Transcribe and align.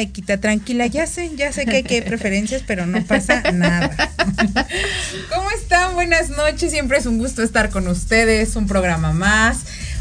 Sí, 0.00 0.06
Aikita, 0.06 0.38
tranquila, 0.40 0.86
ya 0.86 1.06
sé, 1.06 1.30
ya 1.36 1.52
sé 1.52 1.66
que 1.66 1.76
hay, 1.76 1.82
que 1.82 1.96
hay 1.96 2.00
preferencias, 2.00 2.62
pero 2.66 2.86
no 2.86 3.04
pasa 3.04 3.42
nada. 3.52 3.90
¿Cómo 5.34 5.50
están? 5.50 5.94
Buenas 5.94 6.30
noches, 6.30 6.70
siempre 6.70 6.96
es 6.96 7.04
un 7.04 7.18
gusto 7.18 7.42
estar 7.42 7.68
con 7.68 7.86
ustedes, 7.86 8.56
un 8.56 8.66
programa 8.66 9.12
más. 9.12 9.58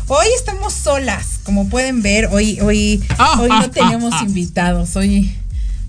Hoy 0.08 0.28
estamos 0.38 0.74
solas, 0.74 1.42
como 1.44 1.68
pueden 1.68 2.02
ver, 2.02 2.28
hoy, 2.32 2.60
hoy, 2.62 3.04
hoy 3.40 3.50
no 3.50 3.70
tenemos 3.72 4.22
invitados, 4.22 4.96
hoy, 4.96 5.36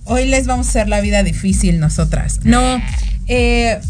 hoy 0.05 0.27
les 0.27 0.47
vamos 0.47 0.67
a 0.67 0.71
hacer 0.71 0.89
la 0.89 1.01
vida 1.01 1.23
difícil 1.23 1.79
nosotras. 1.79 2.41
No, 2.43 2.83
eh, 3.29 3.81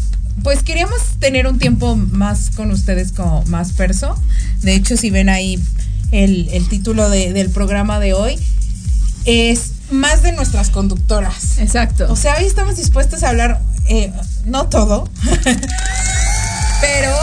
pues 0.43 0.61
queríamos 0.61 1.01
tener 1.19 1.47
un 1.47 1.57
tiempo 1.57 1.95
más 1.95 2.51
con 2.51 2.69
ustedes 2.69 3.11
como 3.11 3.43
más 3.45 3.73
perso. 3.73 4.15
De 4.61 4.75
hecho, 4.75 4.97
si 4.97 5.09
ven 5.09 5.29
ahí 5.29 5.59
el, 6.11 6.47
el 6.49 6.69
título 6.69 7.09
de, 7.09 7.33
del 7.33 7.49
programa 7.49 7.99
de 7.99 8.13
hoy, 8.13 8.37
es 9.25 9.70
más 9.91 10.23
de 10.23 10.31
nuestras 10.31 10.69
conductoras. 10.69 11.59
Exacto. 11.59 12.07
O 12.09 12.15
sea, 12.15 12.35
hoy 12.37 12.45
estamos 12.45 12.77
dispuestos 12.77 13.23
a 13.23 13.29
hablar, 13.29 13.61
eh, 13.87 14.11
no 14.45 14.67
todo, 14.67 15.09
pero 16.81 17.15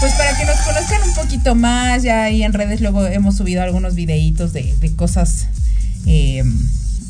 pues 0.00 0.12
para 0.14 0.36
que 0.36 0.44
nos 0.44 0.56
conozcan 0.58 1.02
un 1.08 1.14
poquito 1.14 1.54
más, 1.54 2.02
ya 2.02 2.24
ahí 2.24 2.42
en 2.42 2.52
redes 2.52 2.80
luego 2.80 3.06
hemos 3.06 3.36
subido 3.36 3.62
algunos 3.62 3.94
videitos 3.94 4.52
de, 4.52 4.74
de 4.80 4.94
cosas 4.94 5.46
eh, 6.06 6.44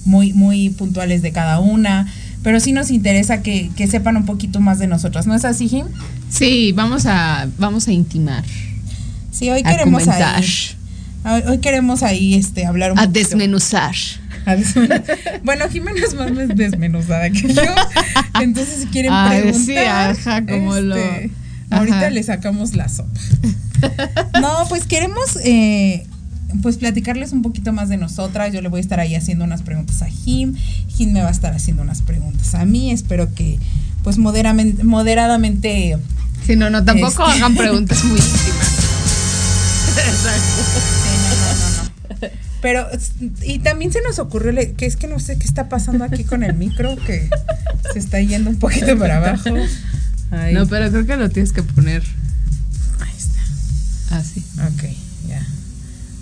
muy, 0.04 0.32
muy 0.32 0.70
puntuales 0.70 1.22
de 1.22 1.32
cada 1.32 1.58
una. 1.58 2.12
Pero 2.42 2.60
sí 2.60 2.70
nos 2.72 2.92
interesa 2.92 3.42
que, 3.42 3.70
que, 3.76 3.88
sepan 3.88 4.16
un 4.16 4.24
poquito 4.24 4.60
más 4.60 4.78
de 4.78 4.86
nosotras, 4.86 5.26
¿no 5.26 5.34
es 5.34 5.44
así, 5.44 5.68
Jim? 5.68 5.86
Sí, 6.30 6.70
vamos 6.70 7.04
a, 7.06 7.48
vamos 7.58 7.88
a 7.88 7.92
intimar. 7.92 8.44
Sí, 9.32 9.50
hoy 9.50 9.64
queremos 9.64 10.04
comentar. 10.04 10.36
ahí. 10.36 11.42
Hoy 11.48 11.58
queremos 11.58 12.04
ahí 12.04 12.34
este, 12.34 12.64
hablar 12.64 12.92
un 12.92 12.98
a 13.00 13.02
poquito. 13.06 13.18
desmenuzar. 13.18 13.96
A 14.46 14.56
desmenuzar. 14.56 15.02
Bueno, 15.44 15.68
Jimena 15.68 16.00
es 16.06 16.14
más 16.14 16.30
desmenuzada 16.56 17.28
que 17.30 17.52
yo. 17.52 17.62
Entonces, 18.40 18.78
si 18.80 18.86
quieren 18.86 19.12
Ay, 19.12 19.42
preguntar. 19.42 19.66
sí, 19.66 19.76
ajá, 19.76 20.46
como 20.46 20.76
lo- 20.76 20.96
Ahorita 21.68 22.10
le 22.10 22.22
sacamos 22.22 22.74
la 22.74 22.88
sopa. 22.88 23.10
No, 24.40 24.64
pues 24.70 24.86
queremos 24.86 25.36
eh, 25.44 26.06
pues 26.62 26.78
platicarles 26.78 27.32
un 27.32 27.42
poquito 27.42 27.74
más 27.74 27.90
de 27.90 27.98
nosotras. 27.98 28.50
Yo 28.54 28.62
le 28.62 28.68
voy 28.68 28.78
a 28.78 28.80
estar 28.80 29.00
ahí 29.00 29.14
haciendo 29.14 29.44
unas 29.44 29.60
preguntas 29.62 30.00
a 30.00 30.06
Jim. 30.06 30.54
Jim 30.88 31.12
me 31.12 31.20
va 31.20 31.28
a 31.28 31.32
estar 31.32 31.52
haciendo 31.54 31.82
unas 31.82 32.00
preguntas 32.00 32.54
a 32.54 32.64
mí. 32.64 32.90
Espero 32.90 33.34
que, 33.34 33.58
pues, 34.02 34.16
moderamente, 34.16 34.82
moderadamente. 34.82 35.98
Sí, 36.46 36.56
no, 36.56 36.70
no, 36.70 36.84
tampoco 36.84 37.22
Este. 37.28 37.38
hagan 37.38 37.54
preguntas 37.54 38.02
muy 38.04 38.18
íntimas. 38.18 38.76
No. 39.96 41.05
Pero, 42.66 42.84
y 43.44 43.60
también 43.60 43.92
se 43.92 44.02
nos 44.02 44.18
ocurrió 44.18 44.52
que 44.76 44.86
es 44.86 44.96
que 44.96 45.06
no 45.06 45.20
sé 45.20 45.38
qué 45.38 45.46
está 45.46 45.68
pasando 45.68 46.02
aquí 46.02 46.24
con 46.24 46.42
el 46.42 46.54
micro, 46.54 46.96
que 46.96 47.30
se 47.92 48.00
está 48.00 48.20
yendo 48.20 48.50
un 48.50 48.56
poquito 48.56 48.98
para 48.98 49.18
abajo. 49.18 49.50
Ahí. 50.32 50.52
No, 50.52 50.66
pero 50.66 50.90
creo 50.90 51.06
que 51.06 51.16
lo 51.16 51.30
tienes 51.30 51.52
que 51.52 51.62
poner 51.62 52.02
Ahí 52.98 53.14
está. 53.16 54.16
así. 54.16 54.42
Ok, 54.64 54.82
ya. 55.28 55.46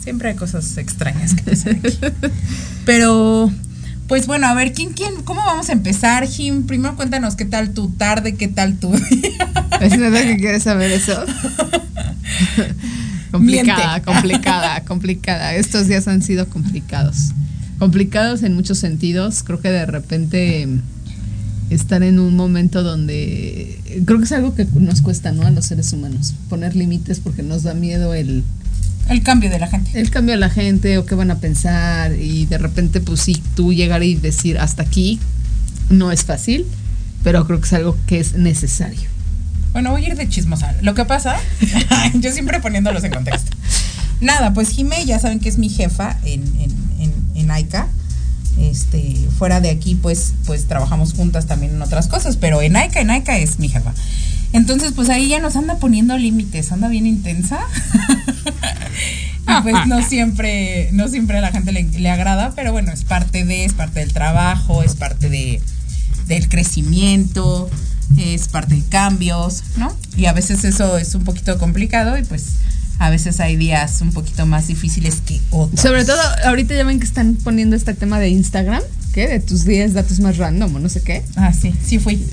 Siempre 0.03 0.29
hay 0.29 0.35
cosas 0.35 0.77
extrañas 0.77 1.33
que 1.33 1.45
pasan 1.45 1.81
aquí. 1.83 1.99
Pero, 2.85 3.51
pues 4.07 4.27
bueno, 4.27 4.47
a 4.47 4.53
ver, 4.53 4.75
¿quién, 4.75 4.93
quién, 4.93 5.23
cómo 5.23 5.41
vamos 5.47 5.71
a 5.71 5.73
empezar, 5.73 6.27
Jim? 6.27 6.67
Primero 6.67 6.95
cuéntanos 6.95 7.37
qué 7.37 7.47
tal 7.47 7.71
tu 7.71 7.89
tarde, 7.89 8.35
qué 8.35 8.49
tal 8.49 8.77
tu 8.77 8.93
día. 9.11 9.49
¿Es 9.81 9.97
neta 9.99 10.21
que 10.21 10.37
quieres 10.37 10.65
saber 10.65 10.91
eso? 10.91 11.25
complicada, 13.39 13.89
Miente. 13.95 14.05
complicada, 14.13 14.85
complicada. 14.87 15.55
Estos 15.55 15.89
días 15.89 16.07
han 16.09 16.23
sido 16.23 16.49
complicados. 16.49 17.33
Complicados 17.79 18.43
en 18.43 18.55
muchos 18.55 18.79
sentidos. 18.79 19.43
Creo 19.43 19.61
que 19.61 19.71
de 19.71 19.87
repente 19.87 20.69
estar 21.71 22.03
en 22.03 22.19
un 22.19 22.37
momento 22.37 22.83
donde 22.83 23.79
creo 24.05 24.19
que 24.19 24.25
es 24.25 24.33
algo 24.33 24.55
que 24.55 24.67
nos 24.75 25.01
cuesta, 25.03 25.33
¿no? 25.33 25.43
A 25.47 25.51
los 25.51 25.67
seres 25.67 25.93
humanos 25.93 26.35
poner 26.49 26.77
límites 26.77 27.21
porque 27.21 27.43
nos 27.43 27.63
da 27.63 27.75
miedo 27.75 28.15
el 28.15 28.45
El 29.09 29.23
cambio 29.23 29.51
de 29.51 29.59
la 29.59 29.67
gente. 29.69 29.99
el 29.99 30.11
cambio 30.11 30.35
a 30.35 30.39
la 30.39 30.51
gente 30.51 30.99
o 30.99 31.07
qué 31.07 31.15
van 31.15 31.31
a 31.31 31.39
pensar 31.39 32.15
y 32.19 32.47
de 32.47 32.59
repente 32.59 33.01
pues 33.01 33.21
sí 33.21 33.43
tú 33.57 33.73
llegar 33.73 34.03
y 34.03 34.15
decir 34.15 34.59
hasta 34.59 34.83
aquí 34.83 35.19
no 35.91 36.13
es 36.13 36.25
fácil, 36.25 36.65
pero 37.23 37.47
creo 37.47 37.61
que 37.61 37.67
es 37.67 37.73
algo 37.73 37.97
que 38.07 38.21
es 38.21 38.35
necesario. 38.35 39.14
Bueno, 39.75 39.91
voy 39.91 40.05
a 40.05 40.07
ir 40.07 40.17
de 40.17 40.29
chismosa. 40.29 40.73
Lo 40.83 40.95
que 40.95 41.05
pasa, 41.05 41.37
yo 42.15 42.31
siempre 42.31 42.61
poniéndolos 42.61 43.03
en 43.03 43.13
contexto. 43.13 43.51
Nada, 44.21 44.55
pues 44.55 44.69
Jime, 44.71 45.05
ya 45.05 45.19
saben 45.19 45.41
que 45.41 45.49
es 45.49 45.59
mi 45.59 45.69
jefa 45.69 46.17
en, 46.25 46.43
en, 46.61 46.73
en, 47.01 47.13
en 47.35 47.51
AICA. 47.51 47.89
Este, 48.57 49.17
fuera 49.37 49.61
de 49.61 49.71
aquí, 49.71 49.97
pues, 49.97 50.35
pues 50.47 50.67
trabajamos 50.67 51.13
juntas 51.13 51.47
también 51.47 51.75
en 51.75 51.83
otras 51.83 52.07
cosas, 52.07 52.37
pero 52.37 52.63
en 52.63 52.77
AICA, 52.77 53.01
en 53.01 53.11
AICA 53.11 53.37
es 53.37 53.59
mi 53.59 53.69
jefa. 53.69 53.93
Entonces, 54.53 54.93
pues 54.93 55.11
ahí 55.11 55.27
ya 55.27 55.41
nos 55.41 55.57
anda 55.57 55.79
poniendo 55.79 56.17
límites, 56.17 56.71
anda 56.71 56.87
bien 56.87 57.07
intensa. 57.07 57.59
y 59.49 59.63
pues 59.63 59.75
no 59.89 60.01
siempre, 60.03 60.91
no 60.93 61.09
siempre 61.09 61.41
la 61.41 61.51
gente 61.51 61.73
le, 61.73 61.83
le 61.83 62.11
agrada, 62.11 62.53
pero 62.55 62.71
bueno, 62.71 62.93
es 62.93 63.03
parte 63.03 63.45
de, 63.45 63.65
es 63.65 63.73
parte 63.73 63.99
del 63.99 64.13
trabajo, 64.13 64.85
es 64.85 64.95
parte 64.95 65.29
de, 65.29 65.61
del 66.29 66.49
crecimiento, 66.49 67.69
es 68.19 68.49
parte 68.49 68.75
de 68.75 68.83
cambios, 68.83 69.63
¿no? 69.77 69.95
Y 70.17 70.27
a 70.27 70.33
veces 70.33 70.65
eso 70.65 70.99
es 70.99 71.15
un 71.15 71.25
poquito 71.25 71.59
complicado 71.59 72.17
y 72.19 72.23
pues 72.25 72.47
a 72.99 73.11
veces 73.11 73.41
hay 73.41 73.57
días 73.57 74.01
un 74.01 74.13
poquito 74.13 74.47
más 74.47 74.69
difíciles 74.69 75.17
que 75.27 75.41
otros. 75.51 75.81
Sobre 75.81 76.05
todo, 76.05 76.21
ahorita 76.45 76.75
ya 76.75 76.85
ven 76.85 77.01
que 77.01 77.07
están 77.07 77.35
poniendo 77.37 77.75
este 77.77 77.93
tema 77.95 78.21
de 78.21 78.29
Instagram, 78.29 78.83
¿qué? 79.13 79.27
De 79.29 79.41
tus 79.41 79.65
10 79.65 79.95
datos 79.95 80.21
más 80.21 80.37
random 80.37 80.77
o 80.77 80.79
no 80.79 80.89
sé 80.89 81.03
qué. 81.03 81.23
Ah, 81.37 81.53
sí, 81.53 81.75
sí 81.85 81.99
fui. 81.99 82.25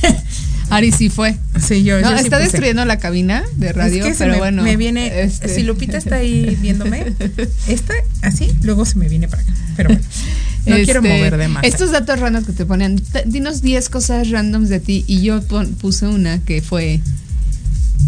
Ari 0.70 0.92
sí 0.92 1.08
fue. 1.10 1.36
Sí, 1.60 1.82
yo, 1.82 2.00
No, 2.00 2.10
yo 2.10 2.16
está 2.16 2.38
destruyendo 2.38 2.84
la 2.84 2.98
cabina 2.98 3.42
de 3.56 3.72
radio, 3.72 4.04
es 4.04 4.10
que 4.10 4.14
se 4.14 4.18
pero 4.24 4.32
me, 4.34 4.38
bueno. 4.38 4.62
me 4.62 4.76
viene, 4.76 5.22
este- 5.22 5.48
si 5.48 5.62
Lupita 5.64 5.98
está 5.98 6.16
ahí 6.16 6.56
viéndome, 6.60 7.12
esta 7.68 7.94
así, 8.22 8.52
luego 8.62 8.84
se 8.84 8.96
me 8.96 9.08
viene 9.08 9.26
para 9.26 9.42
acá. 9.42 9.52
Pero 9.76 9.88
bueno, 9.90 10.04
no 10.66 10.74
Este, 10.76 10.84
quiero 10.84 11.02
mover 11.02 11.36
de 11.36 11.48
más. 11.48 11.64
Estos 11.64 11.90
datos 11.92 12.18
randoms 12.20 12.46
que 12.46 12.52
te 12.52 12.66
ponen, 12.66 13.02
dinos 13.26 13.62
10 13.62 13.88
cosas 13.88 14.30
randoms 14.30 14.68
de 14.68 14.80
ti 14.80 15.04
y 15.06 15.22
yo 15.22 15.42
pon- 15.42 15.72
puse 15.74 16.06
una 16.06 16.38
que 16.40 16.60
fue, 16.62 17.00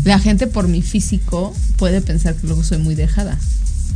la 0.04 0.18
gente 0.18 0.46
por 0.46 0.68
mi 0.68 0.82
físico 0.82 1.54
puede 1.76 2.00
pensar 2.00 2.34
que 2.34 2.46
luego 2.46 2.62
soy 2.62 2.78
muy 2.78 2.94
dejada. 2.94 3.38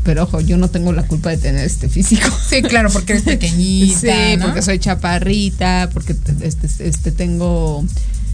Pero 0.04 0.22
ojo, 0.22 0.40
yo 0.40 0.56
no 0.56 0.68
tengo 0.68 0.92
la 0.92 1.02
culpa 1.02 1.30
de 1.30 1.36
tener 1.38 1.64
este 1.64 1.88
físico. 1.88 2.28
Sí, 2.48 2.62
claro, 2.62 2.90
porque 2.90 3.14
eres 3.14 3.24
pequeñita. 3.24 3.98
Sí, 3.98 4.36
¿no? 4.38 4.44
porque 4.46 4.62
soy 4.62 4.78
chaparrita, 4.78 5.90
porque 5.92 6.14
t- 6.14 6.46
este, 6.46 6.68
este 6.88 7.10
tengo, 7.10 7.84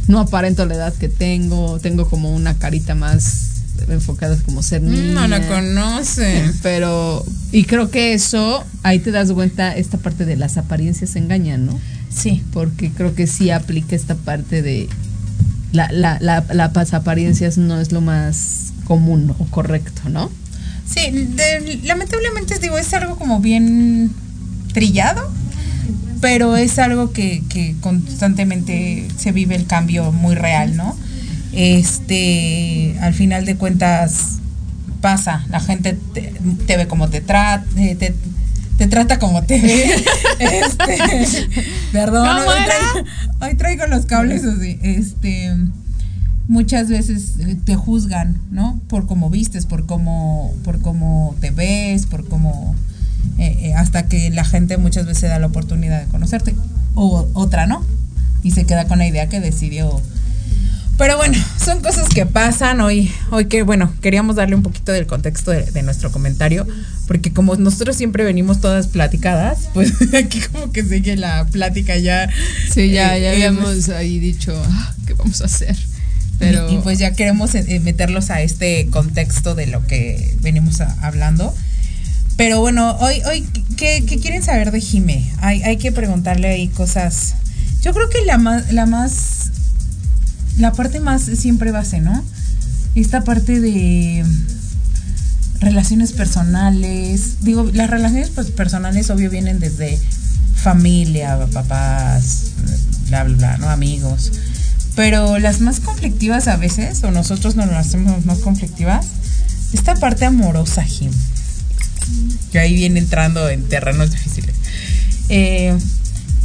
no 0.07 0.21
aparento 0.21 0.67
la 0.67 0.75
edad 0.75 0.95
que 0.95 1.09
tengo, 1.09 1.79
tengo 1.81 2.09
como 2.11 2.35
una 2.35 2.59
carita 2.59 2.95
más 2.95 3.52
enfocada 3.89 4.37
como 4.45 4.63
ser 4.63 4.83
niña. 4.83 5.11
Mm, 5.11 5.15
No 5.15 5.29
la 5.29 5.47
conoce. 5.49 6.43
Pero, 6.63 7.25
y 7.53 7.65
creo 7.65 7.91
que 7.91 8.15
eso, 8.15 8.65
ahí 8.83 8.99
te 8.99 9.11
das 9.11 9.33
cuenta, 9.33 9.75
esta 9.77 9.99
parte 9.99 10.25
de 10.25 10.37
las 10.37 10.57
apariencias 10.57 11.17
engañan, 11.17 11.67
¿no? 11.67 11.79
Sí. 12.15 12.43
Porque 12.53 12.91
creo 12.91 13.15
que 13.15 13.27
sí 13.27 13.51
aplica 13.51 13.97
esta 13.97 14.15
parte 14.15 14.63
de 14.63 14.89
la, 15.73 15.91
la, 15.93 16.19
la, 16.21 16.45
las 16.53 16.93
apariencias 16.95 17.57
no 17.59 17.81
es 17.81 17.93
lo 17.93 18.01
más 18.01 18.73
común 18.85 19.35
o 19.39 19.45
correcto, 19.47 20.03
¿no? 20.11 20.31
Sí, 20.87 21.11
de- 21.11 21.81
lamentablemente 21.85 22.59
digo, 22.59 22.77
es 22.77 22.93
algo 22.93 23.17
como 23.17 23.41
bien 23.41 24.11
trillado, 24.75 25.31
pero 26.21 26.57
es 26.57 26.79
algo 26.79 27.13
que, 27.13 27.43
que 27.49 27.75
constantemente 27.81 29.09
se 29.17 29.33
vive 29.33 29.55
el 29.55 29.67
cambio 29.67 30.13
muy 30.13 30.35
real, 30.35 30.77
¿no? 30.77 30.97
Este, 31.53 32.97
al 33.01 33.15
final 33.15 33.45
de 33.45 33.57
cuentas 33.57 34.39
pasa, 35.01 35.45
la 35.51 35.61
gente 35.61 35.99
te, 36.15 36.33
te 36.67 36.77
ve 36.77 36.87
como 36.87 37.09
te 37.09 37.21
trata, 37.21 37.67
te, 37.75 37.95
te 37.97 38.15
te 38.79 38.89
trata 38.89 39.19
como 39.19 39.45
te 39.45 39.61
ve. 39.61 39.85
este, 40.39 41.49
perdón, 41.93 42.29
hoy 42.29 42.65
traigo, 42.65 43.09
hoy 43.41 43.55
traigo 43.55 43.87
los 43.87 44.07
cables 44.07 44.45
así. 44.45 44.79
Este, 44.83 45.55
muchas 46.49 46.89
veces 46.89 47.35
eh, 47.41 47.57
te 47.65 47.77
juzgan, 47.77 48.41
¿no? 48.51 48.81
Por 48.89 49.07
cómo 49.07 49.31
vistes, 49.31 49.67
por 49.67 49.87
cómo, 49.87 50.53
por 50.65 50.81
cómo 50.81 51.37
te 51.41 51.51
ves, 51.51 52.07
por 52.07 52.27
cómo 52.29 52.75
eh, 53.39 53.57
eh, 53.61 53.75
hasta 53.75 54.09
que 54.09 54.31
la 54.31 54.45
gente 54.45 54.77
muchas 54.79 55.07
veces 55.07 55.31
da 55.31 55.39
la 55.39 55.47
oportunidad 55.47 56.01
de 56.01 56.07
conocerte 56.07 56.55
o 56.95 57.29
otra 57.35 57.67
no 57.67 57.85
y 58.43 58.51
se 58.51 58.65
queda 58.65 58.87
con 58.87 58.99
la 58.99 59.07
idea 59.07 59.29
que 59.29 59.41
decidió 59.41 60.03
pero 60.99 61.17
bueno, 61.17 61.39
son 61.65 61.81
cosas 61.81 62.09
que 62.09 62.27
pasan 62.27 62.81
hoy, 62.81 63.11
hoy 63.31 63.47
que 63.47 63.63
bueno, 63.63 63.93
queríamos 64.01 64.37
darle 64.37 64.55
un 64.55 64.63
poquito 64.63 64.93
del 64.93 65.07
contexto 65.07 65.51
de, 65.51 65.83
nuestro 65.83 66.13
comentario, 66.13 66.67
porque 67.07 67.33
como 67.33 67.57
nosotros 67.57 67.97
siempre 67.97 68.25
venimos 68.25 68.61
todas 68.61 68.89
platicadas, 68.89 69.71
pues 69.75 69.93
aquí 70.15 70.41
como 70.53 70.73
que 70.73 70.85
sigue 70.85 71.17
la 71.17 71.47
plática 71.47 71.97
ya. 71.97 72.29
Sí, 72.73 72.91
ya, 72.91 73.17
ya 73.19 73.33
habíamos 73.33 73.89
ahí 73.89 74.19
dicho, 74.19 74.55
ah, 74.67 74.95
¿qué 75.07 75.15
vamos 75.15 75.41
a 75.41 75.47
hacer? 75.47 75.77
Pero... 76.39 76.71
Y, 76.71 76.79
pues 76.79 76.99
ya 76.99 77.13
queremos 77.13 77.53
meterlos 77.83 78.31
a 78.31 78.43
este 78.43 78.89
contexto 78.89 79.55
de 79.55 79.69
lo 79.69 79.87
que 79.87 80.37
venimos 80.41 80.81
hablando. 80.81 81.55
Pero 82.37 82.61
bueno, 82.61 82.97
hoy, 82.99 83.23
hoy 83.27 83.47
¿qué, 83.77 84.05
quieren 84.05 84.43
saber 84.43 84.73
de 84.73 84.81
Jime? 84.81 85.31
Hay, 85.39 85.63
hay 85.63 85.77
que 85.77 85.93
preguntarle 85.93 86.49
ahí 86.49 86.69
cosas. 86.69 87.35
Yo 87.83 87.93
creo 87.93 88.09
que 88.09 88.25
la 88.25 88.39
más, 88.39 88.73
la 88.73 88.87
más, 88.87 89.32
la 90.57 90.73
parte 90.73 91.01
más 91.01 91.23
siempre 91.23 91.71
base, 91.71 92.01
¿no? 92.01 92.23
Esta 92.95 93.25
parte 93.25 93.61
de 93.61 94.25
relaciones 95.61 96.13
personales. 96.13 97.37
Digo, 97.41 97.71
las 97.73 97.89
relaciones 97.89 98.31
personales 98.31 99.11
obvio 99.11 99.31
vienen 99.31 99.61
desde 99.61 99.99
familia, 100.55 101.39
papás, 101.53 102.53
bla, 103.09 103.25
bla, 103.25 103.37
bla, 103.37 103.59
¿no? 103.59 103.71
Amigos. 103.71 104.33
Pero 104.95 105.39
las 105.39 105.61
más 105.61 105.81
conflictivas 105.81 106.49
a 106.49 106.57
veces, 106.57 107.03
o 107.03 107.11
nosotros 107.11 107.57
nos 107.57 107.67
las 107.69 107.89
hacemos 107.89 108.27
más 108.27 108.39
conflictivas, 108.39 109.07
esta 109.73 109.95
parte 109.95 110.27
amorosa, 110.27 110.83
Jim 110.83 111.11
que 112.51 112.59
ahí 112.59 112.75
viene 112.75 113.01
entrando 113.01 113.49
en 113.49 113.69
terrenos 113.69 114.11
difíciles. 114.11 114.55
Eh, 115.29 115.77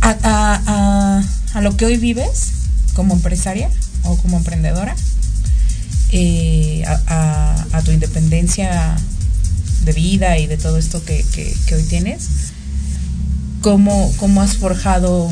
a, 0.02 1.22
lo 1.62 1.76
que 1.76 1.86
hoy 1.86 1.98
vives 1.98 2.52
como 2.94 3.16
empresaria 3.16 3.70
o 4.08 4.18
como 4.18 4.38
emprendedora, 4.38 4.96
eh, 6.12 6.84
a, 6.86 7.82
tu 7.86 7.92
independencia 7.92 8.96
de 9.86 9.94
vida 9.94 10.38
y 10.40 10.48
de 10.48 10.58
todo 10.58 10.78
esto 10.78 11.04
que, 11.06 11.24
hoy 11.74 11.84
tienes, 11.84 12.28
¿cómo, 13.62 14.12
¿cómo 14.18 14.42
has 14.42 14.58
forjado 14.58 15.32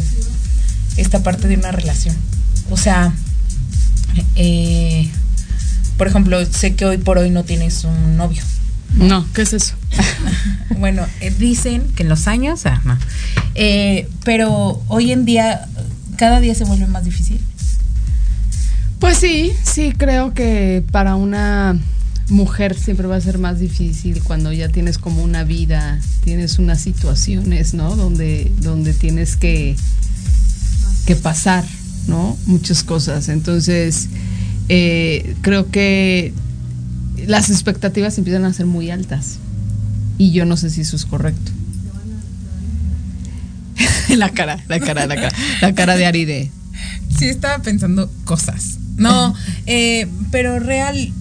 esta 0.95 1.23
parte 1.23 1.47
de 1.47 1.55
una 1.55 1.71
relación? 1.71 2.15
O 2.69 2.77
sea, 2.77 3.13
eh, 4.35 5.09
por 5.97 6.07
ejemplo, 6.07 6.45
sé 6.45 6.75
que 6.75 6.85
hoy 6.85 6.97
por 6.97 7.17
hoy 7.17 7.29
no 7.29 7.43
tienes 7.43 7.83
un 7.83 8.17
novio. 8.17 8.43
No, 8.95 9.25
¿qué 9.33 9.41
es 9.41 9.53
eso? 9.53 9.75
bueno, 10.79 11.05
eh, 11.19 11.33
dicen 11.37 11.83
que 11.95 12.03
en 12.03 12.09
los 12.09 12.27
años, 12.27 12.65
ah, 12.65 12.81
eh, 13.55 14.07
pero 14.23 14.81
hoy 14.87 15.11
en 15.11 15.25
día, 15.25 15.67
cada 16.17 16.39
día 16.39 16.55
se 16.55 16.63
vuelve 16.63 16.87
más 16.87 17.03
difícil. 17.03 17.39
Pues 19.05 19.19
sí, 19.19 19.53
sí, 19.61 19.93
creo 19.95 20.33
que 20.33 20.83
para 20.91 21.15
una 21.15 21.77
mujer 22.29 22.73
siempre 22.73 23.05
va 23.05 23.15
a 23.15 23.21
ser 23.21 23.37
más 23.37 23.59
difícil 23.59 24.23
cuando 24.23 24.51
ya 24.51 24.69
tienes 24.69 24.97
como 24.97 25.21
una 25.21 25.43
vida, 25.43 25.99
tienes 26.23 26.57
unas 26.57 26.81
situaciones, 26.81 27.75
¿no? 27.75 27.95
Donde, 27.95 28.51
donde 28.61 28.95
tienes 28.95 29.35
que, 29.35 29.75
que 31.05 31.15
pasar, 31.15 31.63
¿no? 32.07 32.35
Muchas 32.47 32.83
cosas. 32.83 33.29
Entonces, 33.29 34.09
eh, 34.69 35.35
creo 35.41 35.69
que 35.69 36.33
las 37.27 37.51
expectativas 37.51 38.17
empiezan 38.17 38.43
a 38.43 38.53
ser 38.53 38.65
muy 38.65 38.89
altas. 38.89 39.37
Y 40.17 40.31
yo 40.31 40.45
no 40.45 40.57
sé 40.57 40.71
si 40.71 40.81
eso 40.81 40.95
es 40.95 41.05
correcto. 41.05 41.51
la 44.17 44.31
cara, 44.31 44.63
la 44.67 44.79
cara, 44.79 45.05
la 45.05 45.13
cara, 45.15 45.37
la 45.61 45.75
cara 45.75 45.95
de 45.95 46.07
Aride. 46.07 46.51
Sí, 47.19 47.25
estaba 47.25 47.61
pensando 47.61 48.11
cosas. 48.23 48.79
No, 48.97 49.33
eh, 49.65 50.07
pero 50.31 50.59
real. 50.59 51.13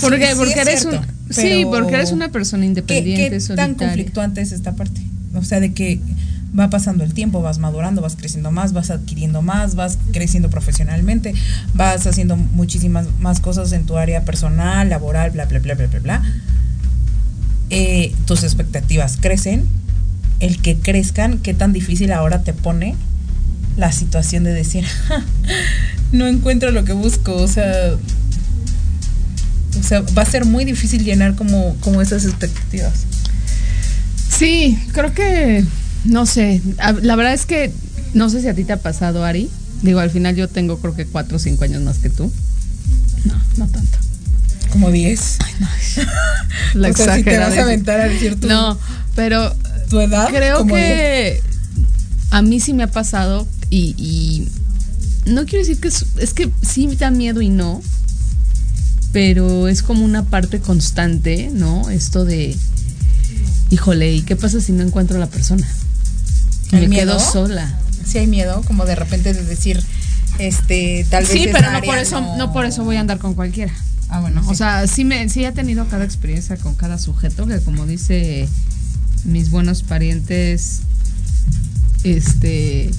Porque, 0.00 0.32
porque 0.36 0.60
eres 0.60 0.84
un, 0.84 1.00
sí, 1.30 1.64
porque 1.70 1.94
eres 1.94 2.12
una 2.12 2.30
persona 2.30 2.64
independiente, 2.64 3.30
¿qué, 3.30 3.46
qué 3.46 3.54
tan 3.54 3.74
conflictuante 3.74 4.40
es 4.40 4.52
esta 4.52 4.74
parte? 4.74 5.02
O 5.34 5.44
sea, 5.44 5.60
de 5.60 5.72
que 5.72 6.00
va 6.58 6.68
pasando 6.70 7.04
el 7.04 7.14
tiempo, 7.14 7.42
vas 7.42 7.58
madurando, 7.58 8.02
vas 8.02 8.16
creciendo 8.16 8.50
más, 8.50 8.72
vas 8.72 8.90
adquiriendo 8.90 9.42
más, 9.42 9.74
vas 9.74 9.98
creciendo 10.12 10.50
profesionalmente, 10.50 11.34
vas 11.74 12.06
haciendo 12.06 12.36
muchísimas 12.36 13.06
más 13.18 13.40
cosas 13.40 13.72
en 13.72 13.86
tu 13.86 13.96
área 13.96 14.24
personal, 14.24 14.88
laboral, 14.88 15.30
bla, 15.30 15.46
bla, 15.46 15.58
bla, 15.58 15.74
bla, 15.74 15.86
bla, 15.86 16.00
bla. 16.00 16.22
Eh, 17.70 18.14
tus 18.26 18.42
expectativas 18.42 19.16
crecen, 19.18 19.64
el 20.40 20.60
que 20.60 20.76
crezcan, 20.76 21.38
qué 21.38 21.54
tan 21.54 21.72
difícil 21.72 22.12
ahora 22.12 22.42
te 22.42 22.52
pone 22.52 22.96
la 23.76 23.92
situación 23.92 24.44
de 24.44 24.52
decir, 24.52 24.84
no 26.12 26.26
encuentro 26.26 26.70
lo 26.70 26.84
que 26.84 26.92
busco, 26.92 27.34
o 27.34 27.48
sea, 27.48 27.96
o 29.78 29.82
sea, 29.82 30.02
va 30.16 30.22
a 30.22 30.26
ser 30.26 30.44
muy 30.44 30.64
difícil 30.64 31.04
llenar 31.04 31.34
como, 31.34 31.76
como 31.80 32.00
esas 32.02 32.24
expectativas. 32.24 33.04
Sí, 34.28 34.78
creo 34.92 35.12
que 35.12 35.64
no 36.04 36.26
sé, 36.26 36.60
la 37.02 37.16
verdad 37.16 37.32
es 37.32 37.46
que 37.46 37.72
no 38.14 38.28
sé 38.28 38.42
si 38.42 38.48
a 38.48 38.54
ti 38.54 38.64
te 38.64 38.72
ha 38.72 38.78
pasado, 38.78 39.24
Ari. 39.24 39.48
Digo, 39.82 40.00
al 40.00 40.10
final 40.10 40.36
yo 40.36 40.48
tengo 40.48 40.78
creo 40.78 40.94
que 40.94 41.06
cuatro 41.06 41.36
o 41.36 41.40
cinco 41.40 41.64
años 41.64 41.82
más 41.82 41.98
que 41.98 42.10
tú. 42.10 42.30
No, 43.24 43.34
no 43.56 43.66
tanto. 43.68 43.98
Como 44.70 44.90
diez. 44.90 45.38
Ay, 45.40 45.52
no. 45.60 45.68
La 46.80 46.88
o 46.90 46.94
sea, 46.94 47.16
si 47.16 47.24
te 47.24 47.38
vas 47.38 47.56
a 47.56 47.62
aventar 47.62 48.00
a 48.00 48.08
decir 48.08 48.38
tu, 48.38 48.46
No, 48.46 48.78
pero 49.14 49.54
tu 49.88 50.00
edad. 50.00 50.28
Creo 50.28 50.66
que 50.66 51.42
a 52.30 52.42
mí 52.42 52.60
sí 52.60 52.72
me 52.72 52.84
ha 52.84 52.90
pasado 52.90 53.46
y, 53.70 53.94
y 53.98 54.48
no 55.26 55.44
quiero 55.46 55.64
decir 55.64 55.80
que 55.80 55.88
es, 55.88 56.04
es 56.18 56.34
que 56.34 56.50
sí 56.62 56.86
da 56.96 57.10
miedo 57.10 57.40
y 57.40 57.48
no, 57.48 57.82
pero 59.12 59.68
es 59.68 59.82
como 59.82 60.04
una 60.04 60.24
parte 60.24 60.60
constante, 60.60 61.50
¿no? 61.52 61.90
Esto 61.90 62.24
de 62.24 62.56
híjole, 63.72 64.12
¿y 64.12 64.22
qué 64.22 64.36
pasa 64.36 64.60
si 64.60 64.72
no 64.72 64.82
encuentro 64.82 65.16
a 65.16 65.20
la 65.20 65.28
persona? 65.28 65.66
Me 66.72 66.88
quedo 66.90 67.18
sola. 67.18 67.78
Sí 68.04 68.18
hay 68.18 68.26
miedo, 68.26 68.62
como 68.66 68.84
de 68.84 68.94
repente 68.94 69.32
de 69.32 69.44
decir, 69.44 69.82
este, 70.38 71.06
tal 71.08 71.24
vez. 71.24 71.32
Sí, 71.32 71.48
pero 71.50 71.70
no 71.70 71.80
por 71.80 71.96
eso, 71.98 72.20
no... 72.36 72.52
por 72.52 72.66
eso 72.66 72.84
voy 72.84 72.96
a 72.96 73.00
andar 73.00 73.18
con 73.18 73.34
cualquiera. 73.34 73.72
Ah, 74.08 74.20
bueno. 74.20 74.42
O 74.46 74.54
sea, 74.54 74.86
sí 74.86 75.04
me, 75.04 75.28
sí 75.30 75.44
he 75.44 75.52
tenido 75.52 75.86
cada 75.88 76.04
experiencia 76.04 76.56
con 76.58 76.74
cada 76.74 76.98
sujeto, 76.98 77.46
que 77.46 77.60
como 77.60 77.86
dice 77.86 78.46
mis 79.24 79.50
buenos 79.50 79.82
parientes, 79.82 80.80
este 82.04 82.90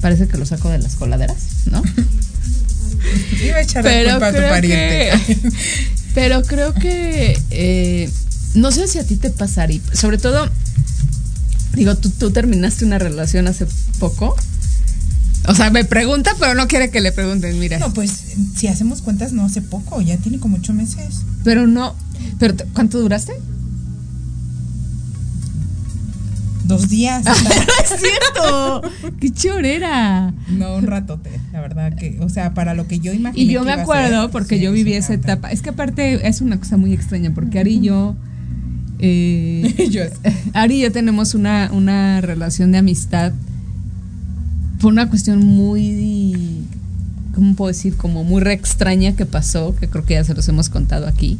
parece 0.00 0.28
que 0.28 0.38
lo 0.38 0.46
saco 0.46 0.68
de 0.68 0.78
las 0.78 0.96
coladeras, 0.96 1.66
¿no? 1.70 1.82
Iba 3.44 3.56
a 3.56 3.60
echar 3.62 3.82
pero 3.82 4.10
culpa 4.10 4.28
a 4.28 4.32
tu 4.32 4.38
pariente. 4.38 5.12
pero 6.14 6.42
creo 6.42 6.74
que 6.74 7.40
eh, 7.50 8.10
no 8.54 8.72
sé 8.72 8.88
si 8.88 8.98
a 8.98 9.04
ti 9.04 9.16
te 9.16 9.30
pasaría, 9.30 9.80
sobre 9.92 10.18
todo, 10.18 10.48
digo, 11.74 11.96
tú, 11.96 12.30
terminaste 12.30 12.84
una 12.84 12.98
relación 12.98 13.46
hace 13.46 13.66
poco. 13.98 14.36
O 15.46 15.54
sea, 15.54 15.70
me 15.70 15.84
pregunta, 15.84 16.32
pero 16.38 16.54
no 16.54 16.68
quiere 16.68 16.90
que 16.90 17.00
le 17.00 17.12
pregunten, 17.12 17.58
mira. 17.58 17.78
No, 17.78 17.94
pues 17.94 18.12
si 18.56 18.68
hacemos 18.68 19.00
cuentas, 19.00 19.32
no 19.32 19.44
hace 19.44 19.62
poco, 19.62 20.00
ya 20.00 20.16
tiene 20.18 20.38
como 20.38 20.58
ocho 20.58 20.74
meses. 20.74 21.22
Pero 21.44 21.66
no, 21.66 21.96
pero 22.38 22.54
¿cuánto 22.74 23.00
duraste? 23.00 23.32
Dos 26.70 26.88
días. 26.88 27.26
es 27.84 28.00
cierto. 28.00 28.82
Qué 29.18 29.32
chorera. 29.32 30.32
No, 30.48 30.76
un 30.76 30.86
ratote, 30.86 31.30
la 31.52 31.60
verdad 31.60 31.96
que, 31.96 32.18
o 32.20 32.28
sea, 32.28 32.54
para 32.54 32.74
lo 32.74 32.86
que 32.86 33.00
yo 33.00 33.12
imaginé. 33.12 33.42
Y 33.44 33.52
yo 33.52 33.64
me 33.64 33.72
acuerdo 33.72 34.30
porque 34.30 34.60
yo 34.60 34.70
viví 34.70 34.92
esa 34.92 35.14
etapa. 35.14 35.50
Es 35.50 35.62
que 35.62 35.70
aparte 35.70 36.28
es 36.28 36.40
una 36.40 36.60
cosa 36.60 36.76
muy 36.76 36.92
extraña 36.92 37.32
porque 37.34 37.58
Ari 37.58 37.78
y 37.78 37.80
yo 37.80 38.14
eh, 39.00 39.74
Ari 40.52 40.76
y 40.76 40.80
yo 40.82 40.92
tenemos 40.92 41.34
una, 41.34 41.70
una 41.72 42.20
relación 42.20 42.70
de 42.70 42.78
amistad 42.78 43.32
por 44.80 44.92
una 44.92 45.08
cuestión 45.08 45.44
muy, 45.44 46.62
¿cómo 47.34 47.56
puedo 47.56 47.68
decir? 47.68 47.96
Como 47.96 48.22
muy 48.22 48.40
re 48.42 48.52
extraña 48.52 49.16
que 49.16 49.26
pasó, 49.26 49.74
que 49.74 49.88
creo 49.88 50.04
que 50.04 50.14
ya 50.14 50.22
se 50.22 50.34
los 50.34 50.48
hemos 50.48 50.68
contado 50.68 51.08
aquí. 51.08 51.36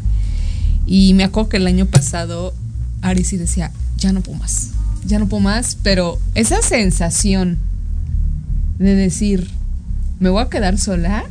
Y 0.86 1.14
me 1.14 1.22
acuerdo 1.22 1.50
que 1.50 1.56
el 1.58 1.68
año 1.68 1.86
pasado 1.86 2.52
Ari 3.00 3.22
sí 3.22 3.36
decía, 3.36 3.70
ya 3.96 4.12
no 4.12 4.22
puedo 4.22 4.38
más, 4.38 4.70
ya 5.04 5.18
no 5.18 5.28
puedo 5.28 5.42
más, 5.42 5.76
pero 5.82 6.18
esa 6.34 6.62
sensación 6.62 7.58
de 8.78 8.94
decir, 8.94 9.50
me 10.18 10.30
voy 10.30 10.42
a 10.42 10.48
quedar 10.48 10.78
sola, 10.78 11.24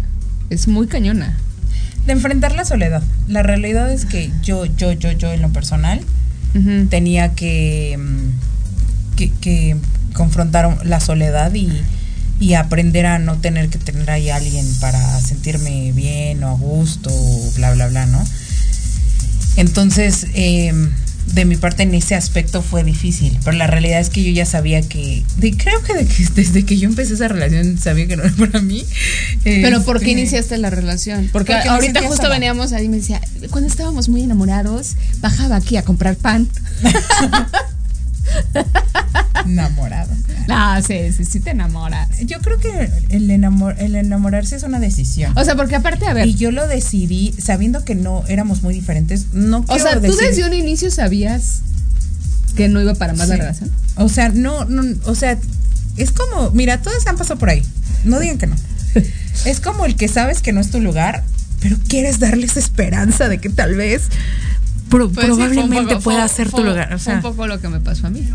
es 0.49 0.67
muy 0.67 0.87
cañona. 0.87 1.37
De 2.05 2.13
enfrentar 2.13 2.55
la 2.55 2.65
soledad. 2.65 3.03
La 3.27 3.43
realidad 3.43 3.91
es 3.91 4.05
que 4.05 4.31
yo, 4.41 4.65
yo, 4.65 4.93
yo, 4.93 5.11
yo 5.11 5.31
en 5.31 5.41
lo 5.41 5.49
personal, 5.49 6.01
tenía 6.89 7.35
que, 7.35 7.95
mm, 7.99 9.15
que, 9.15 9.31
que 9.33 9.77
confrontar 10.13 10.83
la 10.85 10.99
soledad 10.99 11.53
y, 11.53 11.69
y 12.39 12.53
aprender 12.55 13.05
a 13.05 13.19
no 13.19 13.37
tener 13.37 13.69
que 13.69 13.77
tener 13.77 14.09
ahí 14.09 14.29
a 14.29 14.37
alguien 14.37 14.65
para 14.79 15.19
sentirme 15.19 15.91
bien 15.91 16.43
o 16.43 16.49
a 16.49 16.53
gusto, 16.53 17.09
o 17.11 17.51
bla, 17.55 17.73
bla, 17.73 17.87
bla, 17.87 18.05
¿no? 18.07 18.23
Entonces, 19.57 20.27
eh, 20.33 20.73
de 21.33 21.45
mi 21.45 21.55
parte 21.55 21.83
en 21.83 21.93
ese 21.93 22.15
aspecto 22.15 22.61
fue 22.61 22.83
difícil, 22.83 23.37
pero 23.43 23.57
la 23.57 23.67
realidad 23.67 23.99
es 23.99 24.09
que 24.09 24.23
yo 24.23 24.31
ya 24.31 24.45
sabía 24.45 24.81
que, 24.81 25.23
de, 25.37 25.55
creo 25.55 25.81
que, 25.83 25.93
de 25.93 26.05
que 26.05 26.25
desde 26.35 26.63
que 26.65 26.77
yo 26.77 26.87
empecé 26.89 27.13
esa 27.13 27.27
relación 27.27 27.77
sabía 27.77 28.07
que 28.07 28.17
no 28.17 28.23
era 28.23 28.33
para 28.35 28.61
mí. 28.61 28.85
Pero 29.43 29.83
¿por 29.83 29.99
qué 29.99 30.05
Este, 30.11 30.19
iniciaste 30.19 30.57
la 30.57 30.69
relación? 30.69 31.29
Porque, 31.31 31.53
ahorita 31.53 32.01
justo 32.01 32.17
sola. 32.23 32.29
veníamos 32.29 32.73
ahí 32.73 32.85
y 32.85 32.89
me 32.89 32.97
decía, 32.97 33.21
cuando 33.49 33.69
estábamos 33.69 34.09
muy 34.09 34.23
enamorados, 34.23 34.95
bajaba 35.19 35.55
aquí 35.55 35.77
a 35.77 35.83
comprar 35.83 36.15
pan. 36.15 36.47
Enamorado. 39.45 40.13
No, 40.47 40.81
sí, 40.81 41.11
sí, 41.15 41.25
sí 41.25 41.39
te 41.39 41.51
enamoras. 41.51 42.09
Yo 42.25 42.39
creo 42.39 42.57
que 42.59 42.89
el, 43.09 43.29
enamor, 43.29 43.75
el 43.79 43.95
enamorarse 43.95 44.55
es 44.55 44.63
una 44.63 44.79
decisión. 44.79 45.37
O 45.37 45.43
sea, 45.43 45.55
porque 45.55 45.75
aparte, 45.75 46.07
a 46.07 46.13
ver, 46.13 46.27
Y 46.27 46.35
yo 46.35 46.51
lo 46.51 46.67
decidí 46.67 47.33
sabiendo 47.39 47.85
que 47.85 47.95
no 47.95 48.23
éramos 48.27 48.63
muy 48.63 48.73
diferentes. 48.73 49.27
No 49.33 49.63
o 49.67 49.79
sea, 49.79 49.99
tú 50.01 50.15
desde 50.15 50.45
un 50.45 50.53
inicio 50.53 50.89
sabías 50.91 51.61
que 52.55 52.67
no 52.67 52.81
iba 52.81 52.95
para 52.95 53.13
más 53.13 53.29
la 53.29 53.37
relación. 53.37 53.71
O 53.95 54.09
sea, 54.09 54.29
no, 54.29 54.65
no, 54.65 54.83
o 55.05 55.15
sea, 55.15 55.37
es 55.97 56.11
como, 56.11 56.51
mira, 56.51 56.81
todos 56.81 57.05
han 57.07 57.17
pasado 57.17 57.39
por 57.39 57.49
ahí. 57.49 57.63
No 58.03 58.19
digan 58.19 58.37
que 58.37 58.47
no. 58.47 58.55
Es 59.45 59.59
como 59.59 59.85
el 59.85 59.95
que 59.95 60.07
sabes 60.07 60.41
que 60.41 60.51
no 60.51 60.61
es 60.61 60.69
tu 60.71 60.79
lugar, 60.79 61.23
pero 61.61 61.77
quieres 61.87 62.19
darles 62.19 62.57
esperanza 62.57 63.29
de 63.29 63.37
que 63.37 63.49
tal 63.49 63.75
vez 63.75 64.03
pro- 64.89 65.09
Pues 65.09 65.25
sí, 65.27 65.31
fue 65.33 65.35
probablemente 65.49 65.93
poco- 65.95 66.03
pueda 66.03 66.27
fue- 66.27 66.35
ser 66.35 66.45
tu 66.49 66.57
fue- 66.57 66.65
lugar. 66.65 66.87
O 66.93 66.97
fue 66.97 66.99
sea, 66.99 67.15
un 67.15 67.21
poco 67.21 67.47
lo 67.47 67.59
que 67.61 67.69
me 67.69 67.79
pasó 67.79 68.07
a 68.07 68.09
mí. 68.09 68.27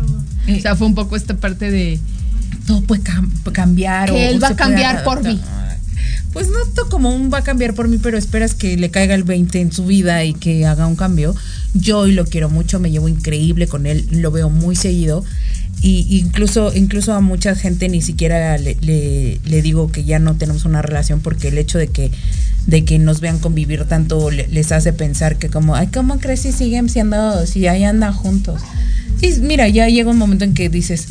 Eh. 0.47 0.57
o 0.57 0.61
sea, 0.61 0.75
fue 0.75 0.87
un 0.87 0.95
poco 0.95 1.15
esta 1.15 1.35
parte 1.35 1.71
de 1.71 1.99
todo 2.67 2.81
puede 2.81 3.03
cam- 3.03 3.29
cambiar. 3.51 4.09
Que 4.09 4.15
o 4.15 4.17
él 4.29 4.41
va 4.43 4.47
a 4.47 4.51
puede 4.51 4.55
cambiar 4.57 5.03
por 5.03 5.23
mí. 5.23 5.39
Pues 6.33 6.49
no 6.49 6.57
como 6.89 7.15
un 7.15 7.31
va 7.33 7.37
a 7.39 7.43
cambiar 7.43 7.73
por 7.75 7.87
mí, 7.87 7.97
pero 7.97 8.17
esperas 8.17 8.55
que 8.55 8.75
le 8.75 8.91
caiga 8.91 9.15
el 9.15 9.23
20 9.23 9.61
en 9.61 9.71
su 9.71 9.85
vida 9.85 10.23
y 10.25 10.33
que 10.33 10.65
haga 10.65 10.85
un 10.85 10.95
cambio. 10.97 11.33
Yo 11.73 11.99
hoy 11.99 12.11
lo 12.13 12.25
quiero 12.25 12.49
mucho, 12.49 12.79
me 12.79 12.91
llevo 12.91 13.07
increíble 13.07 13.67
con 13.67 13.85
él, 13.85 14.05
lo 14.11 14.31
veo 14.31 14.49
muy 14.49 14.75
seguido. 14.75 15.23
Y 15.81 16.19
incluso, 16.19 16.73
incluso 16.73 17.13
a 17.13 17.21
mucha 17.21 17.53
gente 17.55 17.89
ni 17.89 18.01
siquiera 18.01 18.57
le, 18.57 18.75
le- 18.81 19.39
le 19.45 19.61
digo 19.61 19.91
que 19.91 20.03
ya 20.03 20.17
no 20.19 20.35
tenemos 20.35 20.65
una 20.65 20.81
relación 20.81 21.19
porque 21.19 21.49
el 21.49 21.57
hecho 21.57 21.77
de 21.77 21.87
que, 21.89 22.09
de 22.65 22.83
que 22.85 22.97
nos 22.97 23.19
vean 23.19 23.37
convivir 23.39 23.83
tanto 23.85 24.31
le- 24.31 24.47
les 24.47 24.71
hace 24.71 24.93
pensar 24.93 25.37
que 25.37 25.49
como, 25.49 25.75
ay, 25.75 25.87
¿cómo 25.93 26.17
crees 26.19 26.41
si 26.41 26.51
siguen 26.51 26.89
siendo, 26.89 27.45
si 27.45 27.67
ahí 27.67 27.83
andan 27.83 28.13
juntos? 28.13 28.61
Y 29.21 29.31
mira, 29.41 29.67
ya 29.67 29.87
llega 29.87 30.09
un 30.09 30.17
momento 30.17 30.43
en 30.45 30.53
que 30.55 30.69
dices, 30.69 31.07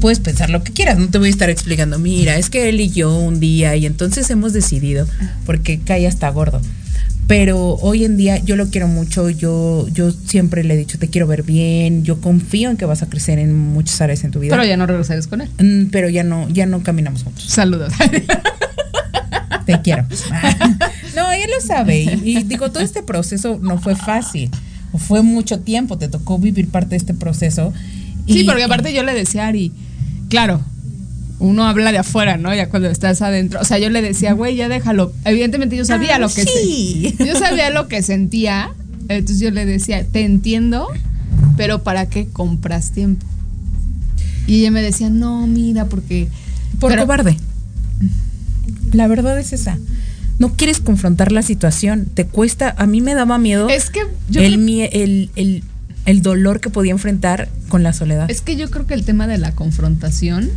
puedes 0.00 0.20
pensar 0.20 0.48
lo 0.50 0.62
que 0.62 0.72
quieras, 0.72 0.98
no 0.98 1.08
te 1.08 1.18
voy 1.18 1.28
a 1.28 1.30
estar 1.30 1.50
explicando, 1.50 1.98
mira, 1.98 2.36
es 2.36 2.50
que 2.50 2.68
él 2.68 2.80
y 2.80 2.90
yo 2.90 3.16
un 3.18 3.40
día 3.40 3.74
y 3.74 3.84
entonces 3.86 4.28
hemos 4.30 4.52
decidido, 4.52 5.06
porque 5.44 5.80
cae 5.80 6.06
hasta 6.06 6.28
gordo. 6.28 6.60
Pero 7.26 7.74
hoy 7.76 8.04
en 8.04 8.16
día 8.16 8.38
yo 8.38 8.56
lo 8.56 8.68
quiero 8.68 8.86
mucho, 8.86 9.30
yo, 9.30 9.86
yo 9.88 10.10
siempre 10.10 10.62
le 10.62 10.74
he 10.74 10.76
dicho, 10.76 10.98
te 10.98 11.08
quiero 11.08 11.26
ver 11.26 11.42
bien, 11.42 12.04
yo 12.04 12.20
confío 12.20 12.70
en 12.70 12.76
que 12.76 12.84
vas 12.84 13.02
a 13.02 13.06
crecer 13.06 13.38
en 13.38 13.56
muchas 13.56 14.00
áreas 14.00 14.24
en 14.24 14.30
tu 14.30 14.40
vida. 14.40 14.54
pero 14.54 14.64
ya 14.64 14.76
no 14.76 14.86
regresarías 14.86 15.26
con 15.26 15.40
él. 15.40 15.48
Mm, 15.58 15.90
pero 15.90 16.08
ya 16.10 16.22
no, 16.22 16.48
ya 16.50 16.66
no 16.66 16.82
caminamos 16.82 17.22
juntos. 17.22 17.44
Saludos. 17.44 17.92
Te 19.66 19.80
quiero. 19.80 20.04
no, 21.16 21.32
él 21.32 21.50
lo 21.50 21.66
sabe. 21.66 22.02
Y, 22.02 22.38
y 22.38 22.42
digo, 22.42 22.70
todo 22.70 22.82
este 22.82 23.02
proceso 23.02 23.58
no 23.62 23.78
fue 23.78 23.96
fácil. 23.96 24.50
Fue 24.98 25.22
mucho 25.22 25.60
tiempo, 25.60 25.96
te 25.96 26.08
tocó 26.08 26.38
vivir 26.38 26.68
parte 26.68 26.90
de 26.90 26.96
este 26.96 27.14
proceso. 27.14 27.72
sí, 28.28 28.44
porque 28.44 28.64
aparte 28.64 28.92
yo 28.92 29.02
le 29.02 29.14
decía 29.14 29.46
a 29.46 29.48
Ari, 29.48 29.72
claro, 30.28 30.60
uno 31.40 31.64
habla 31.66 31.92
de 31.92 31.98
afuera, 31.98 32.36
¿no? 32.36 32.54
Ya 32.54 32.68
cuando 32.68 32.88
estás 32.88 33.20
adentro. 33.22 33.60
O 33.60 33.64
sea, 33.64 33.78
yo 33.78 33.90
le 33.90 34.00
decía, 34.02 34.32
güey, 34.32 34.56
ya 34.56 34.68
déjalo. 34.68 35.12
Evidentemente 35.24 35.76
yo 35.76 35.84
sabía 35.84 36.16
Ah, 36.16 36.18
lo 36.18 36.28
que 36.28 36.44
sí. 36.44 37.14
se- 37.18 37.26
Yo 37.26 37.38
sabía 37.38 37.70
lo 37.70 37.88
que 37.88 38.02
sentía. 38.02 38.70
Entonces 39.08 39.40
yo 39.40 39.50
le 39.50 39.66
decía, 39.66 40.04
te 40.06 40.24
entiendo, 40.24 40.88
pero 41.56 41.82
¿para 41.82 42.06
qué 42.08 42.26
compras 42.28 42.92
tiempo? 42.92 43.26
Y 44.46 44.60
ella 44.60 44.70
me 44.70 44.80
decía, 44.82 45.10
no, 45.10 45.46
mira, 45.46 45.86
porque. 45.86 46.28
Por 46.80 46.90
pero- 46.90 47.02
cobarde. 47.02 47.36
La 48.92 49.06
verdad 49.08 49.38
es 49.38 49.52
esa. 49.52 49.78
No 50.38 50.52
quieres 50.54 50.80
confrontar 50.80 51.32
la 51.32 51.42
situación. 51.42 52.06
Te 52.12 52.26
cuesta. 52.26 52.74
A 52.78 52.86
mí 52.86 53.00
me 53.00 53.14
daba 53.14 53.38
miedo 53.38 53.68
Es 53.68 53.90
que 53.90 54.00
yo 54.30 54.40
el, 54.40 54.54
creo- 54.64 54.88
el, 54.92 55.30
el, 55.36 55.62
el 56.06 56.22
dolor 56.22 56.60
que 56.60 56.70
podía 56.70 56.92
enfrentar 56.92 57.48
con 57.68 57.82
la 57.82 57.92
soledad. 57.92 58.30
Es 58.30 58.40
que 58.40 58.56
yo 58.56 58.70
creo 58.70 58.86
que 58.86 58.94
el 58.94 59.04
tema 59.04 59.26
de 59.26 59.38
la 59.38 59.52
confrontación 59.52 60.50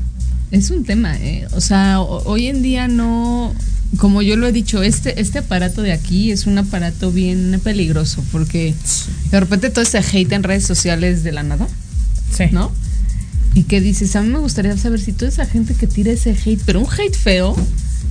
es 0.51 0.69
un 0.71 0.83
tema, 0.85 1.15
¿eh? 1.17 1.47
O 1.53 1.61
sea, 1.61 1.99
ho- 2.01 2.23
hoy 2.25 2.47
en 2.47 2.61
día 2.61 2.87
no, 2.87 3.53
como 3.97 4.21
yo 4.21 4.35
lo 4.37 4.47
he 4.47 4.51
dicho, 4.51 4.81
este, 4.83 5.19
este 5.21 5.39
aparato 5.39 5.81
de 5.81 5.91
aquí 5.91 6.31
es 6.31 6.45
un 6.45 6.57
aparato 6.57 7.11
bien 7.11 7.59
peligroso 7.63 8.23
porque 8.31 8.73
de 9.31 9.39
repente 9.39 9.69
todo 9.69 9.81
ese 9.83 9.99
hate 9.99 10.31
en 10.33 10.43
redes 10.43 10.65
sociales 10.65 11.23
de 11.23 11.31
la 11.31 11.43
nada, 11.43 11.67
sí. 12.35 12.45
¿no? 12.51 12.71
Y 13.53 13.63
que 13.63 13.81
dices, 13.81 14.15
a 14.15 14.21
mí 14.21 14.29
me 14.29 14.39
gustaría 14.39 14.77
saber 14.77 14.99
si 15.01 15.13
toda 15.13 15.29
esa 15.29 15.45
gente 15.45 15.73
que 15.73 15.87
tira 15.87 16.11
ese 16.11 16.31
hate, 16.31 16.61
pero 16.65 16.79
un 16.79 16.87
hate 16.91 17.15
feo, 17.15 17.55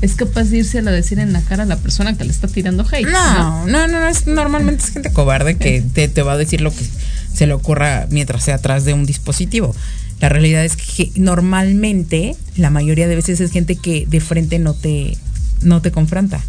es 0.02 0.14
capaz 0.14 0.44
de 0.44 0.58
irse 0.58 0.78
a 0.78 0.82
decir 0.82 1.18
en 1.20 1.32
la 1.32 1.40
cara 1.40 1.62
a 1.62 1.66
la 1.66 1.76
persona 1.76 2.16
que 2.18 2.24
le 2.24 2.30
está 2.32 2.48
tirando 2.48 2.84
hate. 2.90 3.06
No, 3.08 3.66
no, 3.66 3.86
no, 3.86 4.00
no, 4.00 4.08
es, 4.08 4.26
normalmente 4.26 4.82
es 4.84 4.90
gente 4.90 5.10
cobarde 5.12 5.56
que 5.56 5.80
te, 5.80 6.08
te 6.08 6.22
va 6.22 6.32
a 6.32 6.36
decir 6.36 6.60
lo 6.60 6.74
que 6.74 6.84
se 7.32 7.46
le 7.46 7.54
ocurra 7.54 8.06
mientras 8.10 8.44
sea 8.44 8.56
atrás 8.56 8.84
de 8.84 8.92
un 8.92 9.06
dispositivo. 9.06 9.74
La 10.20 10.28
realidad 10.28 10.64
es 10.64 10.76
que 10.76 11.10
normalmente, 11.16 12.36
la 12.56 12.70
mayoría 12.70 13.06
de 13.06 13.16
veces 13.16 13.40
es 13.40 13.50
gente 13.50 13.76
que 13.76 14.06
de 14.06 14.20
frente 14.20 14.58
no 14.58 14.74
te, 14.74 15.18
no 15.60 15.82
te 15.82 15.90
confronta. 15.90 16.40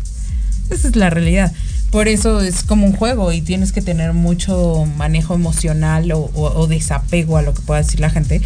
Esa 0.69 0.87
es 0.87 0.95
la 0.95 1.09
realidad. 1.09 1.51
Por 1.91 2.07
eso 2.07 2.41
es 2.41 2.63
como 2.63 2.85
un 2.85 2.93
juego 2.93 3.31
y 3.31 3.41
tienes 3.41 3.71
que 3.71 3.81
tener 3.81 4.13
mucho 4.13 4.85
manejo 4.97 5.33
emocional 5.33 6.11
o, 6.13 6.67
desapego 6.67 7.37
a 7.37 7.41
lo 7.41 7.53
que 7.53 7.61
pueda 7.61 7.81
decir 7.81 7.99
la 7.99 8.09
gente. 8.09 8.41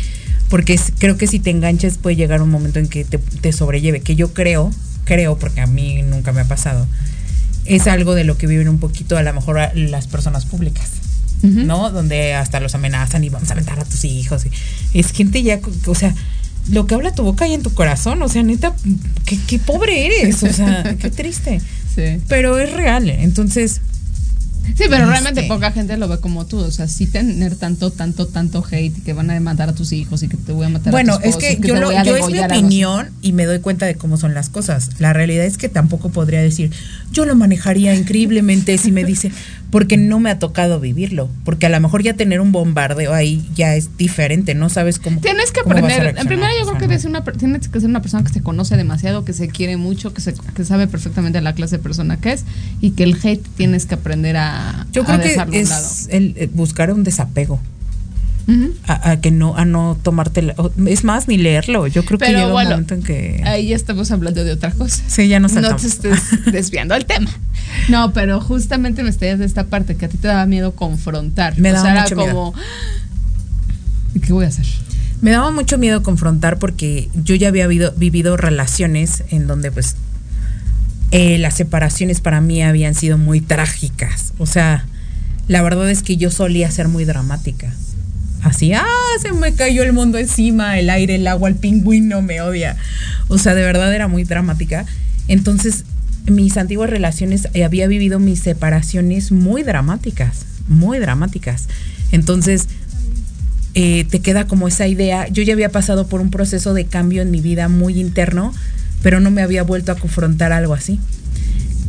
Porque 0.49 0.79
creo 0.99 1.17
que 1.17 1.27
si 1.27 1.39
te 1.39 1.49
enganches 1.49 1.97
puede 1.97 2.15
llegar 2.15 2.41
un 2.41 2.49
momento 2.49 2.79
en 2.79 2.87
que 2.87 3.03
te, 3.03 3.17
te 3.17 3.51
sobrelleve. 3.51 4.01
Que 4.01 4.15
yo 4.15 4.33
creo, 4.33 4.71
creo, 5.05 5.37
porque 5.37 5.61
a 5.61 5.67
mí 5.67 6.01
nunca 6.03 6.33
me 6.33 6.41
ha 6.41 6.45
pasado, 6.45 6.87
es 7.65 7.87
algo 7.87 8.15
de 8.15 8.23
lo 8.23 8.37
que 8.37 8.47
viven 8.47 8.67
un 8.67 8.79
poquito 8.79 9.17
a 9.17 9.23
lo 9.23 9.33
mejor 9.33 9.59
las 9.75 10.07
personas 10.07 10.45
públicas. 10.45 10.89
¿No? 11.41 11.89
Donde 11.91 12.33
hasta 12.33 12.59
los 12.59 12.75
amenazan 12.75 13.23
y 13.23 13.29
vamos 13.29 13.49
a 13.49 13.53
aventar 13.53 13.79
a 13.79 13.85
tus 13.85 14.05
hijos. 14.05 14.45
Es 14.93 15.11
gente 15.11 15.43
ya, 15.43 15.59
o 15.85 15.95
sea, 15.95 16.13
lo 16.69 16.85
que 16.87 16.95
habla 16.95 17.13
tu 17.13 17.23
boca 17.23 17.47
y 17.47 17.53
en 17.53 17.63
tu 17.63 17.73
corazón, 17.73 18.21
o 18.21 18.29
sea, 18.29 18.43
neta, 18.43 18.75
qué, 19.25 19.37
qué 19.47 19.59
pobre 19.59 20.05
eres, 20.05 20.43
o 20.43 20.53
sea, 20.53 20.95
qué 20.99 21.09
triste. 21.09 21.61
Sí. 21.95 22.21
Pero 22.27 22.57
es 22.59 22.71
real, 22.71 23.09
entonces, 23.09 23.81
Sí, 24.77 24.85
pero 24.89 25.05
realmente 25.07 25.41
Este- 25.41 25.53
poca 25.53 25.71
gente 25.71 25.97
lo 25.97 26.07
ve 26.07 26.19
como 26.19 26.45
tú. 26.45 26.59
O 26.59 26.71
sea, 26.71 26.87
sí 26.87 27.07
tener 27.07 27.55
tanto, 27.55 27.91
tanto, 27.91 28.27
tanto 28.27 28.63
hate 28.69 28.97
y 28.97 29.01
que 29.01 29.13
van 29.13 29.29
a 29.29 29.39
matar 29.39 29.69
a 29.69 29.73
tus 29.73 29.91
hijos 29.91 30.23
y 30.23 30.27
que 30.27 30.37
te 30.37 30.51
voy 30.51 30.65
a 30.65 30.69
matar 30.69 30.91
bueno, 30.91 31.13
a 31.13 31.17
tus 31.17 31.25
es 31.25 31.29
esposos 31.35 31.55
que 31.61 31.67
yo, 31.67 31.75
lo, 31.75 31.91
yo 32.03 32.15
es 32.15 32.27
mi 32.27 32.39
opinión 32.39 33.09
y 33.21 33.33
me 33.33 33.45
doy 33.45 33.59
cuenta 33.59 33.85
de 33.85 33.95
cómo 33.95 34.17
son 34.17 34.33
las 34.33 34.49
cosas. 34.49 34.89
La 34.99 35.13
realidad 35.13 35.45
es 35.45 35.57
que 35.57 35.69
tampoco 35.69 36.09
podría 36.09 36.41
decir, 36.41 36.71
yo 37.11 37.25
lo 37.25 37.35
manejaría 37.35 37.95
increíblemente 37.95 38.77
si 38.77 38.91
me 38.91 39.03
dice, 39.03 39.31
porque 39.71 39.97
no 39.97 40.19
me 40.19 40.29
ha 40.29 40.37
tocado 40.37 40.79
vivirlo. 40.79 41.29
Porque 41.45 41.65
a 41.65 41.69
lo 41.69 41.79
mejor 41.79 42.03
ya 42.03 42.13
tener 42.13 42.41
un 42.41 42.51
bombardeo 42.51 43.13
ahí 43.13 43.49
ya 43.55 43.75
es 43.75 43.97
diferente, 43.97 44.53
no 44.53 44.69
sabes 44.69 44.99
cómo. 44.99 45.21
Tienes 45.21 45.51
que 45.51 45.61
a 45.61 45.63
aprender. 45.63 46.15
En 46.17 46.27
primera, 46.27 46.51
yo 46.59 46.65
creo 46.65 46.77
que 46.77 46.85
eres 46.85 47.05
una, 47.05 47.23
tienes 47.23 47.69
que 47.69 47.79
ser 47.79 47.89
una 47.89 48.01
persona 48.01 48.23
que 48.23 48.33
se 48.33 48.41
conoce 48.41 48.75
demasiado, 48.75 49.25
que 49.25 49.33
se 49.33 49.47
quiere 49.47 49.77
mucho, 49.77 50.13
que, 50.13 50.21
se, 50.21 50.33
que 50.33 50.65
sabe 50.65 50.87
perfectamente 50.87 51.41
la 51.41 51.53
clase 51.53 51.77
de 51.77 51.83
persona 51.83 52.17
que 52.17 52.33
es 52.33 52.45
y 52.81 52.91
que 52.91 53.03
el 53.03 53.17
hate 53.23 53.45
tienes 53.55 53.85
que 53.85 53.95
aprender 53.95 54.35
a, 54.37 54.85
Yo 54.91 55.03
a 55.03 55.05
creo 55.05 55.19
que 55.21 55.29
dejarlo 55.29 55.55
a 55.55 55.59
un 55.59 55.69
lado. 55.69 55.87
es 55.87 56.07
el, 56.11 56.35
el 56.37 56.49
buscar 56.49 56.91
un 56.91 57.03
desapego. 57.03 57.59
A, 58.87 59.11
a 59.11 59.21
que 59.21 59.31
no, 59.31 59.55
a 59.55 59.65
no 59.65 59.97
tomarte 60.01 60.41
la- 60.41 60.55
es 60.87 61.03
más 61.03 61.27
ni 61.27 61.37
leerlo. 61.37 61.87
Yo 61.87 62.03
creo 62.05 62.17
que 62.19 62.27
llega 62.27 62.47
bueno, 62.51 62.69
un 62.69 62.73
momento 62.75 62.93
en 62.95 63.03
que 63.03 63.41
Ahí 63.45 63.67
ya 63.69 63.75
estamos 63.75 64.11
hablando 64.11 64.43
de 64.43 64.51
otra 64.51 64.71
cosa. 64.71 65.03
sí 65.07 65.27
ya 65.27 65.39
no 65.39 65.47
No 65.47 65.53
saltamos. 65.53 65.81
te 65.81 65.87
estés 65.87 66.21
desviando 66.51 66.93
al 66.93 67.05
tema. 67.05 67.29
No, 67.89 68.13
pero 68.13 68.41
justamente 68.41 69.03
me 69.03 69.09
estallas 69.09 69.39
de 69.39 69.45
esta 69.45 69.65
parte 69.65 69.95
que 69.95 70.05
a 70.05 70.09
ti 70.09 70.17
te 70.17 70.27
daba 70.27 70.45
miedo 70.45 70.73
confrontar. 70.75 71.57
Me 71.59 71.71
o 71.71 71.73
daba 71.73 71.83
sea, 71.85 71.91
era 71.93 72.03
mucho 72.03 72.15
miedo. 72.15 72.33
como. 72.33 72.53
¿Y 74.13 74.19
qué 74.19 74.33
voy 74.33 74.45
a 74.45 74.49
hacer? 74.49 74.65
Me 75.21 75.31
daba 75.31 75.51
mucho 75.51 75.77
miedo 75.77 76.01
confrontar 76.03 76.57
porque 76.59 77.09
yo 77.13 77.35
ya 77.35 77.47
había 77.49 77.67
vivido, 77.67 77.93
vivido 77.95 78.37
relaciones 78.37 79.23
en 79.29 79.47
donde 79.47 79.71
pues 79.71 79.95
eh, 81.11 81.37
las 81.37 81.55
separaciones 81.55 82.21
para 82.21 82.41
mí 82.41 82.63
habían 82.63 82.95
sido 82.95 83.17
muy 83.17 83.39
trágicas. 83.41 84.33
O 84.39 84.45
sea, 84.45 84.85
la 85.47 85.61
verdad 85.61 85.89
es 85.89 86.01
que 86.03 86.17
yo 86.17 86.31
solía 86.31 86.71
ser 86.71 86.87
muy 86.87 87.05
dramática. 87.05 87.71
Así, 88.43 88.73
ah, 88.73 88.85
se 89.21 89.31
me 89.33 89.53
cayó 89.53 89.83
el 89.83 89.93
mundo 89.93 90.17
encima, 90.17 90.79
el 90.79 90.89
aire, 90.89 91.15
el 91.15 91.27
agua, 91.27 91.49
el 91.49 91.55
pingüino 91.55 92.21
me 92.21 92.41
odia. 92.41 92.75
O 93.27 93.37
sea, 93.37 93.53
de 93.53 93.61
verdad 93.61 93.93
era 93.93 94.07
muy 94.07 94.23
dramática. 94.23 94.85
Entonces, 95.27 95.85
mis 96.25 96.57
antiguas 96.57 96.89
relaciones, 96.89 97.47
eh, 97.53 97.63
había 97.63 97.87
vivido 97.87 98.19
mis 98.19 98.39
separaciones 98.39 99.31
muy 99.31 99.63
dramáticas, 99.63 100.45
muy 100.67 100.99
dramáticas. 100.99 101.67
Entonces, 102.11 102.67
eh, 103.73 104.05
te 104.09 104.19
queda 104.19 104.47
como 104.47 104.67
esa 104.67 104.87
idea. 104.87 105.27
Yo 105.27 105.43
ya 105.43 105.53
había 105.53 105.69
pasado 105.69 106.07
por 106.07 106.19
un 106.19 106.29
proceso 106.29 106.73
de 106.73 106.85
cambio 106.85 107.21
en 107.21 107.31
mi 107.31 107.41
vida 107.41 107.69
muy 107.69 107.99
interno, 107.99 108.53
pero 109.01 109.19
no 109.19 109.31
me 109.31 109.41
había 109.41 109.63
vuelto 109.63 109.91
a 109.91 109.95
confrontar 109.95 110.51
algo 110.51 110.73
así. 110.73 110.99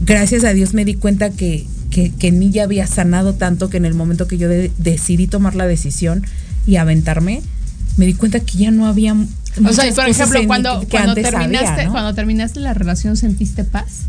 Gracias 0.02 0.44
a 0.44 0.52
Dios 0.52 0.74
me 0.74 0.84
di 0.84 0.94
cuenta 0.94 1.30
que, 1.30 1.66
que, 1.92 2.10
que 2.10 2.28
en 2.28 2.38
mí 2.40 2.50
ya 2.50 2.64
había 2.64 2.86
sanado 2.88 3.34
tanto 3.34 3.70
que 3.70 3.76
en 3.76 3.84
el 3.84 3.94
momento 3.94 4.26
que 4.26 4.38
yo 4.38 4.48
de- 4.48 4.72
decidí 4.78 5.26
tomar 5.28 5.54
la 5.54 5.66
decisión 5.66 6.24
y 6.66 6.76
aventarme, 6.76 7.42
me 7.96 8.06
di 8.06 8.14
cuenta 8.14 8.40
que 8.40 8.58
ya 8.58 8.70
no 8.70 8.86
había. 8.86 9.14
O 9.14 9.72
sea, 9.72 9.92
por 9.94 10.08
ejemplo, 10.08 10.40
cuando, 10.46 10.80
que 10.80 10.86
cuando 10.86 11.10
antes 11.10 11.26
había, 11.26 11.40
terminaste, 11.40 11.84
¿no? 11.84 11.92
cuando 11.92 12.14
terminaste 12.14 12.60
la 12.60 12.72
relación, 12.74 13.16
¿sentiste 13.16 13.62
paz? 13.64 14.06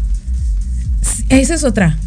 Esa 1.29 1.55
es 1.55 1.63
otra. 1.63 1.97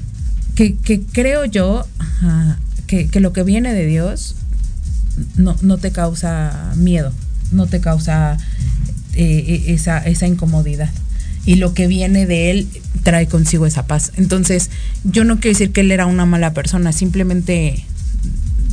Que, 0.55 0.75
que 0.77 1.03
creo 1.03 1.45
yo 1.45 1.87
ajá, 1.99 2.59
que, 2.87 3.09
que 3.09 3.21
lo 3.21 3.33
que 3.35 3.43
viene 3.43 3.75
de 3.75 3.85
Dios 3.87 4.37
no, 5.37 5.55
no 5.61 5.77
te 5.77 5.91
causa 5.93 6.73
miedo, 6.77 7.13
no 7.53 7.67
te 7.67 7.81
causa 7.81 8.39
eh, 9.15 9.65
esa, 9.67 9.99
esa 9.99 10.27
incomodidad. 10.27 10.89
Y 11.47 11.57
lo 11.57 11.73
que 11.73 11.87
viene 11.87 12.27
de 12.27 12.51
Él 12.51 12.69
trae 13.03 13.29
consigo 13.29 13.67
esa 13.67 13.87
paz. 13.87 14.13
Entonces, 14.17 14.71
yo 15.05 15.25
no 15.25 15.37
quiero 15.37 15.57
decir 15.57 15.73
que 15.73 15.83
Él 15.83 15.93
era 15.93 16.07
una 16.07 16.27
mala 16.27 16.53
persona, 16.53 16.93
simplemente 16.93 17.85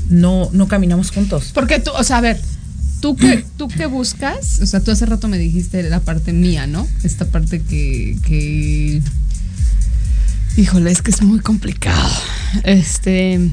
no, 0.09 0.49
no 0.53 0.67
caminamos 0.67 1.11
juntos. 1.11 1.51
Porque 1.53 1.79
tú, 1.79 1.91
o 1.91 2.03
sea, 2.03 2.17
a 2.17 2.21
ver, 2.21 2.41
¿tú 2.99 3.15
qué, 3.15 3.45
¿tú 3.57 3.67
qué 3.67 3.85
buscas? 3.85 4.59
O 4.61 4.65
sea, 4.65 4.79
tú 4.79 4.91
hace 4.91 5.05
rato 5.05 5.27
me 5.27 5.37
dijiste 5.37 5.83
la 5.83 5.99
parte 5.99 6.33
mía, 6.33 6.67
¿no? 6.67 6.87
Esta 7.03 7.25
parte 7.25 7.61
que, 7.61 8.17
que... 8.25 9.01
Híjole, 10.55 10.91
es 10.91 11.01
que 11.01 11.11
es 11.11 11.21
muy 11.21 11.39
complicado. 11.39 12.09
Este... 12.63 13.51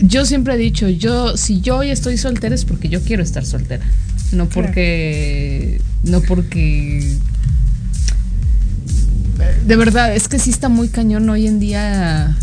Yo 0.00 0.26
siempre 0.26 0.54
he 0.54 0.58
dicho, 0.58 0.88
yo, 0.88 1.36
si 1.36 1.60
yo 1.60 1.76
hoy 1.78 1.90
estoy 1.90 2.18
soltera 2.18 2.54
es 2.54 2.64
porque 2.64 2.88
yo 2.88 3.00
quiero 3.02 3.22
estar 3.22 3.46
soltera. 3.46 3.84
No 4.34 4.48
porque... 4.48 5.80
No 6.02 6.20
porque... 6.22 7.16
De 9.66 9.76
verdad, 9.76 10.14
es 10.14 10.28
que 10.28 10.38
sí 10.38 10.50
está 10.50 10.68
muy 10.68 10.88
cañón 10.88 11.28
hoy 11.28 11.46
en 11.46 11.60
día... 11.60 12.36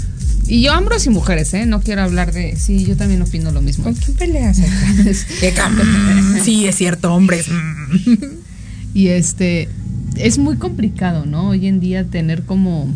Y 0.48 0.62
yo 0.62 0.78
hombres 0.78 1.06
y 1.06 1.10
mujeres, 1.10 1.54
¿eh? 1.54 1.66
No 1.66 1.82
quiero 1.82 2.02
hablar 2.02 2.34
de... 2.34 2.56
Sí, 2.58 2.84
yo 2.86 2.98
también 2.98 3.22
opino 3.22 3.52
lo 3.52 3.62
mismo. 3.62 3.86
¿Con 3.86 3.94
quién 3.94 4.18
peleas? 4.18 4.60
¿Qué 5.40 5.54
cambio? 5.54 5.86
Sí, 6.44 6.66
es 6.68 6.76
cierto, 6.76 7.14
hombres. 7.14 7.48
Y 8.94 9.08
este, 9.08 9.70
es 10.18 10.38
muy 10.38 10.58
complicado, 10.58 11.26
¿no? 11.26 11.50
Hoy 11.50 11.68
en 11.68 11.80
día 11.80 12.04
tener 12.06 12.44
como... 12.44 12.94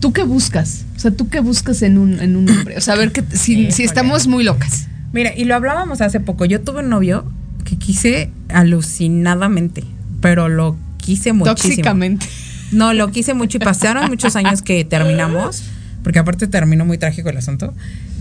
¿Tú 0.00 0.12
qué 0.12 0.22
buscas? 0.22 0.84
O 0.96 1.00
sea, 1.00 1.10
¿tú 1.10 1.28
qué 1.28 1.40
buscas 1.40 1.82
en 1.82 1.98
un, 1.98 2.20
en 2.20 2.36
un 2.36 2.48
hombre? 2.48 2.76
O 2.76 2.80
sea, 2.80 2.94
a 2.94 2.96
ver 2.96 3.10
que 3.10 3.24
si, 3.36 3.72
si 3.72 3.82
estamos 3.82 4.28
muy 4.28 4.44
locas. 4.44 4.87
Mira, 5.12 5.32
y 5.36 5.44
lo 5.44 5.54
hablábamos 5.54 6.00
hace 6.00 6.20
poco. 6.20 6.44
Yo 6.44 6.60
tuve 6.60 6.80
un 6.80 6.88
novio 6.90 7.24
que 7.64 7.76
quise 7.76 8.30
alucinadamente, 8.48 9.84
pero 10.20 10.48
lo 10.48 10.76
quise 10.98 11.32
muchísimo. 11.32 11.54
Tóxicamente. 11.54 12.26
No, 12.72 12.92
lo 12.92 13.10
quise 13.10 13.32
mucho 13.34 13.56
y 13.56 13.60
pasaron 13.60 14.08
muchos 14.10 14.36
años 14.36 14.60
que 14.62 14.84
terminamos, 14.84 15.62
porque 16.02 16.18
aparte 16.18 16.46
terminó 16.46 16.84
muy 16.84 16.98
trágico 16.98 17.30
el 17.30 17.36
asunto. 17.38 17.72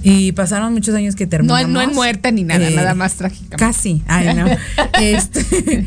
Y 0.04 0.32
pasaron 0.32 0.72
muchos 0.74 0.96
años 0.96 1.16
que 1.16 1.26
No, 1.26 1.30
terminamos. 1.32 1.62
en- 1.64 1.74
no 1.74 1.82
en 1.82 1.94
muerte 1.94 2.32
ni 2.32 2.44
nada, 2.44 2.70
eh, 2.70 2.74
nada 2.76 2.94
más 2.96 3.16
trágica. 3.16 3.58
Casi, 3.58 4.04
ay 4.08 4.34
no. 4.36 4.46
Este, 5.02 5.86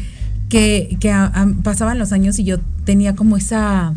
que 0.51 0.97
que 1.01 1.11
a- 1.11 1.27
a- 1.27 1.49
pasaban 1.63 1.99
los 1.99 2.13
años 2.13 2.39
y 2.39 2.45
yo 2.45 2.59
tenía 2.85 3.15
como 3.15 3.37
esa 3.39 3.95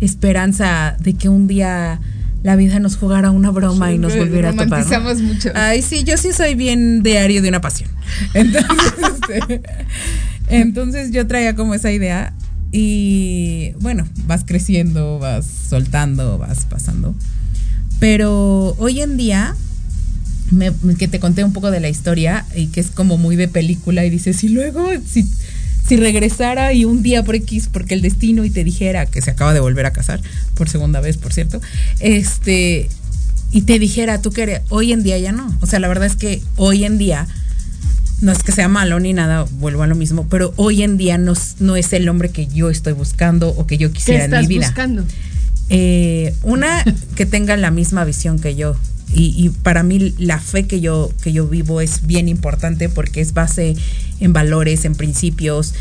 esperanza 0.00 0.96
de 1.00 1.14
que 1.14 1.28
un 1.28 1.46
día 1.46 2.00
la 2.46 2.54
vida 2.54 2.78
nos 2.78 2.96
jugara 2.96 3.32
una 3.32 3.50
broma 3.50 3.92
y 3.92 3.98
nos 3.98 4.16
volviera 4.16 4.50
a 4.50 4.52
topar. 4.52 4.84
¿no? 5.02 5.14
Mucho. 5.20 5.50
Ay, 5.56 5.82
sí, 5.82 6.04
yo 6.04 6.16
sí 6.16 6.32
soy 6.32 6.54
bien 6.54 7.02
diario 7.02 7.42
de 7.42 7.48
una 7.48 7.60
pasión. 7.60 7.90
Entonces, 8.34 8.92
este, 9.48 9.62
entonces 10.48 11.10
yo 11.10 11.26
traía 11.26 11.56
como 11.56 11.74
esa 11.74 11.90
idea 11.90 12.32
y 12.70 13.72
bueno, 13.80 14.06
vas 14.28 14.44
creciendo, 14.46 15.18
vas 15.18 15.44
soltando, 15.44 16.38
vas 16.38 16.66
pasando. 16.66 17.16
Pero 17.98 18.76
hoy 18.78 19.00
en 19.00 19.16
día, 19.16 19.56
me- 20.52 20.72
que 20.96 21.08
te 21.08 21.18
conté 21.18 21.42
un 21.42 21.52
poco 21.52 21.72
de 21.72 21.80
la 21.80 21.88
historia 21.88 22.44
y 22.54 22.68
que 22.68 22.78
es 22.78 22.92
como 22.92 23.18
muy 23.18 23.34
de 23.34 23.48
película 23.48 24.04
y 24.04 24.10
dices, 24.10 24.44
y 24.44 24.50
luego 24.50 24.86
si, 25.04 25.26
si 25.88 25.96
regresara 25.96 26.72
y 26.72 26.84
un 26.84 27.02
día 27.02 27.22
por 27.22 27.34
X, 27.36 27.68
porque 27.72 27.94
el 27.94 28.02
destino 28.02 28.44
y 28.44 28.50
te 28.50 28.64
dijera 28.64 29.06
que 29.06 29.22
se 29.22 29.30
acaba 29.30 29.54
de 29.54 29.60
volver 29.60 29.86
a 29.86 29.92
casar, 29.92 30.20
por 30.54 30.68
segunda 30.68 31.00
vez, 31.00 31.16
por 31.16 31.32
cierto, 31.32 31.60
este, 32.00 32.88
y 33.52 33.62
te 33.62 33.78
dijera, 33.78 34.20
tú 34.22 34.30
que 34.32 34.42
eres, 34.42 34.60
hoy 34.68 34.92
en 34.92 35.02
día 35.02 35.18
ya 35.18 35.32
no. 35.32 35.56
O 35.60 35.66
sea, 35.66 35.78
la 35.78 35.88
verdad 35.88 36.06
es 36.06 36.16
que 36.16 36.42
hoy 36.56 36.84
en 36.84 36.98
día, 36.98 37.26
no 38.20 38.32
es 38.32 38.42
que 38.42 38.50
sea 38.52 38.68
malo 38.68 38.98
ni 38.98 39.12
nada, 39.12 39.46
vuelvo 39.58 39.82
a 39.82 39.86
lo 39.86 39.94
mismo, 39.94 40.26
pero 40.28 40.52
hoy 40.56 40.82
en 40.82 40.96
día 40.96 41.18
no, 41.18 41.32
es- 41.32 41.56
no 41.60 41.76
es 41.76 41.92
el 41.92 42.08
hombre 42.08 42.30
que 42.30 42.46
yo 42.46 42.70
estoy 42.70 42.92
buscando 42.94 43.50
o 43.50 43.66
que 43.66 43.78
yo 43.78 43.88
¿Qué 43.88 43.94
quisiera 43.98 44.24
en 44.24 44.30
mi 44.40 44.46
vida. 44.46 44.66
buscando? 44.66 45.04
Eh, 45.68 46.34
una 46.42 46.84
que 47.16 47.26
tenga 47.26 47.56
la 47.56 47.70
misma 47.70 48.04
visión 48.04 48.38
que 48.38 48.54
yo. 48.56 48.76
Y, 49.18 49.48
para 49.62 49.82
mí 49.82 50.14
la 50.18 50.38
fe 50.38 50.66
que 50.66 50.80
yo, 50.82 51.10
que 51.22 51.32
yo 51.32 51.48
vivo 51.48 51.80
es 51.80 52.06
bien 52.06 52.28
importante 52.28 52.90
porque 52.90 53.22
es 53.22 53.32
base 53.32 53.74
en 54.20 54.32
valores, 54.34 54.84
en 54.84 54.94
principios, 54.94 55.72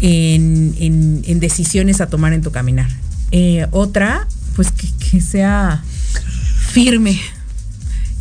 en, 0.00 0.74
en- 0.78 1.22
en 1.24 1.38
decisiones 1.40 2.00
a 2.00 2.08
tomar 2.08 2.32
en 2.32 2.42
tu 2.42 2.50
caminar. 2.50 2.88
Eh, 3.30 3.66
otra, 3.70 4.26
pues 4.56 4.72
que, 4.72 4.88
que 5.10 5.20
sea 5.20 5.84
firme. 6.72 7.16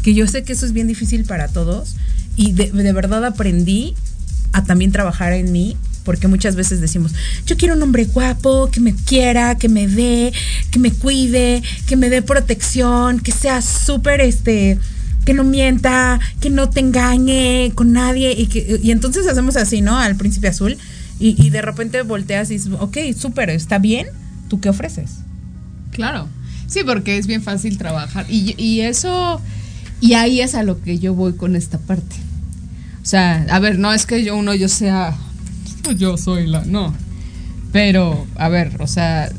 Que 0.04 0.14
yo 0.14 0.28
sé 0.28 0.44
que 0.44 0.54
eso 0.54 0.66
es 0.68 0.74
bien 0.74 0.88
difícil 0.88 1.26
para 1.26 1.48
todos. 1.48 1.96
Y 2.36 2.52
de, 2.52 2.72
de 2.72 2.94
verdad 2.94 3.26
aprendí 3.26 3.96
a 4.54 4.64
también 4.64 4.92
trabajar 4.92 5.34
en 5.34 5.52
mí. 5.52 5.78
Porque 6.10 6.28
muchas 6.28 6.56
veces 6.56 6.82
decimos, 6.82 7.14
yo 7.46 7.56
quiero 7.56 7.76
un 7.76 7.84
hombre 7.84 8.06
guapo, 8.06 8.72
que 8.72 8.80
me 8.80 8.96
quiera, 8.96 9.60
que 9.60 9.70
me 9.70 9.88
dé, 9.88 10.34
que 10.72 10.80
me 10.80 10.92
cuide, 10.92 11.62
que 11.86 11.96
me 11.98 12.10
dé 12.10 12.24
protección, 12.24 13.20
que 13.20 13.32
sea 13.32 13.62
súper, 13.62 14.20
este, 14.20 14.80
que 15.24 15.36
no 15.36 15.44
mienta, 15.44 16.20
que 16.42 16.50
no 16.50 16.68
te 16.68 16.80
engañe 16.80 17.74
con 17.76 17.94
nadie. 17.94 18.32
Y, 18.32 18.48
que, 18.48 18.80
y 18.82 18.90
entonces 18.90 19.28
hacemos 19.28 19.56
así, 19.56 19.82
¿no? 19.82 20.00
Al 20.00 20.16
príncipe 20.16 20.48
azul. 20.48 20.80
Y, 21.20 21.40
y 21.46 21.52
de 21.52 21.62
repente 21.62 22.02
volteas 22.02 22.50
y 22.50 22.60
ok, 22.80 22.98
súper, 23.16 23.52
está 23.52 23.78
bien. 23.78 24.08
¿Tú 24.48 24.60
qué 24.60 24.70
ofreces? 24.70 25.18
Claro. 25.92 26.28
Sí, 26.66 26.80
porque 26.84 27.20
es 27.20 27.28
bien 27.28 27.44
fácil 27.44 27.78
trabajar. 27.78 28.26
Y, 28.28 28.56
y 28.58 28.82
eso, 28.82 29.40
y 30.02 30.14
ahí 30.14 30.42
es 30.42 30.56
a 30.56 30.64
lo 30.64 30.82
que 30.82 30.98
yo 30.98 31.14
voy 31.14 31.34
con 31.34 31.56
esta 31.56 31.78
parte. 31.78 32.16
O 33.04 33.06
sea, 33.06 33.46
a 33.52 33.60
ver, 33.60 33.78
no 33.78 33.94
es 33.94 34.08
que 34.08 34.24
yo 34.24 34.36
uno 34.36 34.56
yo 34.56 34.70
sea, 34.70 35.16
yo 35.92 36.18
soy 36.18 36.48
la, 36.48 36.64
no. 36.66 36.94
Pero, 37.72 38.26
a 38.36 38.50
ver, 38.50 38.78
o 38.82 38.88
sea, 38.88 39.30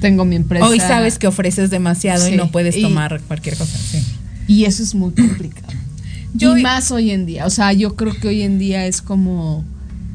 tengo 0.00 0.24
mi 0.24 0.36
empresa. 0.36 0.66
Hoy 0.66 0.80
sabes 0.80 1.18
que 1.18 1.26
ofreces 1.26 1.70
demasiado 1.70 2.26
Sí, 2.26 2.34
y 2.34 2.36
no 2.36 2.50
puedes 2.50 2.76
y- 2.76 2.82
tomar 2.82 3.20
cualquier 3.22 3.56
cosa. 3.56 3.78
Sí. 3.78 4.02
Y 4.46 4.64
eso 4.64 4.82
es 4.82 4.94
muy 4.94 5.12
complicado. 5.12 5.72
Yo- 6.34 6.56
y 6.56 6.62
más 6.62 6.90
hoy 6.90 7.10
en 7.10 7.26
día. 7.26 7.44
O 7.46 7.50
sea, 7.50 7.72
yo 7.72 7.96
creo 7.96 8.14
que 8.14 8.28
hoy 8.28 8.42
en 8.42 8.58
día 8.58 8.86
es 8.86 9.02
como 9.02 9.64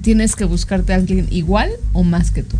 tienes 0.02 0.36
que 0.36 0.46
buscarte 0.46 0.94
a 0.94 0.98
alguien 0.98 1.28
igual 1.32 1.70
o 1.94 2.04
más 2.04 2.32
que 2.32 2.42
tú. 2.44 2.56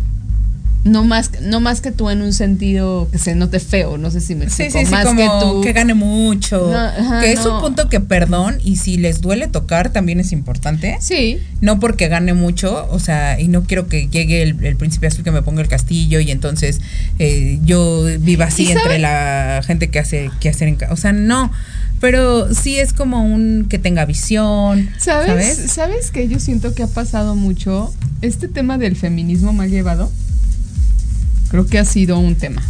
No 0.86 1.04
más, 1.04 1.30
no 1.42 1.60
más 1.60 1.80
que 1.80 1.90
tú 1.90 2.10
en 2.10 2.22
un 2.22 2.32
sentido 2.32 3.08
que 3.10 3.18
se 3.18 3.34
note 3.34 3.58
feo, 3.60 3.98
no 3.98 4.10
sé 4.10 4.20
si 4.20 4.34
me 4.34 4.48
Sí, 4.48 4.62
explico. 4.64 4.78
sí, 4.78 4.86
sí, 4.86 4.92
más 4.92 5.04
como 5.04 5.20
que 5.20 5.44
tú. 5.46 5.60
que 5.62 5.72
gane 5.72 5.94
mucho. 5.94 6.70
No, 6.70 6.78
ajá, 6.78 7.20
que 7.20 7.32
es 7.32 7.44
no. 7.44 7.56
un 7.56 7.60
punto 7.60 7.88
que, 7.88 8.00
perdón, 8.00 8.58
y 8.64 8.76
si 8.76 8.96
les 8.96 9.20
duele 9.20 9.48
tocar, 9.48 9.90
también 9.90 10.20
es 10.20 10.30
importante. 10.32 10.96
Sí, 11.00 11.38
No 11.60 11.80
porque 11.80 12.08
gane 12.08 12.34
mucho, 12.34 12.86
o 12.90 12.98
sea, 13.00 13.40
y 13.40 13.48
no 13.48 13.64
quiero 13.64 13.88
que 13.88 14.08
llegue 14.08 14.42
el, 14.42 14.64
el 14.64 14.76
príncipe 14.76 15.08
azul 15.08 15.24
que 15.24 15.30
me 15.32 15.42
ponga 15.42 15.60
el 15.62 15.68
castillo 15.68 16.20
y 16.20 16.30
entonces 16.30 16.80
eh, 17.18 17.58
yo 17.64 18.04
viva 18.20 18.44
así 18.46 18.70
entre 18.70 18.98
la 18.98 19.62
gente 19.66 19.88
que 19.90 19.98
hace 19.98 20.30
que 20.40 20.48
hacer 20.48 20.68
en 20.68 20.76
ca- 20.76 20.92
O 20.92 20.96
sea, 20.96 21.12
no. 21.12 21.50
Pero 21.98 22.52
sí 22.54 22.78
es 22.78 22.92
como 22.92 23.24
un 23.24 23.66
que 23.70 23.78
tenga 23.78 24.04
visión. 24.04 24.90
¿Sabes? 24.98 25.26
¿Sabes? 25.56 25.72
¿Sabes? 25.72 26.10
que 26.10 26.28
yo 26.28 26.38
siento 26.38 26.74
que 26.74 26.82
ha 26.82 26.88
pasado 26.88 27.34
mucho? 27.34 27.92
Este 28.22 28.48
tema 28.48 28.76
del 28.78 28.96
feminismo 28.96 29.52
mal 29.54 29.70
llevado, 29.70 30.12
creo 31.50 31.66
que 31.66 31.78
ha 31.78 31.84
sido 31.84 32.18
un 32.18 32.34
tema. 32.36 32.62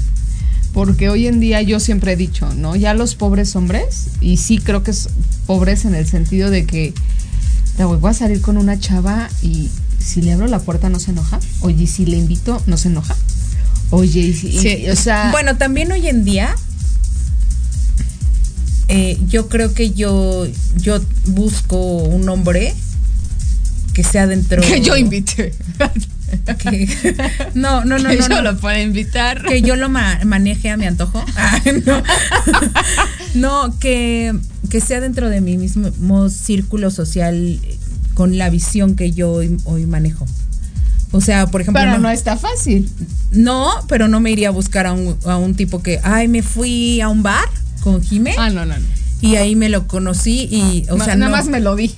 Porque 0.73 1.09
hoy 1.09 1.27
en 1.27 1.41
día 1.41 1.63
yo 1.63 1.81
siempre 1.81 2.13
he 2.13 2.17
dicho, 2.17 2.53
¿no? 2.55 2.77
Ya 2.77 2.93
los 2.95 3.15
pobres 3.15 3.57
hombres, 3.57 4.09
y 4.21 4.37
sí 4.37 4.59
creo 4.59 4.83
que 4.83 4.91
es 4.91 5.09
pobres 5.47 5.85
en 5.87 5.95
el 5.95 6.07
sentido 6.07 6.51
de 6.51 6.67
que, 6.67 6.93
"Ta, 7.77 7.87
güey, 7.87 7.99
voy 7.99 8.11
a 8.11 8.15
salir 8.15 8.41
con 8.43 8.57
una 8.59 8.79
chava 8.79 9.29
y 9.43 9.71
si 9.99 10.21
le 10.23 10.33
abro 10.35 10.47
la 10.49 10.59
puerta 10.61 10.89
no 10.91 10.99
se 11.01 11.13
enoja. 11.13 11.41
Oye, 11.61 11.87
si 11.87 12.05
le 12.07 12.17
invito 12.19 12.63
no 12.67 12.77
se 12.77 12.89
enoja. 12.89 13.17
Oye, 13.91 14.21
y- 14.21 14.35
Sí. 14.35 14.85
o 14.91 14.97
sea, 14.97 15.31
Bueno, 15.31 15.57
también 15.57 15.91
hoy 15.93 16.07
en 16.09 16.25
día, 16.25 16.55
eh, 18.89 19.19
yo 19.29 19.49
creo 19.49 19.75
que 19.75 19.91
yo, 19.93 20.47
yo 20.77 21.01
busco 21.27 21.77
un 21.97 22.29
hombre 22.29 22.75
que 23.95 24.05
sea 24.05 24.27
dentro. 24.27 24.61
que 24.63 24.81
yo 24.81 24.97
invite. 24.97 25.55
que- 26.59 27.17
no, 27.55 27.85
no, 27.85 27.99
no, 27.99 28.09
que 28.09 28.17
no. 28.17 28.23
yo 28.29 28.29
no. 28.29 28.43
lo 28.43 28.57
pueda 28.59 28.81
invitar. 28.81 29.43
que 29.45 29.63
yo 29.63 29.77
lo 29.77 29.89
ma- 29.89 30.19
maneje 30.25 30.71
a 30.71 30.77
mi 30.77 30.87
antojo. 30.87 31.25
Ah, 31.37 31.61
no. 31.85 32.03
No, 33.35 33.79
que, 33.79 34.35
que 34.71 34.81
sea 34.81 35.01
dentro 35.01 35.29
de 35.29 35.41
mi 35.41 35.57
mismo 35.59 36.29
círculo 36.29 36.91
social 36.91 37.61
con 38.15 38.39
la 38.39 38.49
visión 38.51 38.97
que 38.97 39.13
yo 39.13 39.31
hoy, 39.33 39.57
hoy 39.65 39.87
manejo. 39.87 40.27
O 41.13 41.21
sea, 41.21 41.47
por 41.47 41.61
ejemplo. 41.61 41.83
Pero 41.83 41.99
no, 41.99 42.11
está 42.11 42.37
fácil. 42.37 42.91
No, 43.31 43.71
pero 43.89 44.09
no 44.09 44.21
me 44.21 44.31
iría 44.31 44.49
a 44.49 44.53
buscar 44.53 44.87
a 44.87 44.93
un, 44.93 45.17
a 45.27 45.37
un 45.37 45.55
tipo 45.55 45.83
que, 45.83 46.01
ay, 46.03 46.29
me 46.29 46.43
fui 46.43 47.01
a 47.01 47.09
un 47.09 47.23
bar 47.23 47.49
con 47.81 48.03
Jimé. 48.03 48.35
Ah, 48.39 48.51
no, 48.51 48.65
no, 48.67 48.77
no. 48.77 48.85
Y 49.21 49.37
ahí 49.37 49.55
me 49.57 49.69
lo 49.69 49.87
conocí 49.87 50.49
y, 50.51 50.85
o 50.91 50.97
sea, 50.99 51.17
nada 51.17 51.31
no, 51.31 51.37
más 51.37 51.47
me 51.47 51.61
lo 51.61 51.75
di. 51.77 51.95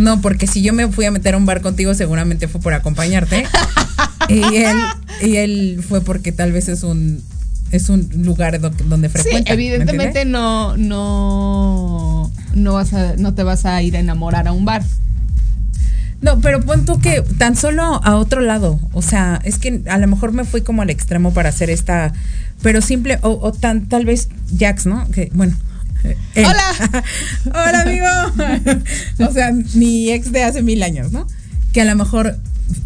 No, 0.00 0.20
porque 0.20 0.46
si 0.46 0.62
yo 0.62 0.72
me 0.72 0.88
fui 0.88 1.04
a 1.04 1.10
meter 1.10 1.34
a 1.34 1.36
un 1.36 1.46
bar 1.46 1.60
contigo, 1.60 1.94
seguramente 1.94 2.48
fue 2.48 2.60
por 2.60 2.72
acompañarte. 2.74 3.44
y 4.28 4.40
él, 4.56 4.76
y 5.22 5.36
él 5.36 5.84
fue 5.86 6.00
porque 6.00 6.32
tal 6.32 6.52
vez 6.52 6.68
es 6.68 6.82
un, 6.82 7.22
es 7.70 7.88
un 7.88 8.08
lugar 8.16 8.60
do- 8.60 8.70
donde 8.70 9.08
Sí, 9.08 9.12
frecuenta. 9.18 9.50
¿me 9.50 9.54
evidentemente 9.54 10.24
no, 10.24 10.76
no, 10.76 12.30
no 12.54 12.74
vas 12.74 12.92
a, 12.94 13.14
no 13.16 13.34
te 13.34 13.42
vas 13.42 13.66
a 13.66 13.82
ir 13.82 13.96
a 13.96 14.00
enamorar 14.00 14.48
a 14.48 14.52
un 14.52 14.64
bar. 14.64 14.82
No, 16.22 16.38
pero 16.40 16.60
pon 16.60 16.84
tú 16.84 16.98
que 17.00 17.22
tan 17.38 17.56
solo 17.56 18.00
a 18.04 18.16
otro 18.16 18.40
lado. 18.42 18.78
O 18.92 19.00
sea, 19.02 19.40
es 19.44 19.58
que 19.58 19.82
a 19.88 19.96
lo 19.98 20.06
mejor 20.06 20.32
me 20.32 20.44
fui 20.44 20.60
como 20.60 20.82
al 20.82 20.90
extremo 20.90 21.32
para 21.32 21.48
hacer 21.48 21.70
esta. 21.70 22.12
Pero 22.62 22.82
simple, 22.82 23.18
o, 23.22 23.30
o 23.40 23.52
tan, 23.52 23.86
tal 23.86 24.04
vez 24.04 24.28
Jax, 24.58 24.84
¿no? 24.86 25.08
Que, 25.10 25.30
bueno. 25.32 25.56
Eh. 26.04 26.16
Hola. 26.36 27.04
Hola, 27.46 27.80
amigo. 27.82 28.06
o 29.28 29.32
sea, 29.32 29.52
mi 29.74 30.10
ex 30.10 30.32
de 30.32 30.42
hace 30.42 30.62
mil 30.62 30.82
años, 30.82 31.12
¿no? 31.12 31.26
Que 31.72 31.80
a 31.80 31.84
lo 31.84 31.94
mejor 31.96 32.36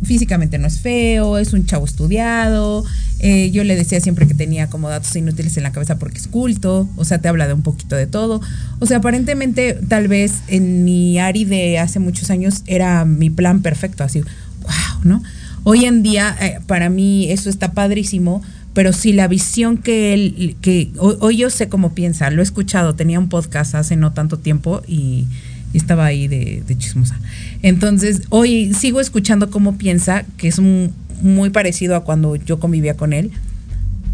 físicamente 0.03 0.59
no 0.59 0.67
es 0.67 0.81
feo, 0.81 1.39
es 1.39 1.53
un 1.53 1.67
chavo 1.67 1.85
estudiado. 1.85 2.85
eh, 3.21 3.51
yo 3.51 3.65
le 3.65 3.77
decía 3.77 4.01
siempre 4.01 4.27
que 4.27 4.35
tenía 4.35 4.69
como 4.69 4.89
datos 4.89 5.15
inútiles 5.17 5.57
en 5.57 5.63
la 5.63 5.73
cabeza 5.73 5.99
porque 5.99 6.19
es 6.19 6.27
culto. 6.27 6.89
O 6.97 7.05
sea, 7.05 7.19
te 7.19 7.29
habla 7.29 7.47
de 7.47 7.55
un 7.55 7.63
poquito 7.63 7.97
de 7.97 8.07
todo. 8.07 8.41
O 8.81 8.87
sea, 8.87 8.99
aparentemente, 8.99 9.79
tal 9.89 10.09
vez 10.09 10.43
en 10.49 10.85
mi 10.85 11.19
Ari 11.19 11.45
de 11.45 11.79
hace 11.79 11.99
muchos 11.99 12.31
años 12.31 12.63
era 12.67 13.05
mi 13.05 13.31
plan 13.31 13.63
perfecto, 13.63 14.05
así, 14.05 14.21
wow, 14.21 15.01
¿no? 15.05 15.23
Hoy 15.67 15.87
en 15.87 16.03
día, 16.03 16.37
eh, 16.41 16.59
para 16.67 16.91
mí, 16.91 17.31
eso 17.31 17.49
está 17.49 17.73
padrísimo, 17.73 18.43
pero 18.75 18.93
si 18.93 19.13
la 19.13 19.27
visión 19.29 19.79
que 19.79 20.13
él, 20.15 20.57
que 20.61 20.91
hoy, 20.99 21.17
hoy 21.21 21.37
yo 21.39 21.49
sé 21.49 21.69
cómo 21.69 21.95
piensa, 21.95 22.29
lo 22.31 22.43
he 22.43 22.45
escuchado, 22.45 22.95
tenía 22.95 23.19
un 23.19 23.29
podcast 23.29 23.75
hace 23.75 23.97
no 23.97 24.13
tanto 24.13 24.39
tiempo 24.39 24.83
y, 24.87 25.27
y 25.73 25.77
estaba 25.79 26.05
ahí 26.05 26.29
de, 26.29 26.63
de 26.67 26.77
chismosa. 26.79 27.19
Entonces, 27.63 28.23
hoy 28.29 28.75
sigo 28.75 29.01
escuchando 29.01 29.49
cómo 29.51 29.79
piensa, 29.79 30.25
que 30.37 30.49
es 30.49 30.59
un- 30.59 30.93
muy 31.23 31.51
parecido 31.51 31.97
a 31.97 32.05
cuando 32.05 32.37
yo 32.37 32.59
convivía 32.59 32.97
con 32.97 33.13
él, 33.13 33.31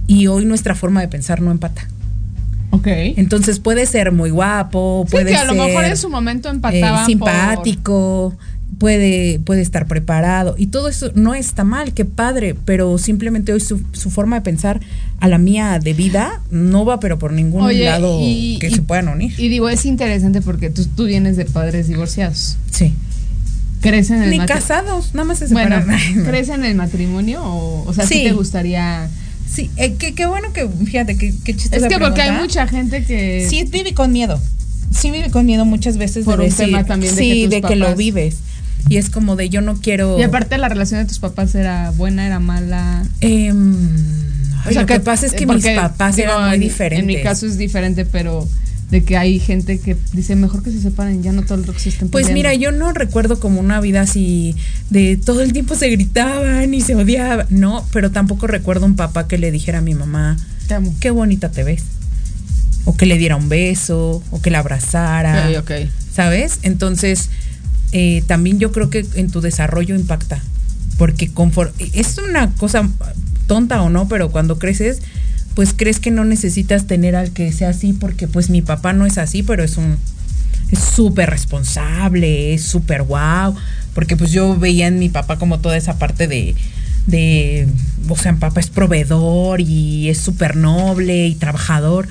y 0.06 0.26
hoy 0.26 0.44
nuestra 0.44 0.74
forma 0.74 1.00
de 1.00 1.08
pensar 1.08 1.40
no 1.40 1.50
empata. 1.50 1.88
Ok. 2.72 2.86
Entonces 2.86 3.58
puede 3.58 3.84
ser 3.86 4.12
muy 4.12 4.30
guapo, 4.30 5.04
Sí, 5.06 5.12
puede 5.12 5.30
que 5.32 5.36
a 5.36 5.44
lo 5.44 5.54
ser 5.54 5.66
mejor 5.66 5.84
en 5.84 5.96
su 5.96 6.08
momento 6.08 6.48
eh, 6.48 6.52
empataban 6.52 7.06
simpático, 7.06 8.36
puede, 8.80 9.38
puede 9.38 9.60
estar 9.60 9.86
preparado 9.86 10.56
y 10.58 10.66
todo 10.68 10.88
eso 10.88 11.12
no 11.14 11.34
está 11.34 11.62
mal, 11.64 11.92
qué 11.94 12.04
padre, 12.06 12.56
pero 12.64 12.96
simplemente 12.98 13.52
hoy 13.52 13.60
su, 13.60 13.80
su 13.92 14.10
forma 14.10 14.36
de 14.36 14.42
pensar 14.42 14.80
a 15.20 15.28
la 15.28 15.36
mía 15.38 15.78
de 15.78 15.92
vida 15.92 16.40
no 16.50 16.84
va 16.86 16.98
pero 16.98 17.18
por 17.18 17.32
ningún 17.32 17.62
Oye, 17.62 17.84
lado 17.84 18.18
y- 18.22 18.56
que 18.58 18.68
y- 18.68 18.74
se 18.74 18.82
puedan 18.82 19.08
unir. 19.08 19.32
Y 19.38 19.48
digo, 19.50 19.68
es 19.68 19.84
interesante 19.84 20.40
porque 20.40 20.70
tú, 20.70 20.84
tú 20.86 21.04
vienes 21.04 21.36
de 21.36 21.44
padres 21.44 21.86
divorciados. 21.86 22.56
sí. 22.72 22.92
¿Crees 23.82 24.10
en 24.10 24.22
el 24.22 24.28
Ni 24.30 24.38
casados, 24.40 25.14
nada 25.14 25.24
más 25.24 25.38
se 25.38 25.46
Bueno, 25.46 25.76
separaron. 25.78 25.90
Ay, 25.90 26.14
no. 26.16 26.24
¿crees 26.28 26.50
en 26.50 26.64
el 26.66 26.74
matrimonio? 26.74 27.42
O, 27.42 27.84
o 27.88 27.94
sea, 27.94 28.06
¿sí 28.06 28.14
Sí. 28.14 28.24
te 28.24 28.32
gustaría...? 28.32 29.08
Sí, 29.50 29.70
eh, 29.76 29.94
qué, 29.98 30.14
qué 30.14 30.26
bueno 30.26 30.52
que, 30.52 30.68
fíjate, 30.68 31.16
qué, 31.16 31.32
qué 31.44 31.56
chistosa 31.56 31.86
Es 31.86 31.92
que 31.92 31.98
porque 31.98 32.20
hay 32.20 32.32
mucha 32.32 32.66
gente 32.66 33.04
que... 33.04 33.46
Sí, 33.48 33.64
vive 33.64 33.94
con 33.94 34.12
miedo. 34.12 34.38
Sí, 34.94 35.10
vive 35.10 35.30
con 35.30 35.46
miedo 35.46 35.64
muchas 35.64 35.96
veces 35.96 36.24
Por 36.26 36.36
de 36.38 36.44
un 36.44 36.50
decir, 36.50 36.66
tema 36.66 36.84
también 36.84 37.14
de 37.16 37.22
sí, 37.22 37.28
que 37.30 37.44
tus 37.44 37.50
de 37.52 37.62
que 37.62 37.76
lo 37.76 37.96
vives. 37.96 38.36
Y 38.88 38.96
es 38.96 39.10
como 39.10 39.36
de 39.36 39.48
yo 39.48 39.60
no 39.60 39.76
quiero. 39.80 40.18
Y 40.18 40.22
aparte 40.22 40.58
la 40.58 40.68
relación 40.68 41.00
de 41.00 41.06
tus 41.06 41.18
papás 41.18 41.54
era 41.54 41.90
buena, 41.92 42.26
era 42.26 42.40
mala. 42.40 43.04
Em, 43.20 43.76
ay, 44.64 44.74
lo 44.74 44.86
que, 44.86 45.00
pasa 45.00 45.26
es 45.26 45.32
que 45.32 45.46
mis 45.46 45.64
papás 45.64 46.16
digo, 46.16 46.28
eran 46.28 46.46
muy 46.46 46.54
en- 46.56 46.60
diferentes. 46.60 47.00
En 47.00 47.06
mi 47.06 47.22
caso 47.22 47.46
es 47.46 47.56
diferente, 47.58 48.04
pero 48.04 48.48
de 48.90 49.04
que 49.04 49.16
hay 49.16 49.38
gente 49.38 49.78
que 49.78 49.96
dice 50.12 50.34
mejor 50.34 50.64
que 50.64 50.72
se 50.72 50.80
separen, 50.80 51.22
ya 51.22 51.30
no 51.30 51.42
todo 51.42 51.58
el 51.62 51.64
que 51.72 51.78
se 51.78 51.90
estén 51.90 52.08
Pues 52.08 52.26
peleando". 52.26 52.50
mira, 52.50 52.54
yo 52.54 52.72
no 52.76 52.92
recuerdo 52.92 53.38
como 53.38 53.60
una 53.60 53.80
vida 53.80 54.00
así 54.00 54.56
de 54.90 55.16
todo 55.16 55.42
el 55.42 55.52
tiempo 55.52 55.76
se 55.76 55.88
gritaban 55.90 56.74
y 56.74 56.80
se 56.80 56.96
odiaban, 56.96 57.46
no, 57.50 57.86
pero 57.92 58.10
tampoco 58.10 58.48
recuerdo 58.48 58.86
un 58.86 58.96
papá 58.96 59.28
que 59.28 59.38
le 59.38 59.52
dijera 59.52 59.78
a 59.78 59.80
mi 59.82 59.94
mamá, 59.94 60.36
qué 60.98 61.10
bonita 61.10 61.52
te 61.52 61.62
ves, 61.62 61.82
o 62.84 62.96
que 62.96 63.06
le 63.06 63.16
diera 63.16 63.36
un 63.36 63.48
beso, 63.48 64.24
o 64.32 64.42
que 64.42 64.50
la 64.50 64.58
abrazara, 64.58 65.50
Ok, 65.50 65.58
ok. 65.60 65.70
¿sabes? 66.12 66.58
Entonces, 66.62 67.28
eh, 67.92 68.22
también 68.26 68.58
yo 68.58 68.72
creo 68.72 68.90
que 68.90 69.06
en 69.14 69.30
tu 69.30 69.40
desarrollo 69.40 69.94
impacta, 69.94 70.40
porque 70.98 71.28
conforme, 71.28 71.72
es 71.92 72.18
una 72.18 72.52
cosa 72.54 72.88
tonta 73.46 73.82
o 73.82 73.90
no, 73.90 74.08
pero 74.08 74.30
cuando 74.30 74.58
creces, 74.58 75.00
pues 75.54 75.74
crees 75.76 75.98
que 75.98 76.10
no 76.10 76.24
necesitas 76.24 76.86
tener 76.86 77.16
al 77.16 77.30
que 77.32 77.52
sea 77.52 77.70
así, 77.70 77.92
porque 77.92 78.28
pues 78.28 78.50
mi 78.50 78.62
papá 78.62 78.92
no 78.92 79.06
es 79.06 79.18
así, 79.18 79.42
pero 79.42 79.64
es 79.64 79.76
un, 79.76 79.96
es 80.70 80.78
súper 80.78 81.30
responsable, 81.30 82.54
es 82.54 82.62
súper 82.62 83.02
guau, 83.02 83.54
porque 83.94 84.16
pues 84.16 84.30
yo 84.30 84.56
veía 84.56 84.86
en 84.86 84.98
mi 84.98 85.08
papá 85.08 85.36
como 85.38 85.58
toda 85.58 85.76
esa 85.76 85.98
parte 85.98 86.28
de, 86.28 86.54
de 87.06 87.66
o 88.08 88.16
sea, 88.16 88.32
mi 88.32 88.38
papá 88.38 88.60
es 88.60 88.70
proveedor 88.70 89.60
y 89.60 90.08
es 90.08 90.18
súper 90.18 90.56
noble 90.56 91.26
y 91.26 91.34
trabajador. 91.34 92.08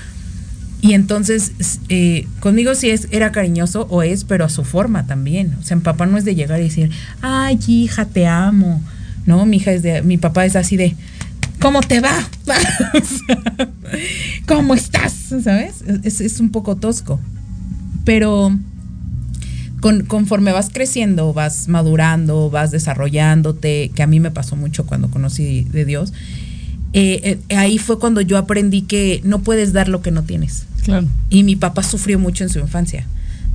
Y 0.82 0.94
entonces, 0.94 1.52
eh, 1.90 2.26
conmigo 2.40 2.74
sí 2.74 2.90
es, 2.90 3.08
era 3.12 3.32
cariñoso 3.32 3.86
o 3.90 4.02
es, 4.02 4.24
pero 4.24 4.46
a 4.46 4.50
su 4.50 4.64
forma 4.64 5.06
también. 5.08 5.56
O 5.60 5.64
sea, 5.64 5.76
mi 5.76 5.84
papá 5.84 6.06
no 6.06 6.18
es 6.18 6.24
de 6.26 6.36
llegar 6.36 6.60
y 6.62 6.64
decir, 6.64 6.90
ay, 7.22 7.60
hija, 7.68 8.06
te 8.06 8.28
amo. 8.28 8.82
No, 9.26 9.46
mi 9.46 9.58
hija 9.58 9.74
es 9.74 9.84
de, 9.84 10.02
mi 10.02 10.18
papá 10.18 10.46
es 10.46 10.56
así 10.56 10.78
de, 10.78 10.96
¿cómo 11.60 11.82
te 11.82 12.00
va? 12.00 12.14
¿Cómo 14.48 14.74
estás? 14.74 15.14
¿Sabes? 15.44 15.84
Es, 16.04 16.22
es 16.22 16.40
un 16.40 16.50
poco 16.52 16.76
tosco. 16.78 17.20
Pero 18.06 18.58
con- 19.82 20.06
conforme 20.06 20.52
vas 20.52 20.70
creciendo, 20.74 21.34
vas 21.34 21.68
madurando, 21.68 22.50
vas 22.50 22.72
desarrollándote, 22.72 23.92
que 23.94 24.04
a 24.04 24.08
mí 24.08 24.20
me 24.20 24.32
pasó 24.32 24.56
mucho 24.56 24.86
cuando 24.86 25.10
conocí 25.10 25.64
de 25.66 25.86
Dios, 25.86 26.14
eh, 26.94 27.40
eh, 27.50 27.56
ahí 27.56 27.78
fue 27.78 28.00
cuando 28.00 28.22
yo 28.22 28.38
aprendí 28.38 28.82
que 28.82 29.22
no 29.24 29.40
puedes 29.40 29.74
dar 29.74 29.88
lo 29.88 30.02
que 30.02 30.12
no 30.12 30.24
tienes. 30.24 30.66
Claro. 30.84 31.08
Y 31.30 31.44
mi 31.44 31.56
papá 31.56 31.84
sufrió 31.84 32.20
mucho 32.20 32.44
en 32.44 32.50
su 32.50 32.60
infancia. 32.60 33.06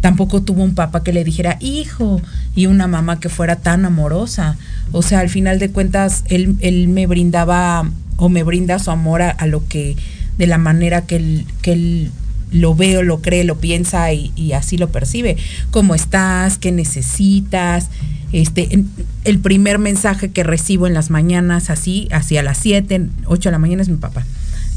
Tampoco 0.00 0.42
tuvo 0.42 0.62
un 0.62 0.74
papá 0.74 1.02
que 1.02 1.12
le 1.12 1.24
dijera 1.24 1.56
hijo 1.60 2.20
y 2.54 2.66
una 2.66 2.86
mamá 2.86 3.20
que 3.20 3.28
fuera 3.28 3.56
tan 3.56 3.84
amorosa. 3.84 4.56
O 4.92 5.02
sea, 5.02 5.20
al 5.20 5.30
final 5.30 5.58
de 5.58 5.70
cuentas, 5.70 6.24
él, 6.28 6.56
él 6.60 6.88
me 6.88 7.06
brindaba 7.06 7.90
o 8.16 8.28
me 8.28 8.42
brinda 8.42 8.78
su 8.78 8.90
amor 8.90 9.22
a, 9.22 9.30
a 9.30 9.46
lo 9.46 9.66
que, 9.66 9.96
de 10.38 10.46
la 10.46 10.58
manera 10.58 11.06
que 11.06 11.16
él, 11.16 11.46
que 11.62 11.72
él 11.72 12.10
lo 12.54 12.74
ve 12.74 12.96
o 12.96 13.02
lo 13.02 13.20
cree, 13.20 13.44
lo 13.44 13.58
piensa 13.58 14.10
y, 14.14 14.32
y 14.36 14.52
así 14.52 14.78
lo 14.78 14.88
percibe. 14.88 15.36
¿Cómo 15.70 15.94
estás? 15.94 16.56
¿Qué 16.56 16.72
necesitas? 16.72 17.88
Este, 18.32 18.84
el 19.24 19.38
primer 19.40 19.78
mensaje 19.78 20.30
que 20.30 20.42
recibo 20.42 20.86
en 20.86 20.94
las 20.94 21.10
mañanas, 21.10 21.68
así, 21.68 22.08
hacia 22.10 22.42
las 22.42 22.56
7, 22.58 23.08
8 23.26 23.48
de 23.48 23.52
la 23.52 23.58
mañana, 23.58 23.82
es 23.82 23.88
mi 23.90 23.96
papá 23.96 24.24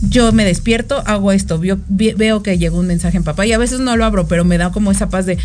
yo 0.01 0.31
me 0.31 0.45
despierto, 0.45 1.01
hago 1.07 1.31
esto, 1.31 1.57
veo, 1.59 1.79
veo 1.87 2.43
que 2.43 2.57
llegó 2.57 2.79
un 2.79 2.87
mensaje 2.87 3.17
en 3.17 3.23
papá 3.23 3.47
y 3.47 3.53
a 3.53 3.57
veces 3.57 3.79
no 3.79 3.97
lo 3.97 4.05
abro, 4.05 4.27
pero 4.27 4.45
me 4.45 4.57
da 4.57 4.71
como 4.71 4.91
esa 4.91 5.09
paz 5.09 5.25
de 5.25 5.37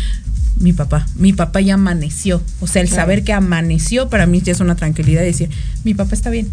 mi 0.57 0.73
papá, 0.73 1.07
mi 1.15 1.33
papá 1.33 1.61
ya 1.61 1.73
amaneció. 1.73 2.41
O 2.59 2.67
sea, 2.67 2.81
el 2.83 2.87
Claro. 2.87 3.01
saber 3.01 3.23
que 3.23 3.33
amaneció 3.33 4.09
para 4.09 4.27
mí 4.27 4.41
ya 4.41 4.51
es 4.51 4.59
una 4.59 4.75
tranquilidad 4.75 5.21
de 5.21 5.27
decir, 5.27 5.49
mi 5.83 5.95
papá 5.95 6.13
está 6.13 6.29
bien. 6.29 6.49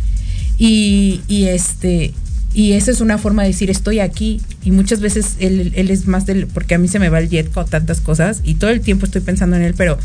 Y, 0.59 1.21
y 1.29 1.45
este, 1.45 2.15
y 2.53 2.73
esa 2.73 2.91
es 2.91 3.01
una 3.01 3.17
forma 3.19 3.43
de 3.43 3.49
decir, 3.49 3.71
estoy 3.71 4.01
aquí. 4.01 4.41
Y 4.65 4.71
muchas 4.73 5.01
veces 5.01 5.37
él, 5.39 5.73
él 5.77 5.91
es 5.91 6.07
más 6.07 6.27
del, 6.27 6.47
porque 6.49 6.75
a 6.75 6.79
mí 6.79 6.89
se 6.89 6.99
me 6.99 7.09
va 7.09 7.19
el 7.21 7.29
jet 7.29 7.51
con 7.53 7.67
tantas 7.69 8.01
cosas 8.01 8.41
y 8.45 8.55
todo 8.55 8.71
el 8.71 8.81
tiempo 8.81 9.07
estoy 9.07 9.21
pensando 9.21 9.57
en 9.57 9.63
él, 9.63 9.75
pero 9.77 9.99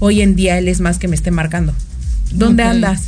hoy 0.00 0.20
en 0.20 0.34
día 0.36 0.58
él 0.58 0.68
es 0.68 0.80
más 0.80 0.98
que 0.98 1.06
me 1.08 1.14
esté 1.16 1.30
marcando. 1.30 1.72
¿Dónde 2.32 2.62
andas? 2.64 3.02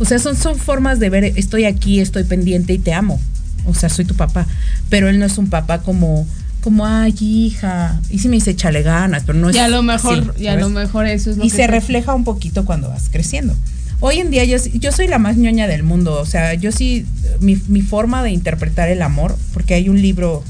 O 0.00 0.04
sea, 0.04 0.18
son, 0.18 0.36
son 0.36 0.58
formas 0.58 0.98
de 0.98 1.10
ver, 1.10 1.24
estoy 1.24 1.64
aquí, 1.64 2.00
estoy 2.00 2.24
pendiente 2.24 2.72
y 2.72 2.78
te 2.78 2.92
amo. 2.92 3.20
O 3.66 3.74
sea, 3.74 3.88
soy 3.88 4.04
tu 4.04 4.14
papá. 4.16 4.46
Pero 4.90 5.08
él 5.08 5.18
no 5.20 5.24
es 5.26 5.38
un 5.38 5.48
papá 5.48 5.78
como, 5.82 6.26
como, 6.60 6.84
ay, 6.86 7.14
hija. 7.20 8.00
Y 8.10 8.18
sí 8.18 8.28
me 8.28 8.34
dice, 8.34 8.50
échale 8.50 8.82
ganas, 8.82 9.22
pero 9.24 9.38
no 9.38 9.48
es 9.50 9.54
y 9.56 9.60
a 9.60 9.68
lo 9.68 9.82
mejor, 9.84 10.34
y 10.38 10.48
a 10.48 10.56
lo 10.56 10.68
mejor 10.70 11.06
eso 11.06 11.30
es 11.30 11.36
lo 11.36 11.44
Y 11.44 11.50
que 11.50 11.56
se 11.56 11.62
te- 11.62 11.66
refleja 11.68 12.12
un 12.14 12.24
poquito 12.24 12.64
cuando 12.64 12.88
vas 12.88 13.08
creciendo. 13.12 13.54
Hoy 14.00 14.18
en 14.18 14.30
día 14.30 14.44
yo, 14.44 14.58
yo 14.74 14.92
soy 14.92 15.06
la 15.08 15.18
más 15.18 15.36
ñoña 15.36 15.66
del 15.66 15.82
mundo. 15.82 16.20
O 16.20 16.26
sea, 16.26 16.54
yo 16.54 16.72
sí, 16.72 17.06
mi, 17.40 17.60
mi 17.68 17.82
forma 17.82 18.22
de 18.22 18.30
interpretar 18.30 18.88
el 18.88 19.02
amor, 19.02 19.36
porque 19.52 19.74
hay 19.74 19.88
un 19.88 20.00
libro 20.02 20.44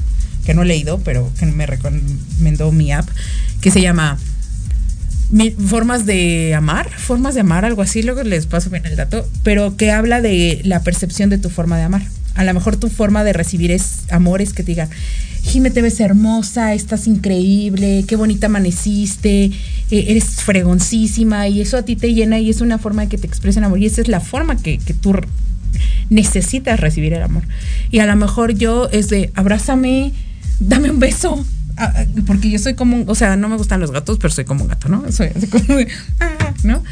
que 0.45 0.53
no 0.53 0.63
he 0.63 0.65
leído, 0.65 0.99
pero 0.99 1.31
que 1.39 1.45
me 1.45 1.65
recomendó 1.65 2.71
mi 2.71 2.91
app, 2.91 3.07
que 3.61 3.71
se 3.71 3.81
llama 3.81 4.19
Mi- 5.31 5.51
Formas 5.51 6.05
de 6.05 6.53
amar, 6.53 6.89
formas 6.91 7.33
de 7.33 7.41
amar, 7.41 7.65
algo 7.65 7.81
así, 7.81 8.03
luego 8.03 8.21
les 8.23 8.45
paso 8.45 8.69
bien 8.69 8.85
el 8.85 8.95
dato, 8.95 9.27
pero 9.43 9.75
que 9.77 9.91
habla 9.91 10.21
de 10.21 10.61
la 10.63 10.81
percepción 10.81 11.29
de 11.29 11.37
tu 11.39 11.49
forma 11.49 11.77
de 11.77 11.83
amar. 11.83 12.03
A 12.35 12.43
lo 12.43 12.53
mejor 12.53 12.77
tu 12.77 12.89
forma 12.89 13.23
de 13.23 13.33
recibir 13.33 13.71
es 13.71 14.03
amor 14.11 14.41
es 14.41 14.53
que 14.53 14.63
te 14.63 14.71
digan, 14.71 14.89
Jime, 15.41 15.69
te 15.69 15.81
ves 15.81 15.99
hermosa, 15.99 16.73
estás 16.73 17.07
increíble, 17.07 18.03
qué 18.07 18.15
bonita 18.15 18.47
amaneciste, 18.47 19.45
eh, 19.45 19.51
eres 19.89 20.41
fregoncísima 20.41 21.47
y 21.47 21.61
eso 21.61 21.77
a 21.77 21.83
ti 21.83 21.95
te 21.95 22.13
llena 22.13 22.39
y 22.39 22.49
es 22.49 22.61
una 22.61 22.77
forma 22.77 23.03
de 23.03 23.09
que 23.09 23.17
te 23.17 23.27
expresen 23.27 23.63
amor 23.63 23.79
y 23.79 23.85
esa 23.85 24.01
es 24.01 24.07
la 24.07 24.19
forma 24.19 24.57
que, 24.57 24.79
tú 25.01 25.15
necesitas 26.09 26.79
recibir 26.79 27.13
el 27.13 27.23
amor. 27.23 27.43
Y 27.91 27.99
a 27.99 28.05
lo 28.05 28.15
mejor 28.15 28.53
yo 28.53 28.89
es 28.91 29.09
de, 29.09 29.31
abrázame, 29.35 30.13
dame 30.59 30.89
un 30.91 30.99
beso, 30.99 31.45
Ah, 31.77 31.91
ah, 31.93 32.05
porque 32.25 32.49
yo 32.49 32.57
soy 32.57 32.73
como, 32.75 33.03
o 33.05 33.15
sea, 33.15 33.35
no 33.35 33.49
me 33.49 33.57
gustan 33.57 33.81
los 33.81 33.91
gatos, 33.91 34.17
pero 34.17 34.33
soy 34.33 34.45
como 34.45 34.63
un 34.63 34.69
gato, 34.69 34.87
¿no? 34.87 35.03
Soy 35.11 35.29
así 35.35 35.47
como 35.47 35.75
de, 35.75 35.87
ah, 36.19 36.53
¿no? 36.63 36.83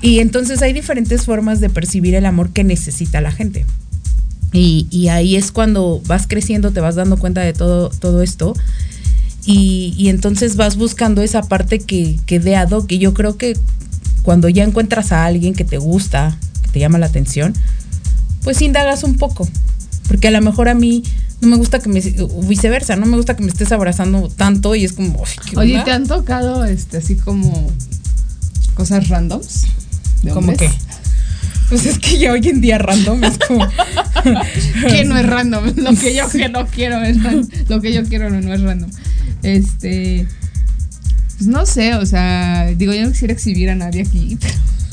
Y 0.00 0.18
entonces 0.20 0.62
hay 0.62 0.72
diferentes 0.72 1.24
formas 1.24 1.60
de 1.60 1.70
percibir 1.70 2.14
el 2.14 2.26
amor 2.26 2.50
que 2.50 2.64
necesita 2.64 3.20
la 3.20 3.32
gente. 3.32 3.64
Y, 4.52 4.86
y 4.90 5.08
ahí 5.08 5.36
es 5.36 5.50
cuando 5.50 6.02
vas 6.06 6.26
creciendo, 6.26 6.72
te 6.72 6.80
vas 6.80 6.94
dando 6.94 7.16
cuenta 7.16 7.40
de 7.40 7.52
todo, 7.52 7.88
todo 7.88 8.22
esto. 8.22 8.54
Y, 9.44 9.94
y 9.96 10.08
entonces 10.08 10.56
vas 10.56 10.76
buscando 10.76 11.22
esa 11.22 11.42
parte 11.42 11.80
que, 11.80 12.18
que 12.26 12.38
de 12.38 12.56
ado, 12.56 12.86
que 12.86 12.98
yo 12.98 13.14
creo 13.14 13.36
que 13.36 13.56
cuando 14.22 14.48
ya 14.48 14.62
encuentras 14.62 15.10
a 15.10 15.24
alguien 15.24 15.54
que 15.54 15.64
te 15.64 15.78
gusta, 15.78 16.36
que 16.62 16.68
te 16.68 16.78
llama 16.80 16.98
la 16.98 17.06
atención, 17.06 17.54
pues 18.44 18.60
indagas 18.62 19.02
un 19.04 19.16
poco. 19.16 19.48
Porque 20.06 20.28
a 20.28 20.30
lo 20.30 20.40
mejor 20.42 20.68
a 20.68 20.74
mí 20.74 21.02
no 21.40 21.48
me 21.48 21.56
gusta 21.56 21.80
que 21.80 21.88
me, 21.88 22.00
o 22.20 22.42
viceversa, 22.42 22.94
no 22.96 23.06
me 23.06 23.16
gusta 23.16 23.34
que 23.34 23.42
me 23.42 23.48
estés 23.48 23.72
abrazando 23.72 24.28
tanto 24.28 24.74
y 24.76 24.84
es 24.84 24.92
como, 24.92 25.24
"Ay, 25.26 25.36
¿qué 25.50 25.58
Oye, 25.58 25.72
onda?". 25.72 25.84
¿te 25.84 25.90
han 25.92 26.06
tocado 26.06 26.64
este 26.64 26.98
así 26.98 27.16
como 27.16 27.68
cosas 28.74 29.08
randoms? 29.08 29.64
de 30.22 30.30
¿Cómo 30.30 30.50
hombres? 30.52 30.70
Pues 31.72 31.86
es 31.86 31.98
que 31.98 32.18
ya 32.18 32.32
hoy 32.32 32.46
en 32.48 32.60
día 32.60 32.76
random 32.76 33.24
es 33.24 33.38
como, 33.48 33.66
que 34.90 35.06
no 35.06 35.16
es 35.16 35.26
random. 35.26 35.72
Lo 35.76 35.94
que 35.94 36.14
yo 36.14 36.28
que 36.28 36.50
no 36.50 36.66
quiero 36.66 37.00
es 37.02 37.22
random. 37.22 37.48
Lo 37.66 37.80
que 37.80 37.94
yo 37.94 38.04
quiero 38.04 38.28
no, 38.28 38.42
no 38.42 38.52
es 38.52 38.60
random. 38.60 38.90
Este. 39.42 40.28
Pues 41.38 41.46
no 41.46 41.64
sé, 41.64 41.94
o 41.94 42.04
sea, 42.04 42.66
digo, 42.76 42.92
yo 42.92 43.04
no 43.04 43.12
quisiera 43.12 43.32
exhibir 43.32 43.70
a 43.70 43.74
nadie 43.74 44.02
aquí. 44.02 44.36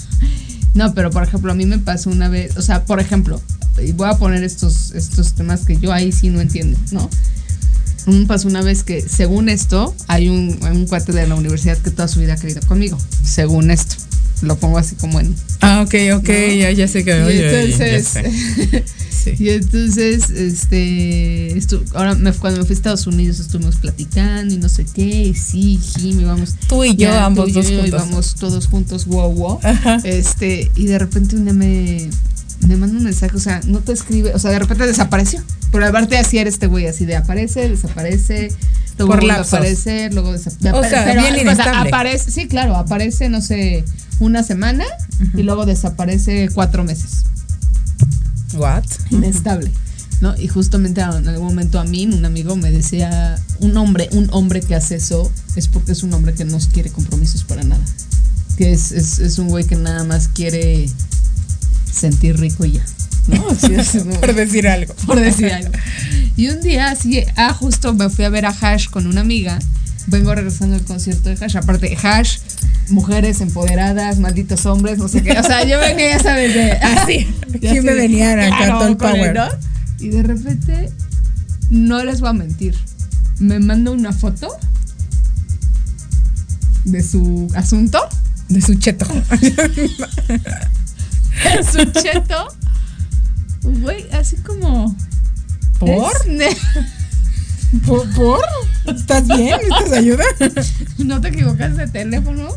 no, 0.74 0.94
pero 0.94 1.12
por 1.12 1.22
ejemplo, 1.24 1.52
a 1.52 1.56
mí 1.56 1.65
me 1.65 1.80
pasó 1.80 2.12
una 2.12 2.30
vez, 2.30 2.56
o 2.56 2.62
sea, 2.62 2.86
por 2.86 3.02
ejemplo, 3.02 3.42
voy 3.96 4.08
a 4.08 4.13
poner 4.13 4.46
estos, 4.46 4.92
estos 4.96 5.34
temas 5.34 5.65
que 5.65 5.76
yo 5.76 5.92
ahí 5.92 6.13
sí 6.13 6.30
no 6.30 6.39
entiendo, 6.39 6.80
¿no? 6.94 7.10
Me 8.06 8.26
pasó 8.26 8.48
una 8.48 8.62
vez 8.62 8.86
que, 8.86 9.02
según 9.02 9.50
esto, 9.50 9.94
hay 10.08 10.30
un, 10.30 10.58
hay 10.62 10.78
un 10.78 10.88
cuate 10.88 11.12
de 11.12 11.28
la 11.28 11.36
universidad 11.36 11.78
que 11.78 11.92
toda 11.92 12.08
su 12.08 12.22
vida 12.22 12.36
ha 12.36 12.38
querido 12.38 12.62
conmigo. 12.62 12.98
Según 13.22 13.70
esto. 13.70 14.09
Lo 14.41 14.58
pongo 14.58 14.78
así 14.78 14.95
como 14.95 15.19
en, 15.19 15.36
ah, 15.62 15.82
ok, 15.86 15.93
ok, 16.19 16.30
No. 16.30 16.54
ya, 16.56 16.71
ya 16.71 16.88
sé 16.88 17.04
que, 17.04 17.12
y 17.12 17.21
oye, 17.21 17.23
oye, 17.23 17.78
ya 17.78 17.88
entonces. 17.88 18.84
Sí. 19.19 19.34
y 19.38 19.49
entonces, 19.49 20.30
este, 20.30 21.54
estu- 21.58 21.84
ahora 21.93 22.15
me- 22.15 22.32
cuando 22.32 22.62
me 22.62 22.65
fui 22.65 22.73
a 22.73 22.78
Estados 22.78 23.06
Unidos 23.06 23.41
estuvimos 23.41 23.75
platicando 23.75 24.54
y 24.54 24.58
no 24.58 24.69
sé 24.69 24.86
qué, 24.86 25.04
y 25.25 25.34
sí, 25.36 25.78
Jimmy, 25.97 26.23
vamos. 26.23 26.56
Tú 26.69 26.86
y 26.86 26.91
yo, 26.91 27.10
ya, 27.10 27.25
ambos 27.25 27.45
tú 27.45 27.49
y 27.49 27.54
dos 27.54 27.67
yo, 27.69 27.73
y 27.80 27.82
juntos. 27.82 27.99
vamos 27.99 28.36
todos 28.36 28.67
juntos, 28.67 29.06
wow, 29.08 29.30
wow. 29.34 29.60
Ajá. 29.62 29.99
Este, 30.06 30.71
y 30.73 30.86
de 30.86 30.99
repente 30.99 31.36
un 31.36 31.43
día 31.43 31.54
me, 31.54 32.10
me 32.67 32.76
manda 32.76 32.98
un 32.98 33.04
mensaje, 33.04 33.36
o 33.36 33.39
sea, 33.39 33.62
no 33.65 33.80
te 33.80 33.93
escribe, 33.93 34.34
o 34.34 34.39
sea, 34.39 34.52
de 34.52 34.60
repente 34.60 34.86
desapareció. 34.86 35.41
Pero 35.72 35.86
aparte 35.86 36.17
así 36.17 36.38
era 36.38 36.50
este 36.50 36.67
güey, 36.67 36.88
así 36.88 37.06
de 37.06 37.15
aparece, 37.15 37.69
desaparece, 37.69 38.50
luego 38.98 39.12
Por 39.12 39.19
vuelve 39.19 39.34
a 39.34 39.38
lapsos. 39.38 39.54
aparecer, 39.54 40.13
luego 40.13 40.34
desaparece. 40.34 40.78
O 40.78 40.89
sea, 40.89 41.13
bien 41.13 41.36
inestable. 41.39 41.89
aparece, 41.89 42.32
sí, 42.32 42.48
claro, 42.48 42.76
aparece, 42.76 43.30
no 43.30 43.41
sé, 43.41 43.86
una 44.19 44.43
semana 44.43 44.86
y 45.36 45.43
luego 45.43 45.65
desaparece 45.65 46.50
cuatro 46.54 46.84
meses 46.84 47.24
What? 48.56 48.84
inestable. 49.12 49.72
¿no? 50.22 50.36
Y 50.38 50.48
justamente 50.48 51.02
en 51.02 51.28
algún 51.28 51.48
momento 51.48 51.80
a 51.80 51.86
mí, 51.86 52.06
un 52.06 52.26
amigo 52.26 52.56
me 52.56 52.72
decía, 52.72 53.39
un 53.60 53.78
hombre, 53.78 54.10
un 54.12 54.28
hombre 54.32 54.62
que 54.62 54.76
hace 54.76 54.95
eso 54.95 55.32
es 55.56 55.67
porque 55.67 55.93
es 55.93 56.04
un 56.04 56.13
hombre 56.13 56.34
que 56.34 56.45
no 56.45 56.58
quiere 56.74 56.89
compromisos 56.89 57.43
para 57.43 57.63
nada. 57.63 57.84
Que 58.58 58.74
es, 58.74 58.91
es, 58.91 59.19
es 59.19 59.39
un 59.39 59.48
güey 59.48 59.63
que 59.65 59.78
nada 59.78 60.04
más 60.04 60.28
quiere 60.28 60.89
sentir 61.91 62.38
rico 62.39 62.65
y 62.65 62.73
ya. 62.73 62.86
¿no? 63.28 63.49
Así 63.52 63.73
es. 63.73 64.04
Por 64.19 64.34
decir 64.34 64.67
algo. 64.67 64.93
por 65.06 65.19
decir 65.19 65.52
algo. 65.52 65.71
Y 66.36 66.49
un 66.49 66.62
día 66.62 66.91
así, 66.91 67.23
ah, 67.36 67.54
justo 67.54 67.93
me 67.93 68.10
fui 68.10 68.23
a 68.23 68.30
ver 68.30 68.45
a 68.45 68.49
Hash 68.49 68.88
con 68.89 69.08
una 69.08 69.21
amiga. 69.21 69.60
Vengo 70.08 70.34
regresando 70.34 70.78
del 70.78 70.86
concierto 70.86 71.30
de 71.30 71.36
Hash. 71.36 71.58
Aparte, 71.58 71.97
Hash, 72.02 72.38
mujeres 72.89 73.41
empoderadas, 73.41 74.19
malditos 74.19 74.65
hombres, 74.65 74.97
no 74.97 75.08
sé 75.08 75.21
qué. 75.21 75.38
O 75.38 75.43
sea, 75.43 75.65
yo 75.65 75.80
venía, 75.80 76.17
ya 76.17 76.23
sabes, 76.23 76.54
de 76.54 76.71
Así. 76.82 77.28
Aquí 77.54 77.82
me 77.82 77.93
venían 77.93 78.39
acá 78.39 78.58
claro, 78.58 78.88
el 78.88 78.97
power. 78.97 79.36
¿no? 79.36 79.47
Y 79.99 80.10
de 80.10 80.23
repente, 80.23 80.89
no 81.69 82.04
les 82.06 82.21
voy 82.21 82.30
a 82.30 82.34
mentir, 82.34 82.75
me 83.39 83.60
manda 83.60 83.91
una 83.91 84.13
foto 84.13 84.47
de 86.86 87.04
su 87.04 87.47
asunto, 87.54 87.99
De 88.47 88.62
su 88.62 88.75
cheto. 88.75 89.06
su 91.71 91.86
cheto. 92.02 92.54
Güey, 93.63 94.10
así 94.12 94.36
como. 94.38 94.95
¿Por? 95.80 96.12
¿Por? 97.86 98.41
¿Estás 98.88 99.28
bien? 99.28 99.58
¿Necesitas 99.58 99.91
ayuda? 99.93 100.23
¿No 100.97 101.21
te 101.21 101.28
equivocas 101.30 101.78
de 101.78 101.88
teléfono? 101.88 102.49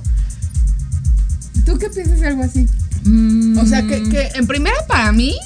¿Tú 1.67 1.79
qué 1.79 1.89
piensas 1.91 2.21
de 2.21 2.29
algo 2.29 2.43
así? 2.43 2.67
Mm, 3.05 3.59
O 3.59 3.67
sea, 3.67 3.83
que, 3.83 4.03
que 4.09 4.31
en 4.35 4.47
primera 4.47 4.77
para 4.89 5.13
mí, 5.13 5.37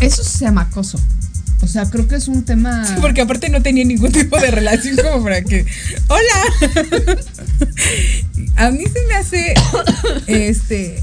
eso 0.00 0.22
se 0.22 0.44
llama 0.44 0.62
acoso. 0.62 0.98
O 1.62 1.66
sea, 1.66 1.88
creo 1.90 2.06
que 2.06 2.16
es 2.16 2.28
un 2.28 2.44
tema. 2.44 2.86
Sí, 2.86 2.94
porque 3.00 3.22
aparte 3.22 3.48
no 3.48 3.62
tenía 3.62 3.84
ningún 3.84 4.12
tipo 4.12 4.38
de 4.38 4.50
relación 4.50 4.96
como 4.96 5.22
para 5.24 5.42
que. 5.42 5.64
¡Hola! 6.08 6.44
A 8.56 8.70
mí 8.70 8.84
se 8.84 9.06
me 9.08 9.14
hace. 9.14 9.54
Este. 10.26 11.02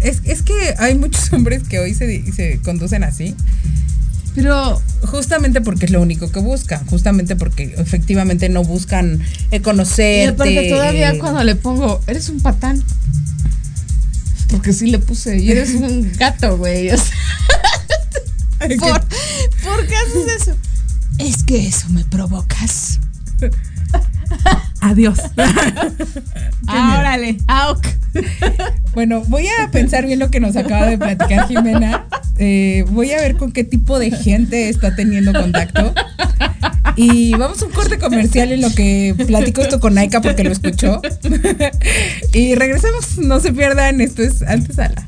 Es, 0.00 0.20
es 0.24 0.42
que 0.42 0.74
hay 0.78 0.94
muchos 0.94 1.32
hombres 1.32 1.62
que 1.68 1.78
hoy 1.78 1.94
se, 1.94 2.32
se 2.32 2.58
conducen 2.60 3.04
así, 3.04 3.34
Pero 4.34 4.80
justamente 5.02 5.60
porque 5.60 5.86
es 5.86 5.90
lo 5.90 6.02
único 6.02 6.30
que 6.30 6.40
buscan, 6.40 6.84
justamente 6.86 7.36
porque 7.36 7.74
efectivamente 7.78 8.48
no 8.48 8.62
buscan 8.62 9.20
eh, 9.50 9.60
conocerte. 9.62 10.50
Y 10.50 10.56
aparte 10.58 10.68
todavía 10.70 11.10
eh, 11.12 11.18
cuando 11.18 11.42
le 11.44 11.56
pongo, 11.56 12.00
eres 12.06 12.28
un 12.28 12.40
patán. 12.40 12.82
Porque 14.48 14.72
sí 14.72 14.86
le 14.90 14.98
puse, 14.98 15.38
y 15.38 15.50
eres 15.50 15.70
un 15.74 16.12
gato, 16.18 16.56
güey. 16.56 16.90
O 16.90 16.96
sea, 16.96 17.16
¿por, 18.78 19.00
¿por 19.64 19.86
qué 19.86 19.96
haces 19.96 20.42
eso? 20.42 20.56
Es 21.18 21.42
que 21.42 21.66
eso 21.66 21.88
me 21.88 22.04
provocas. 22.04 23.00
Adiós. 24.80 25.18
Ah, 26.68 26.96
órale, 26.98 27.36
auk. 27.46 27.80
Bueno, 28.92 29.22
voy 29.28 29.46
a 29.46 29.70
pensar 29.70 30.04
bien 30.04 30.18
lo 30.18 30.32
que 30.32 30.40
nos 30.40 30.56
acaba 30.56 30.86
de 30.86 30.98
platicar 30.98 31.46
Jimena. 31.46 32.06
Eh, 32.38 32.84
voy 32.90 33.12
a 33.12 33.20
ver 33.20 33.36
con 33.36 33.52
qué 33.52 33.62
tipo 33.62 34.00
de 34.00 34.10
gente 34.10 34.68
está 34.68 34.96
teniendo 34.96 35.32
contacto. 35.32 35.94
Y 36.96 37.32
vamos 37.36 37.62
a 37.62 37.66
un 37.66 37.72
corte 37.72 37.98
comercial 37.98 38.50
en 38.52 38.62
lo 38.62 38.70
que 38.74 39.14
platico 39.26 39.60
esto 39.60 39.78
con 39.80 39.96
Aika 39.96 40.20
porque 40.20 40.42
lo 40.44 40.50
escuchó. 40.50 41.00
y 42.32 42.54
regresamos, 42.54 43.18
no 43.18 43.38
se 43.38 43.52
pierdan, 43.52 44.00
esto 44.00 44.22
es 44.22 44.42
Antesala. 44.42 45.06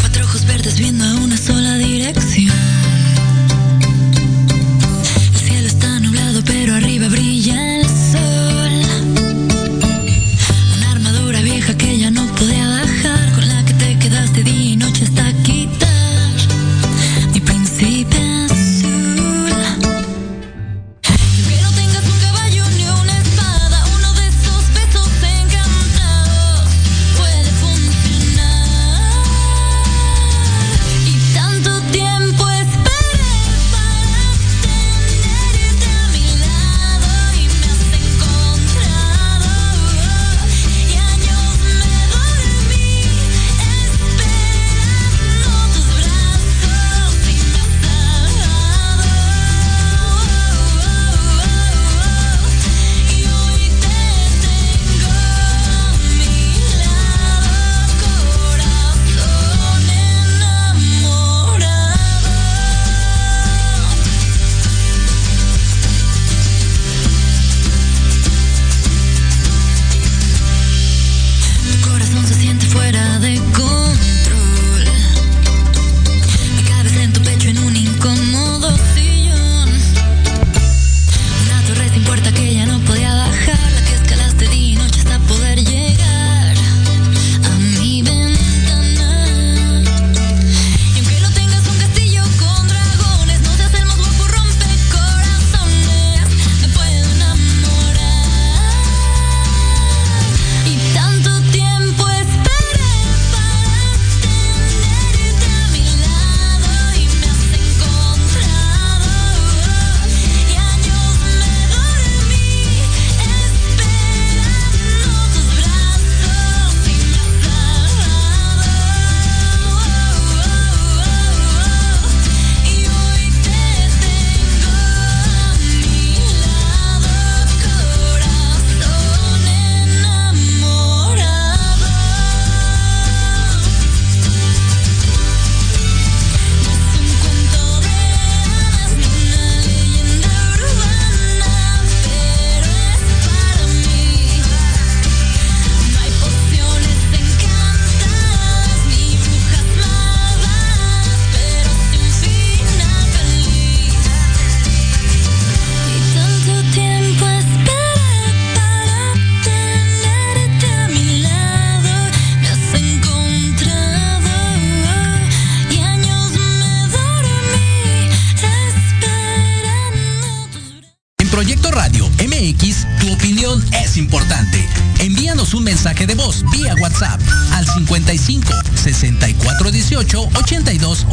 Cuatro 0.00 0.24
ojos 0.24 0.46
verdes 0.46 0.78
viendo 0.78 0.97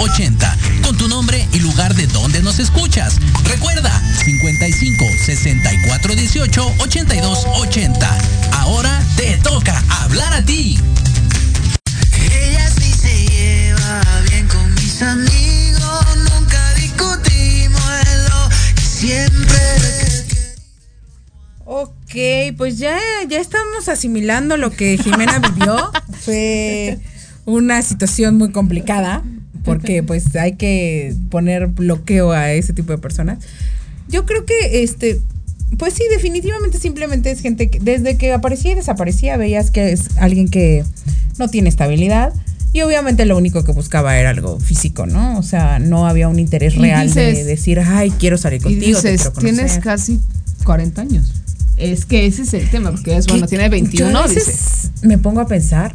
80 0.05 0.57
con 0.83 0.95
tu 0.97 1.07
nombre 1.07 1.47
y 1.51 1.59
lugar 1.59 1.95
de 1.95 2.05
donde 2.05 2.39
nos 2.43 2.59
escuchas. 2.59 3.17
Recuerda 3.43 3.91
55 4.23 5.03
64 5.25 6.15
18 6.15 6.75
82 6.77 7.45
80. 7.55 8.17
Ahora 8.51 9.01
te 9.15 9.35
toca 9.37 9.83
hablar 10.03 10.31
a 10.33 10.45
ti. 10.45 10.79
Ella 12.31 12.69
sí 12.69 12.91
se 12.91 13.25
lleva 13.25 14.01
bien 14.29 14.47
con 14.47 14.73
mis 14.75 15.01
amigos, 15.01 16.05
nunca 16.31 16.73
discutimos 16.75 17.91
en 18.05 18.25
lo 18.25 18.49
que 18.75 18.81
siempre. 18.81 19.57
Ok, 21.65 22.55
pues 22.57 22.77
ya, 22.77 22.99
ya 23.27 23.39
estamos 23.39 23.89
asimilando 23.89 24.55
lo 24.55 24.69
que 24.69 24.99
Jimena 24.99 25.39
vivió. 25.39 25.91
Fue 26.23 26.99
una 27.45 27.81
situación 27.81 28.37
muy 28.37 28.51
complicada 28.51 29.23
porque 29.65 30.03
pues 30.07 30.35
hay 30.35 30.53
que 30.53 31.13
poner 31.29 31.67
bloqueo 31.67 32.31
a 32.31 32.51
ese 32.53 32.73
tipo 32.73 32.91
de 32.91 32.97
personas. 32.99 33.39
Yo 34.07 34.25
creo 34.25 34.45
que 34.45 34.83
este 34.83 35.19
pues 35.77 35.93
sí, 35.95 36.03
definitivamente 36.11 36.77
simplemente 36.77 37.31
es 37.31 37.41
gente 37.41 37.69
que 37.69 37.79
desde 37.79 38.17
que 38.17 38.31
aparecía 38.31 38.71
y 38.71 38.75
desaparecía 38.75 39.35
veías 39.35 39.71
que 39.71 39.91
es 39.91 40.09
alguien 40.17 40.47
que 40.47 40.85
no 41.39 41.49
tiene 41.49 41.67
estabilidad 41.69 42.31
y 42.71 42.81
obviamente 42.81 43.25
lo 43.25 43.35
único 43.37 43.63
que 43.63 43.71
buscaba 43.71 44.17
era 44.17 44.29
algo 44.29 44.59
físico, 44.59 45.05
¿no? 45.05 45.37
O 45.39 45.43
sea, 45.43 45.79
no 45.79 46.07
había 46.07 46.27
un 46.29 46.39
interés 46.39 46.75
Y 46.75 46.79
real 46.79 47.13
de 47.13 47.31
dices- 47.31 47.45
decir, 47.45 47.79
ay, 47.79 48.11
quiero 48.11 48.37
salir 48.37 48.59
Y 48.61 48.63
contigo. 48.63 49.01
te 49.01 49.11
dices, 49.11 49.21
quiero 49.21 49.33
conocer". 49.33 49.55
tienes 49.55 49.79
casi 49.79 50.19
40 50.63 51.01
años. 51.01 51.31
Es 51.77 52.05
que 52.05 52.25
ese 52.25 52.43
es 52.43 52.53
el 52.53 52.69
tema, 52.69 52.91
porque 52.91 53.17
es, 53.17 53.27
bueno, 53.27 53.47
tiene 53.47 53.67
21, 53.67 54.11
yo 54.11 54.17
a 54.17 54.27
veces 54.27 54.45
dice. 54.93 55.07
me 55.07 55.17
pongo 55.17 55.41
a 55.41 55.47
pensar 55.47 55.93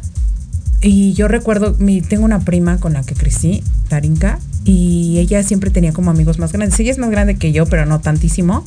y 0.81 1.13
yo 1.13 1.27
recuerdo, 1.27 1.75
mi, 1.79 2.01
tengo 2.01 2.25
una 2.25 2.39
prima 2.39 2.79
con 2.79 2.93
la 2.93 3.03
que 3.03 3.13
crecí, 3.13 3.63
Tarinka, 3.87 4.39
y 4.65 5.17
ella 5.19 5.43
siempre 5.43 5.69
tenía 5.69 5.93
como 5.93 6.11
amigos 6.11 6.39
más 6.39 6.51
grandes. 6.51 6.79
Ella 6.79 6.91
es 6.91 6.97
más 6.97 7.11
grande 7.11 7.35
que 7.35 7.51
yo, 7.51 7.65
pero 7.65 7.85
no 7.85 7.99
tantísimo, 7.99 8.63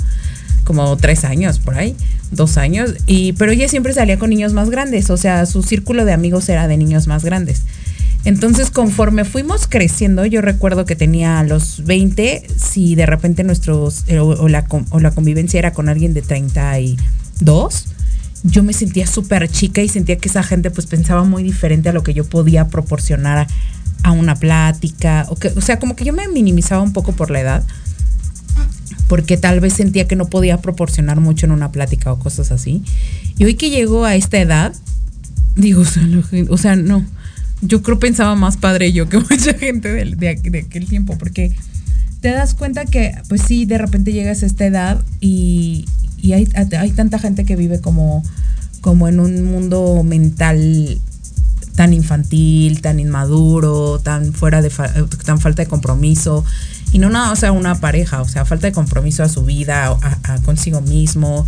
como 0.64 0.96
tres 0.96 1.24
años 1.24 1.58
por 1.58 1.76
ahí, 1.76 1.96
dos 2.30 2.56
años, 2.56 2.94
y 3.06 3.32
pero 3.34 3.52
ella 3.52 3.68
siempre 3.68 3.92
salía 3.92 4.18
con 4.18 4.30
niños 4.30 4.52
más 4.52 4.70
grandes, 4.70 5.10
o 5.10 5.16
sea, 5.16 5.44
su 5.46 5.62
círculo 5.62 6.04
de 6.04 6.12
amigos 6.12 6.48
era 6.48 6.68
de 6.68 6.76
niños 6.76 7.06
más 7.06 7.24
grandes. 7.24 7.62
Entonces, 8.24 8.70
conforme 8.70 9.24
fuimos 9.24 9.66
creciendo, 9.66 10.24
yo 10.24 10.40
recuerdo 10.40 10.86
que 10.86 10.96
tenía 10.96 11.40
a 11.40 11.44
los 11.44 11.84
20, 11.84 12.46
si 12.56 12.94
de 12.94 13.04
repente 13.04 13.44
nuestros, 13.44 14.04
o, 14.18 14.48
la, 14.48 14.66
o 14.90 15.00
la 15.00 15.10
convivencia 15.10 15.58
era 15.58 15.74
con 15.74 15.90
alguien 15.90 16.14
de 16.14 16.22
32, 16.22 17.86
yo 18.44 18.62
me 18.62 18.74
sentía 18.74 19.06
súper 19.06 19.48
chica 19.48 19.82
y 19.82 19.88
sentía 19.88 20.16
que 20.18 20.28
esa 20.28 20.42
gente 20.42 20.70
pues 20.70 20.86
pensaba 20.86 21.24
muy 21.24 21.42
diferente 21.42 21.88
a 21.88 21.92
lo 21.92 22.02
que 22.02 22.12
yo 22.12 22.24
podía 22.24 22.68
proporcionar 22.68 23.48
a, 24.02 24.12
una 24.12 24.36
plática. 24.36 25.26
O, 25.30 25.36
que, 25.36 25.48
o 25.48 25.60
sea, 25.62 25.78
como 25.78 25.96
que 25.96 26.04
yo 26.04 26.12
me 26.12 26.28
minimizaba 26.28 26.82
un 26.82 26.92
poco 26.92 27.12
por 27.12 27.30
la 27.30 27.40
edad, 27.40 27.66
porque 29.08 29.38
tal 29.38 29.60
vez 29.60 29.72
sentía 29.72 30.06
que 30.06 30.14
no 30.14 30.26
podía 30.26 30.58
proporcionar 30.58 31.20
mucho 31.20 31.46
en 31.46 31.52
una 31.52 31.72
plática 31.72 32.12
o 32.12 32.18
cosas 32.18 32.52
así. 32.52 32.82
Y 33.38 33.44
hoy 33.44 33.54
que 33.54 33.70
llego 33.70 34.04
a 34.04 34.14
esta 34.14 34.38
edad, 34.38 34.74
digo, 35.56 35.82
o 36.50 36.58
sea, 36.58 36.76
no, 36.76 37.04
yo 37.62 37.82
creo 37.82 37.98
pensaba 37.98 38.34
más 38.36 38.58
padre 38.58 38.92
yo 38.92 39.08
que 39.08 39.18
mucha 39.30 39.54
gente 39.54 39.90
de, 39.90 40.36
de 40.36 40.58
aquel 40.58 40.86
tiempo, 40.86 41.16
porque 41.16 41.56
te 42.20 42.30
das 42.30 42.54
cuenta 42.54 42.86
que, 42.86 43.14
pues 43.28 43.42
sí, 43.42 43.66
de 43.66 43.76
repente 43.78 44.12
llegas 44.12 44.42
a 44.42 44.46
esta 44.46 44.64
edad 44.64 45.02
y, 45.20 45.86
y 46.24 46.32
hay, 46.32 46.48
hay 46.78 46.90
tanta 46.92 47.18
gente 47.18 47.44
que 47.44 47.56
vive 47.56 47.80
como, 47.80 48.22
como 48.80 49.08
en 49.08 49.20
un 49.20 49.44
mundo 49.44 50.02
mental 50.04 51.00
tan 51.74 51.92
infantil, 51.92 52.80
tan 52.80 53.00
inmaduro, 53.00 53.98
tan 53.98 54.32
fuera 54.32 54.62
de 54.62 54.70
fa- 54.70 54.92
tan 55.24 55.40
falta 55.40 55.62
de 55.62 55.68
compromiso 55.68 56.44
y 56.92 56.98
no 56.98 57.10
nada, 57.10 57.32
o 57.32 57.36
sea, 57.36 57.50
una 57.52 57.74
pareja, 57.80 58.22
o 58.22 58.28
sea, 58.28 58.44
falta 58.44 58.68
de 58.68 58.72
compromiso 58.72 59.22
a 59.24 59.28
su 59.28 59.44
vida, 59.44 59.86
a, 59.88 60.34
a 60.34 60.38
consigo 60.42 60.80
mismo. 60.80 61.44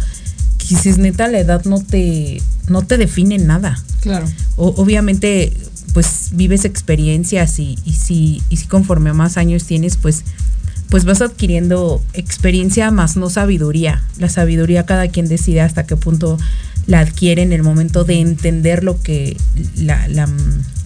Que 0.59 0.75
dices, 0.75 0.99
neta, 0.99 1.29
la 1.29 1.39
edad 1.39 1.65
no 1.65 1.81
te 1.81 2.43
no 2.69 2.83
te 2.83 2.99
define 2.99 3.39
nada. 3.39 3.81
Claro. 4.01 4.27
O- 4.57 4.75
obviamente, 4.83 5.53
pues 5.95 6.31
vives 6.33 6.65
experiencias 6.65 7.59
y, 7.61 7.79
y 7.85 7.93
si 7.93 8.43
y 8.51 8.57
si 8.57 8.67
conforme 8.67 9.13
más 9.13 9.37
años 9.37 9.65
tienes, 9.65 9.97
pues 9.97 10.25
pues 10.91 11.05
vas 11.05 11.21
adquiriendo 11.21 12.03
experiencia 12.13 12.91
más 12.91 13.17
no 13.17 13.31
sabiduría. 13.31 14.03
La 14.19 14.29
sabiduría 14.29 14.87
cada 14.87 15.09
quien 15.09 15.29
decide 15.29 15.61
hasta 15.61 15.87
qué 15.87 15.97
punto 15.97 16.39
la 16.87 17.01
adquiere 17.01 17.43
en 17.43 17.53
el 17.53 17.63
momento 17.63 18.05
de 18.05 18.21
entender 18.21 18.85
lo 18.85 19.01
que 19.03 19.37
la, 19.77 20.07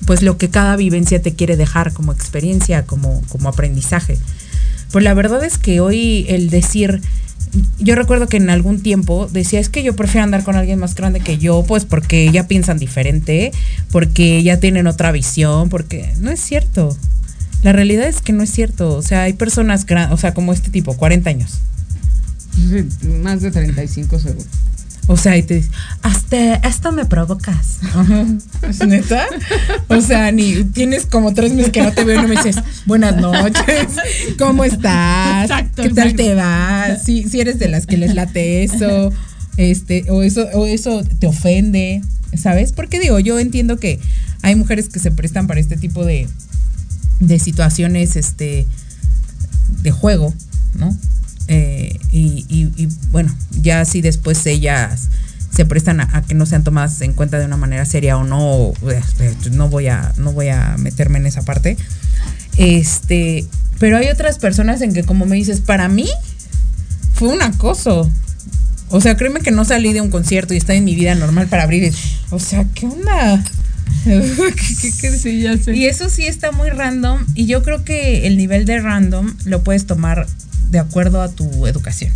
pues 0.07 0.23
lo 0.23 0.39
que 0.39 0.49
cada 0.49 0.77
vivencia 0.77 1.21
te 1.21 1.35
quiere 1.35 1.57
dejar 1.57 1.93
como 1.93 2.13
experiencia, 2.13 2.85
como, 2.85 3.23
como 3.29 3.49
aprendizaje. 3.49 4.19
Pues 4.93 5.05
la 5.05 5.15
verdad 5.15 5.45
es 5.45 5.59
que 5.59 5.81
hoy 5.81 6.25
el 6.29 6.51
decir, 6.51 7.01
yo 7.79 7.95
recuerdo 7.95 8.27
que 8.27 8.39
en 8.39 8.51
algún 8.51 8.81
tiempo 8.81 9.29
decía, 9.31 9.61
es 9.61 9.69
que 9.69 9.83
yo 9.83 9.95
prefiero 9.95 10.25
andar 10.25 10.43
con 10.43 10.57
alguien 10.57 10.79
más 10.79 10.95
grande 10.95 11.21
que 11.21 11.39
yo, 11.39 11.65
pues 11.67 11.85
porque 11.85 12.31
ya 12.33 12.49
piensan 12.49 12.79
diferente, 12.79 13.53
porque 13.93 14.43
ya 14.43 14.59
tienen 14.59 14.87
otra 14.87 15.13
visión, 15.13 15.69
porque 15.69 16.13
no 16.19 16.31
es 16.31 16.41
cierto. 16.41 16.97
La 17.63 17.73
realidad 17.73 18.09
es 18.09 18.23
que 18.23 18.33
no 18.33 18.43
es 18.43 18.51
cierto. 18.51 18.95
O 18.95 19.03
sea, 19.03 19.23
hay 19.23 19.35
personas 19.35 19.87
grandes, 19.87 20.15
o 20.15 20.17
sea, 20.17 20.35
como 20.35 20.53
este 20.53 20.71
tipo, 20.71 20.97
40 20.97 21.31
años. 21.31 21.59
Sí, 22.55 22.87
Más 23.23 23.43
de 23.43 23.51
35 23.51 24.19
seguro. 24.19 24.47
O 25.07 25.17
sea, 25.17 25.37
y 25.37 25.43
te 25.43 25.55
dices, 25.55 25.73
hasta 26.03 26.55
esto 26.55 26.93
me 26.93 27.05
provocas. 27.05 27.81
¿Es 28.63 28.79
neta? 28.87 29.27
O 29.89 30.01
sea, 30.01 30.31
ni 30.31 30.63
tienes 30.63 31.05
como 31.05 31.35
tres 31.35 31.53
meses 31.53 31.73
que 31.73 31.83
no 31.83 31.91
te 31.91 32.05
veo 32.05 32.17
y 32.17 32.23
no 32.23 32.29
me 32.29 32.37
dices, 32.37 32.63
buenas 32.87 33.17
noches, 33.17 33.89
¿cómo 34.39 34.63
estás? 34.63 35.51
Exacto, 35.51 35.83
¿Qué 35.83 35.89
tal 35.89 36.11
exacto. 36.11 36.23
te 36.23 36.35
va? 36.37 36.97
Si, 37.05 37.25
si 37.25 37.41
eres 37.41 37.59
de 37.59 37.69
las 37.69 37.87
que 37.87 37.97
les 37.97 38.15
late 38.15 38.63
eso, 38.63 39.13
este, 39.57 40.05
o 40.11 40.23
eso, 40.23 40.47
o 40.55 40.67
eso 40.67 41.03
te 41.19 41.27
ofende, 41.27 42.03
¿sabes? 42.37 42.71
Porque 42.71 43.01
digo, 43.01 43.19
yo 43.19 43.41
entiendo 43.41 43.79
que 43.79 43.99
hay 44.43 44.55
mujeres 44.55 44.89
que 44.89 45.01
se 45.01 45.11
prestan 45.11 45.49
para 45.49 45.59
este 45.59 45.77
tipo 45.77 46.05
de, 46.05 46.29
de 47.21 47.39
situaciones, 47.39 48.17
este, 48.17 48.67
de 49.83 49.91
juego, 49.91 50.35
¿no? 50.75 50.97
Eh, 51.49 51.99
y, 52.13 52.45
y- 52.49 52.89
bueno, 53.11 53.35
ya 53.61 53.85
si 53.85 54.01
después 54.03 54.45
ellas 54.47 55.09
se 55.55 55.65
prestan 55.67 56.01
a, 56.01 56.09
a 56.17 56.23
que 56.23 56.35
no 56.35 56.47
sean 56.47 56.63
tomadas 56.65 57.01
en 57.01 57.13
cuenta 57.13 57.39
de 57.39 57.45
una 57.47 57.57
manera 57.57 57.85
seria 57.85 58.17
o 58.17 58.25
no, 58.25 58.73
eh, 58.89 59.35
no 59.53 59.69
voy 59.69 59.89
a, 59.89 60.13
no 60.17 60.33
voy 60.33 60.49
a 60.49 60.77
meterme 60.79 61.19
en 61.19 61.27
esa 61.27 61.43
parte. 61.43 61.77
Este, 62.57 63.45
pero 63.79 63.97
hay 63.97 64.09
otras 64.09 64.39
personas 64.39 64.81
en 64.83 64.93
que 64.93 65.03
como 65.03 65.27
me 65.27 65.37
dices, 65.37 65.61
para 65.61 65.89
mí 65.89 66.09
fue 67.15 67.29
un 67.29 67.43
acoso. 67.43 68.11
O 68.91 69.01
sea, 69.01 69.17
créeme 69.17 69.41
que 69.41 69.51
no 69.51 69.65
salí 69.65 69.93
de 69.93 70.01
un 70.01 70.11
concierto 70.11 70.53
y 70.55 70.57
estoy 70.57 70.77
en 70.77 70.85
mi 70.85 70.95
vida 70.95 71.15
normal 71.15 71.47
para 71.49 71.63
abrir. 71.65 71.93
O 72.31 72.39
sea, 72.39 72.65
¿qué 72.75 72.87
onda? 72.87 73.43
¿Qué- 74.05 74.93
qué- 75.01 75.11
Sí, 75.19 75.43
ya 75.43 75.57
sé. 75.59 75.77
y 75.77 75.87
eso 75.87 76.09
sí 76.09 76.25
está 76.27 76.53
muy 76.53 76.71
random 76.71 77.25
y 77.35 77.47
yo 77.47 77.63
creo 77.63 77.85
que 77.85 78.27
el 78.27 78.37
nivel 78.37 78.65
de 78.65 78.81
random 78.81 79.35
lo 79.45 79.63
puedes 79.63 79.87
tomar 79.87 80.27
de 80.71 80.79
acuerdo 80.79 81.21
a 81.23 81.29
tu 81.31 81.67
educación 81.67 82.13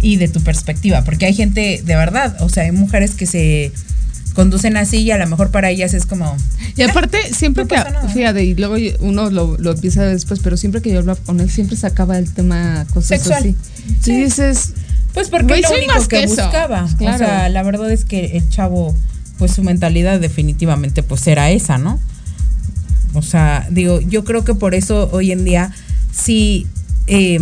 y 0.00 0.16
de 0.16 0.28
tu 0.28 0.40
perspectiva, 0.42 1.02
porque 1.04 1.26
hay 1.26 1.34
gente 1.34 1.80
de 1.84 1.96
verdad, 1.96 2.36
o 2.40 2.48
sea, 2.48 2.64
hay 2.64 2.72
mujeres 2.72 3.12
que 3.12 3.26
se 3.26 3.72
conducen 4.34 4.76
así 4.76 4.98
y 4.98 5.10
a 5.10 5.16
lo 5.18 5.26
mejor 5.26 5.50
para 5.50 5.70
ellas 5.70 5.94
es 5.94 6.04
como, 6.04 6.36
Y 6.76 6.82
aparte, 6.82 7.18
siempre 7.34 7.64
no 7.64 7.68
que, 7.68 7.76
nada. 7.76 8.08
fíjate, 8.10 8.44
y 8.44 8.54
luego 8.54 8.76
uno 9.00 9.30
lo, 9.30 9.56
lo 9.58 9.72
empieza 9.72 10.04
después, 10.04 10.40
pero 10.42 10.56
siempre 10.58 10.82
que 10.82 10.90
yo 10.92 10.98
hablaba 10.98 11.18
con 11.24 11.40
él, 11.40 11.50
siempre 11.50 11.76
sacaba 11.76 12.18
el 12.18 12.30
tema 12.32 12.86
cosas 12.92 13.08
Sexual. 13.20 13.38
así. 13.40 13.56
Sí. 14.02 14.12
Y 14.12 14.24
dices, 14.24 14.72
pues 15.14 15.30
porque 15.30 15.54
es 15.54 15.62
lo 15.62 15.74
único 15.76 16.06
que, 16.08 16.26
buscaba. 16.26 16.86
Claro. 16.98 17.14
O 17.14 17.18
sea, 17.18 17.48
la 17.48 17.62
verdad 17.62 17.90
es 17.90 18.04
que 18.04 18.36
el 18.36 18.46
chavo, 18.50 18.94
pues 19.38 19.52
su 19.52 19.62
mentalidad 19.62 20.20
definitivamente 20.20 21.02
pues 21.02 21.26
era 21.26 21.50
esa, 21.50 21.78
¿no? 21.78 21.98
O 23.14 23.22
sea, 23.22 23.66
digo, 23.70 24.00
yo 24.00 24.24
creo 24.24 24.44
que 24.44 24.54
por 24.54 24.74
eso 24.74 25.08
hoy 25.12 25.32
en 25.32 25.44
día 25.44 25.72
sí, 26.12 26.66
eh, 27.06 27.38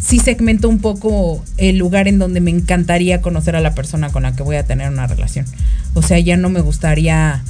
sí 0.00 0.18
segmento 0.20 0.68
un 0.68 0.78
poco 0.80 1.44
el 1.56 1.76
lugar 1.78 2.06
en 2.08 2.18
donde 2.18 2.40
me 2.40 2.50
encantaría 2.50 3.20
conocer 3.20 3.56
a 3.56 3.60
la 3.60 3.74
persona 3.74 4.10
con 4.10 4.22
la 4.24 4.34
que 4.36 4.42
voy 4.42 4.56
a 4.56 4.64
tener 4.64 4.88
una 4.90 5.06
relación. 5.06 5.46
O 5.94 6.02
sea, 6.02 6.18
ya 6.20 6.36
no 6.36 6.50
me 6.50 6.60
gustaría, 6.60 7.42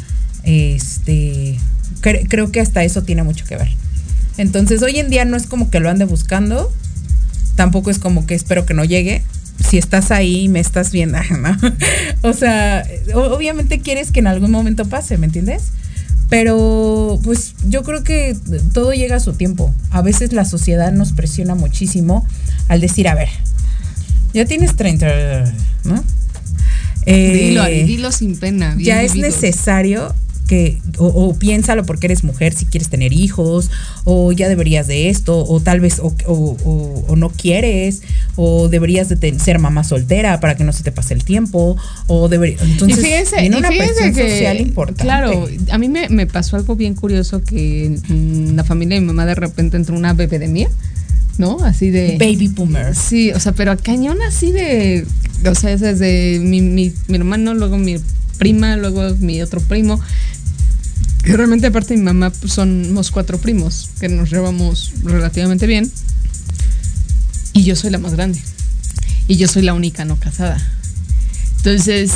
este, 0.45 1.59
cre- 2.01 2.27
creo 2.29 2.51
que 2.53 2.61
hasta 2.61 2.85
eso 2.85 3.03
tiene 3.03 3.23
mucho 3.23 3.45
que 3.45 3.57
ver. 3.57 3.69
Entonces, 4.39 4.83
hoy 4.83 4.99
en 4.99 5.11
día 5.11 5.25
no 5.25 5.37
es 5.37 5.47
como 5.47 5.71
que 5.71 5.81
lo 5.81 5.91
ande 5.91 6.05
buscando, 6.05 6.73
tampoco 7.55 7.91
es 7.91 7.99
como 7.99 8.27
que 8.27 8.35
espero 8.35 8.65
que 8.67 8.75
no 8.75 8.85
llegue. 8.85 9.23
Si 9.59 9.79
estás 9.79 10.11
ahí 10.11 10.45
y 10.45 10.49
me 10.49 10.61
estás 10.61 10.93
viendo, 10.93 11.19
¿no? 11.41 11.57
o 12.23 12.33
sea, 12.33 12.87
obviamente 13.15 13.81
quieres 13.81 14.13
que 14.13 14.21
en 14.21 14.27
algún 14.27 14.51
momento 14.51 14.85
pase, 14.85 15.19
¿me 15.19 15.27
entiendes? 15.27 15.65
Pero 16.29 17.21
pues 17.23 17.55
yo 17.67 17.83
creo 17.83 18.03
que 18.03 18.37
todo 18.73 18.93
llega 18.93 19.17
a 19.17 19.21
su 19.21 19.35
tiempo. 19.35 19.73
A 19.91 20.03
veces 20.03 20.33
la 20.33 20.45
sociedad 20.45 20.93
nos 20.93 21.13
presiona 21.13 21.55
muchísimo 21.55 22.27
al 22.69 22.81
decir, 22.81 23.09
a 23.09 23.15
ver, 23.15 23.29
ya 24.35 24.45
tienes 24.45 24.77
30, 24.77 25.07
¿no? 25.85 26.05
Eh, 27.07 27.49
Dilo, 27.49 27.63
Ari, 27.63 27.85
dilo 27.85 28.11
sin 28.11 28.37
pena. 28.37 28.75
bien 28.75 28.87
ya 28.87 29.03
es 29.03 29.15
necesario 29.15 30.13
que, 30.47 30.79
o, 30.99 31.07
o 31.07 31.35
piénsalo 31.39 31.85
porque 31.85 32.07
eres 32.07 32.23
mujer, 32.25 32.55
si 32.55 32.67
quieres 32.67 32.89
tener 32.89 33.13
hijos, 33.13 33.71
o 34.05 34.31
ya 34.33 34.49
deberías 34.49 34.87
de 34.87 35.09
esto, 35.09 35.45
o 35.45 35.61
tal 35.61 35.81
vez, 35.81 35.99
o, 35.99 36.15
o- 36.27 37.05
o- 37.09 37.17
no 37.17 37.31
quieres, 37.31 38.03
o 38.37 38.69
deberías 38.69 39.09
de 39.09 39.17
ten- 39.17 39.41
ser 39.41 39.59
mamá 39.59 39.83
soltera 39.85 40.39
para 40.41 40.55
que 40.57 40.65
no 40.65 40.73
se 40.73 40.83
te 40.83 40.93
pase 40.93 41.15
el 41.15 41.25
tiempo, 41.25 41.77
o 42.07 42.29
deberías. 42.29 42.63
Entonces, 42.63 42.99
y 42.99 43.03
fíjense, 43.03 43.45
y 43.45 43.49
una 43.49 43.69
presión 43.69 44.13
que, 44.15 44.31
social 44.31 44.61
importante. 44.61 45.03
Claro, 45.03 45.49
a 45.71 45.79
mí 45.79 45.89
me, 45.89 46.09
me 46.09 46.27
pasó 46.27 46.57
algo 46.57 46.77
bien 46.77 46.95
curioso 46.95 47.43
que 47.43 47.87
en 47.87 48.55
la 48.57 48.65
familia 48.65 48.95
de 48.97 49.01
mi 49.01 49.09
mamá 49.09 49.27
de 49.27 49.35
repente 49.35 49.77
entró 49.77 49.97
una 49.97 50.13
bebedemia, 50.13 50.69
¿no? 51.39 51.59
Así 51.65 51.91
de... 51.91 52.17
Baby 52.19 52.49
boomer. 52.49 52.95
Sí, 52.95 53.31
o 53.33 53.41
sea, 53.41 53.53
pero 53.53 53.73
a 53.73 53.77
cañón 53.77 54.19
así 54.23 54.53
de... 54.53 55.07
O 55.45 55.55
sea, 55.55 55.71
es 55.73 55.81
desde 55.81 56.39
mi, 56.41 56.61
mi, 56.63 56.93
mi 57.09 57.17
hermano, 57.17 57.53
luego 57.55 57.77
mi 57.79 57.97
prima, 58.39 58.77
luego 58.77 59.15
mi 59.17 59.43
otro 59.43 59.61
primo. 59.61 60.01
Realmente 61.23 61.67
aparte 61.67 61.95
de 61.95 61.99
mi 61.99 62.05
mamá 62.05 62.31
pues, 62.31 62.53
somos 62.53 63.11
cuatro 63.11 63.39
primos, 63.39 63.91
que 64.01 64.09
nos 64.09 64.31
llevamos 64.31 64.93
relativamente 65.03 65.67
bien. 65.67 65.91
Y 67.53 67.65
yo 67.65 67.75
soy 67.75 67.91
la 67.91 67.99
más 67.99 68.15
grande. 68.15 68.41
Y 69.29 69.37
yo 69.37 69.49
soy 69.49 69.63
la 69.63 69.75
única 69.75 70.05
no 70.05 70.17
casada. 70.21 70.59
Entonces, 71.59 72.13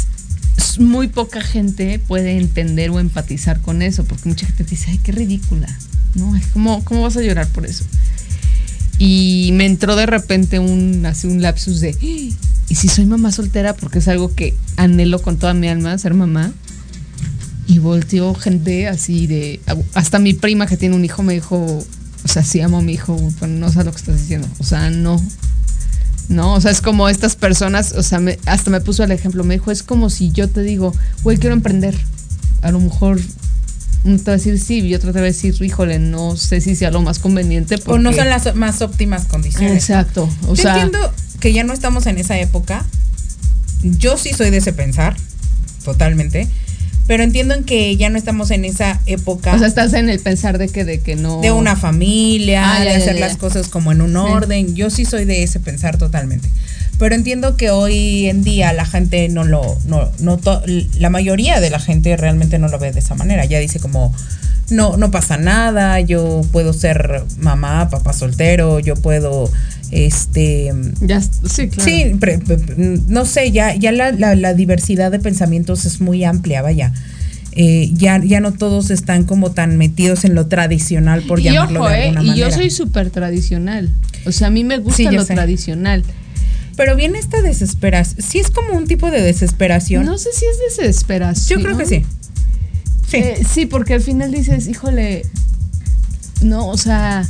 muy 0.78 1.08
poca 1.08 1.40
gente 1.40 1.98
puede 1.98 2.36
entender 2.38 2.90
o 2.90 3.00
empatizar 3.00 3.60
con 3.60 3.82
eso, 3.82 4.04
porque 4.04 4.28
mucha 4.28 4.46
gente 4.46 4.64
te 4.64 4.70
dice, 4.70 4.90
ay, 4.90 4.98
qué 5.02 5.12
ridícula, 5.12 5.68
¿no? 6.14 6.38
¿Cómo, 6.52 6.84
cómo 6.84 7.02
vas 7.02 7.16
a 7.16 7.22
llorar 7.22 7.48
por 7.48 7.66
eso? 7.66 7.84
Y 8.98 9.50
me 9.54 9.66
entró 9.66 9.96
de 9.96 10.06
repente 10.06 10.58
un, 10.58 11.04
así 11.06 11.26
un 11.26 11.42
lapsus 11.42 11.80
de, 11.80 11.96
"¡Ah! 12.00 12.49
¿Y 12.70 12.76
si 12.76 12.88
soy 12.88 13.04
mamá 13.04 13.30
soltera? 13.32 13.74
Porque 13.74 13.98
es 13.98 14.08
algo 14.08 14.34
que 14.34 14.56
anhelo 14.78 15.20
con 15.20 15.36
toda 15.36 15.52
mi 15.52 15.68
alma, 15.68 15.98
ser 15.98 16.14
mamá. 16.14 16.52
Y 17.66 17.78
volteó 17.78 18.34
gente 18.34 18.88
así 18.88 19.26
de, 19.26 19.60
hasta 19.94 20.18
mi 20.18 20.32
prima 20.32 20.66
que 20.66 20.76
tiene 20.78 20.96
un 20.96 21.04
hijo 21.04 21.22
me 21.22 21.34
dijo, 21.34 21.56
o 22.24 22.28
sea, 22.28 22.42
sí 22.42 22.60
amo 22.60 22.78
a 22.78 22.82
mi 22.82 22.94
hijo, 22.94 23.16
pero 23.38 23.52
no 23.52 23.70
sé 23.70 23.84
lo 23.84 23.90
que 23.92 23.98
estás 23.98 24.18
diciendo. 24.20 24.48
O 24.58 24.64
sea, 24.64 24.90
no, 24.90 25.22
¿no? 26.28 26.54
O 26.54 26.60
sea, 26.60 26.70
es 26.72 26.80
como 26.80 27.08
estas 27.08 27.36
personas, 27.36 27.92
o 27.92 28.02
sea, 28.02 28.18
me- 28.18 28.38
hasta 28.46 28.70
me 28.70 28.80
puso 28.80 29.04
el 29.04 29.12
ejemplo, 29.12 29.44
me 29.44 29.54
dijo, 29.54 29.70
es 29.70 29.82
como 29.84 30.10
si 30.10 30.32
yo 30.32 30.48
te 30.48 30.62
digo, 30.62 30.92
güey, 31.22 31.38
quiero 31.38 31.54
emprender. 31.54 31.96
A 32.62 32.70
lo 32.72 32.80
mejor 32.80 33.20
te 34.02 34.10
va 34.10 34.32
a 34.32 34.36
decir 34.36 34.58
sí 34.58 34.80
y 34.80 34.94
otro 34.94 35.12
te 35.12 35.18
va 35.18 35.24
a 35.24 35.26
decir, 35.26 35.54
híjole, 35.60 35.98
no 35.98 36.36
sé 36.36 36.60
si 36.60 36.74
sea 36.74 36.90
lo 36.90 37.02
más 37.02 37.18
conveniente. 37.18 37.76
O 37.86 37.98
no 37.98 38.12
son 38.12 38.28
las 38.28 38.54
más 38.54 38.80
óptimas 38.82 39.26
condiciones. 39.26 39.72
Exacto. 39.72 40.28
O 40.46 40.54
Yo 40.54 40.62
sea, 40.62 40.74
entiendo 40.74 41.12
que 41.38 41.52
ya 41.52 41.64
no 41.64 41.72
estamos 41.72 42.06
en 42.06 42.18
esa 42.18 42.38
época. 42.38 42.84
Yo 43.82 44.16
sí 44.16 44.32
soy 44.32 44.50
de 44.50 44.58
ese 44.58 44.72
pensar, 44.72 45.16
totalmente. 45.84 46.48
Pero 47.10 47.24
entiendo 47.24 47.54
en 47.54 47.64
que 47.64 47.96
ya 47.96 48.08
no 48.08 48.16
estamos 48.16 48.52
en 48.52 48.64
esa 48.64 49.00
época 49.06 49.52
o 49.56 49.58
sea, 49.58 49.66
estás 49.66 49.94
en 49.94 50.08
el 50.08 50.20
pensar 50.20 50.58
de 50.58 50.68
que, 50.68 50.84
de 50.84 51.00
que 51.00 51.16
no. 51.16 51.40
de 51.40 51.50
una 51.50 51.74
familia, 51.74 52.62
Ah, 52.76 52.84
ya, 52.84 52.90
de 52.92 52.96
hacer 52.98 53.14
ya, 53.16 53.26
las 53.26 53.36
cosas 53.36 53.66
como 53.66 53.90
en 53.90 54.00
un 54.00 54.14
orden. 54.16 54.76
Yo 54.76 54.90
sí 54.90 55.04
soy 55.04 55.24
de 55.24 55.42
ese 55.42 55.58
pensar 55.58 55.98
totalmente. 55.98 56.48
Pero 57.00 57.16
entiendo 57.16 57.56
que 57.56 57.70
hoy 57.70 58.28
en 58.28 58.44
día 58.44 58.72
la 58.72 58.84
gente 58.86 59.28
no 59.28 59.42
lo, 59.42 59.76
no, 59.86 60.08
no 60.20 60.36
to- 60.38 60.62
la 61.00 61.10
mayoría 61.10 61.58
de 61.58 61.70
la 61.70 61.80
gente 61.80 62.16
realmente 62.16 62.60
no 62.60 62.68
lo 62.68 62.78
ve 62.78 62.92
de 62.92 63.00
esa 63.00 63.16
manera. 63.16 63.44
Ya 63.44 63.58
dice 63.58 63.80
como, 63.80 64.14
no, 64.70 64.96
no 64.96 65.10
pasa 65.10 65.36
nada, 65.36 65.98
yo 65.98 66.42
puedo 66.52 66.72
ser 66.72 67.24
mamá, 67.38 67.90
papá 67.90 68.12
soltero, 68.12 68.78
yo 68.78 68.94
puedo, 68.94 69.50
este, 69.90 70.72
Ya, 71.00 71.20
sí, 71.20 71.68
claro. 71.68 71.84
Sí, 71.90 72.12
pre- 72.18 72.38
pre- 72.38 72.58
no 73.08 73.24
sé, 73.24 73.50
ya, 73.52 73.74
ya 73.74 73.92
la, 73.92 74.12
la- 74.12 74.34
la 74.34 74.54
diversidad 74.54 75.10
de 75.10 75.18
pensamientos 75.18 75.84
es 75.86 76.00
muy 76.00 76.24
amplia, 76.24 76.62
vaya. 76.62 76.92
Eh, 77.52 77.90
ya, 77.94 78.20
ya 78.24 78.40
no 78.40 78.52
todos 78.52 78.90
están 78.90 79.24
como 79.24 79.50
tan 79.50 79.76
metidos 79.76 80.24
en 80.24 80.34
lo 80.36 80.46
tradicional, 80.46 81.22
por 81.22 81.40
y 81.40 81.44
llamarlo 81.44 81.80
ojo, 81.80 81.88
de 81.88 81.94
eh, 81.96 82.02
alguna 82.08 82.22
y 82.22 82.26
manera. 82.28 82.48
yo 82.48 82.54
soy 82.54 82.70
súper 82.70 83.10
tradicional. 83.10 83.92
O 84.24 84.32
sea, 84.32 84.46
a 84.46 84.50
mí 84.50 84.62
me 84.62 84.78
gusta 84.78 84.96
Sí, 84.96 85.04
lo 85.16 85.24
sé. 85.24 85.34
tradicional. 85.34 86.04
Pero 86.76 86.94
viene 86.96 87.18
esta 87.18 87.42
desesperación. 87.42 88.22
Sí 88.26 88.38
es 88.38 88.50
como 88.50 88.74
un 88.78 88.86
tipo 88.86 89.10
de 89.10 89.20
desesperación. 89.20 90.06
No 90.06 90.16
sé 90.16 90.28
si 90.32 90.44
es 90.46 90.78
desesperación. 90.78 91.58
yo 91.60 91.64
creo 91.66 91.76
que 91.76 91.86
sí. 91.86 92.04
Sí. 93.08 93.16
Eh, 93.16 93.42
sí, 93.52 93.66
porque 93.66 93.94
al 93.94 94.00
final 94.00 94.30
dices, 94.30 94.68
híjole, 94.68 95.22
no, 96.42 96.68
o 96.68 96.76
sea, 96.78 97.28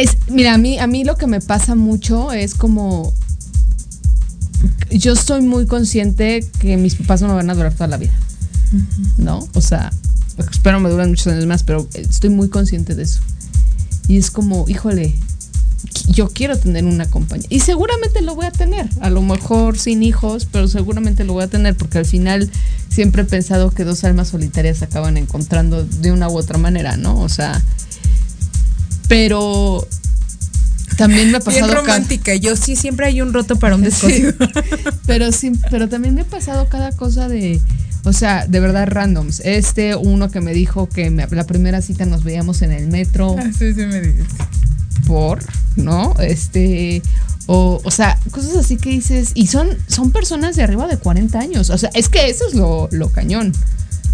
es, 0.00 0.16
mira, 0.28 0.54
a 0.54 0.58
mí, 0.58 0.78
a 0.78 0.86
mí 0.86 1.04
lo 1.04 1.16
que 1.16 1.26
me 1.26 1.40
pasa 1.40 1.74
mucho 1.74 2.32
es 2.32 2.54
como, 2.54 3.12
yo 4.90 5.12
estoy 5.12 5.42
muy 5.42 5.66
consciente 5.66 6.44
que 6.58 6.76
mis 6.76 6.94
papás 6.94 7.22
no 7.22 7.28
me 7.28 7.34
van 7.34 7.50
a 7.50 7.54
durar 7.54 7.72
toda 7.72 7.88
la 7.88 7.96
vida, 7.96 8.12
¿no? 9.16 9.48
O 9.54 9.60
sea, 9.60 9.92
espero 10.50 10.80
me 10.80 10.90
duran 10.90 11.10
muchos 11.10 11.28
años 11.28 11.46
más, 11.46 11.62
pero 11.62 11.88
estoy 11.94 12.30
muy 12.30 12.48
consciente 12.48 12.94
de 12.94 13.02
eso. 13.02 13.20
Y 14.08 14.16
es 14.16 14.30
como, 14.30 14.64
híjole, 14.68 15.14
yo 16.08 16.28
quiero 16.28 16.58
tener 16.58 16.84
una 16.84 17.08
compañía. 17.08 17.46
Y 17.50 17.60
seguramente 17.60 18.22
lo 18.22 18.34
voy 18.34 18.46
a 18.46 18.50
tener. 18.50 18.88
A 19.00 19.10
lo 19.10 19.22
mejor 19.22 19.78
sin 19.78 20.02
hijos, 20.02 20.46
pero 20.50 20.66
seguramente 20.68 21.24
lo 21.24 21.34
voy 21.34 21.44
a 21.44 21.48
tener 21.48 21.76
porque 21.76 21.98
al 21.98 22.06
final 22.06 22.50
siempre 22.88 23.22
he 23.22 23.24
pensado 23.26 23.70
que 23.70 23.84
dos 23.84 24.04
almas 24.04 24.28
solitarias 24.28 24.78
se 24.78 24.86
acaban 24.86 25.16
encontrando 25.16 25.84
de 25.84 26.12
una 26.12 26.28
u 26.28 26.36
otra 26.36 26.58
manera, 26.58 26.96
¿no? 26.96 27.20
O 27.20 27.28
sea, 27.28 27.62
pero 29.08 29.86
también 30.96 31.30
me 31.30 31.38
ha 31.38 31.40
Bien 31.40 31.42
pasado... 31.60 31.68
ca- 31.72 31.80
romántica. 31.80 32.34
Yo 32.34 32.56
sí, 32.56 32.76
siempre 32.76 33.06
hay 33.06 33.20
un 33.20 33.32
roto 33.32 33.56
para 33.56 33.74
un 33.74 33.82
descosido. 33.82 34.32
pero 35.06 35.32
sí, 35.32 35.52
pero 35.70 35.88
también 35.88 36.14
me 36.14 36.22
ha 36.22 36.24
pasado 36.24 36.68
cada 36.68 36.92
cosa 36.92 37.28
de, 37.28 37.60
o 38.04 38.12
sea, 38.12 38.46
de 38.46 38.60
verdad 38.60 38.86
randoms. 38.88 39.40
Este, 39.44 39.94
uno 39.96 40.30
que 40.30 40.40
me 40.40 40.52
dijo 40.52 40.88
que 40.88 41.10
me- 41.10 41.26
la 41.30 41.44
primera 41.44 41.82
cita 41.82 42.04
nos 42.06 42.24
veíamos 42.24 42.62
en 42.62 42.72
el 42.72 42.88
metro 42.88 43.36
Ah, 43.38 43.50
sí, 43.56 43.72
sí 43.74 43.86
me 43.86 44.00
dices. 44.00 44.26
por, 45.06 45.38
¿no? 45.76 46.14
Este, 46.20 47.02
o, 47.46 47.80
o 47.82 47.90
sea, 47.90 48.18
cosas 48.30 48.56
así 48.56 48.76
que 48.76 48.90
dices, 48.90 49.30
y 49.34 49.46
son, 49.46 49.68
son 49.86 50.10
personas 50.10 50.56
de 50.56 50.62
arriba 50.64 50.86
de 50.86 50.98
40 50.98 51.38
años. 51.38 51.70
O 51.70 51.78
sea, 51.78 51.90
es 51.94 52.08
que 52.08 52.28
eso 52.28 52.46
es 52.48 52.54
lo, 52.54 52.88
lo 52.92 53.08
cañón. 53.10 53.52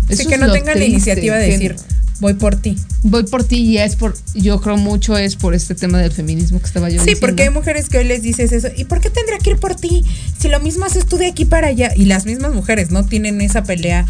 Eso 0.09 0.21
Así 0.23 0.27
que 0.31 0.37
no 0.39 0.53
tengan 0.53 0.79
la 0.79 0.85
iniciativa 0.85 1.37
de 1.37 1.49
decir, 1.49 1.77
voy 2.21 2.35
por 2.35 2.57
ti. 2.57 2.79
voy 3.03 3.25
por 3.25 3.45
ti 3.45 3.57
y 3.57 3.79
es 3.79 3.97
por, 3.97 4.17
yo 4.35 4.61
creo 4.61 4.77
mucho 4.77 5.17
es 5.19 5.37
por 5.37 5.55
este 5.55 5.75
tema 5.75 5.99
del 5.99 6.13
feminismo 6.13 6.61
que 6.61 6.67
estaba 6.67 6.89
yo 6.89 6.95
Sí, 7.01 7.07
diciendo. 7.07 7.21
porque 7.21 7.43
hay 7.45 7.51
mujeres 7.51 7.89
que 7.89 7.99
hoy 7.99 8.05
les 8.05 8.23
dices 8.23 8.53
eso. 8.53 8.69
¿Y 8.77 8.85
por 8.85 9.01
qué 9.01 9.11
tendría 9.11 9.39
que 9.39 9.51
ir 9.51 9.59
por 9.59 9.75
ti? 9.75 10.05
Si 10.39 10.49
lo 10.49 10.61
mismo 10.61 10.85
haces 10.85 11.07
tú 11.07 11.17
de 11.17 11.27
aquí 11.27 11.45
para 11.45 11.67
allá. 11.69 11.91
Y 11.97 12.05
las 12.07 12.25
mismas 12.25 12.53
mujeres 12.55 12.91
no 12.91 13.05
tienen 13.05 13.41
esa 13.41 13.65
pelea. 13.65 14.07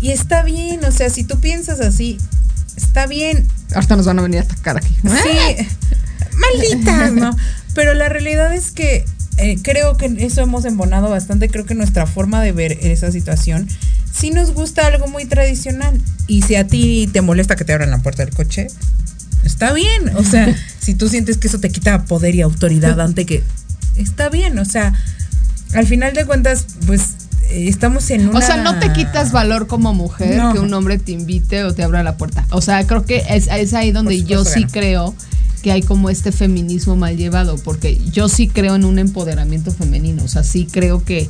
Y 0.00 0.10
está 0.10 0.42
bien, 0.42 0.84
o 0.84 0.92
sea, 0.92 1.08
si 1.10 1.24
tú 1.24 1.40
piensas 1.40 1.80
así, 1.80 2.18
está 2.76 3.06
bien. 3.06 3.46
Ahorita 3.74 3.96
nos 3.96 4.06
van 4.06 4.18
a 4.18 4.22
venir 4.22 4.40
a 4.40 4.42
atacar 4.42 4.76
aquí. 4.76 4.94
Sí, 5.02 5.66
malditas, 6.36 7.12
¿no? 7.12 7.34
Pero 7.74 7.94
la 7.94 8.08
realidad 8.08 8.54
es 8.54 8.70
que 8.70 9.04
eh, 9.38 9.58
creo 9.62 9.96
que 9.96 10.14
eso 10.18 10.40
hemos 10.42 10.64
embonado 10.64 11.08
bastante. 11.10 11.48
Creo 11.48 11.64
que 11.64 11.74
nuestra 11.74 12.06
forma 12.06 12.42
de 12.42 12.52
ver 12.52 12.78
esa 12.82 13.10
situación 13.10 13.68
sí 14.18 14.30
nos 14.30 14.52
gusta 14.52 14.86
algo 14.86 15.06
muy 15.08 15.24
tradicional. 15.24 16.00
Y 16.26 16.42
si 16.42 16.56
a 16.56 16.66
ti 16.66 17.08
te 17.12 17.20
molesta 17.20 17.56
que 17.56 17.64
te 17.64 17.72
abran 17.72 17.90
la 17.90 17.98
puerta 17.98 18.24
del 18.24 18.34
coche, 18.34 18.68
está 19.44 19.72
bien. 19.72 20.16
O 20.16 20.24
sea, 20.24 20.54
si 20.80 20.94
tú 20.94 21.08
sientes 21.08 21.38
que 21.38 21.48
eso 21.48 21.58
te 21.60 21.70
quita 21.70 22.04
poder 22.04 22.34
y 22.34 22.42
autoridad 22.42 23.00
ante 23.00 23.26
que. 23.26 23.42
Está 23.96 24.28
bien, 24.28 24.58
o 24.58 24.64
sea, 24.64 24.92
al 25.72 25.86
final 25.86 26.12
de 26.12 26.26
cuentas, 26.26 26.66
pues 26.86 27.14
eh, 27.50 27.68
estamos 27.68 28.10
en 28.10 28.28
una. 28.28 28.38
O 28.38 28.42
sea, 28.42 28.56
no 28.58 28.78
te 28.78 28.92
quitas 28.92 29.32
valor 29.32 29.66
como 29.66 29.94
mujer 29.94 30.36
No. 30.36 30.52
que 30.52 30.58
un 30.58 30.72
hombre 30.74 30.98
te 30.98 31.12
invite 31.12 31.64
o 31.64 31.74
te 31.74 31.82
abra 31.82 32.02
la 32.02 32.16
puerta. 32.16 32.46
O 32.50 32.60
sea, 32.60 32.86
creo 32.86 33.04
que 33.04 33.24
es, 33.28 33.48
es 33.48 33.74
ahí 33.74 33.92
donde 33.92 34.22
yo 34.24 34.44
sí 34.44 34.64
no. 34.64 34.68
creo 34.70 35.14
que 35.62 35.72
hay 35.72 35.82
como 35.82 36.10
este 36.10 36.30
feminismo 36.30 36.94
mal 36.96 37.16
llevado, 37.16 37.56
porque 37.58 37.98
yo 38.12 38.28
sí 38.28 38.48
creo 38.48 38.76
en 38.76 38.84
un 38.84 38.98
empoderamiento 38.98 39.72
femenino. 39.72 40.22
O 40.24 40.28
sea, 40.28 40.44
sí 40.44 40.68
creo 40.70 41.04
que, 41.04 41.28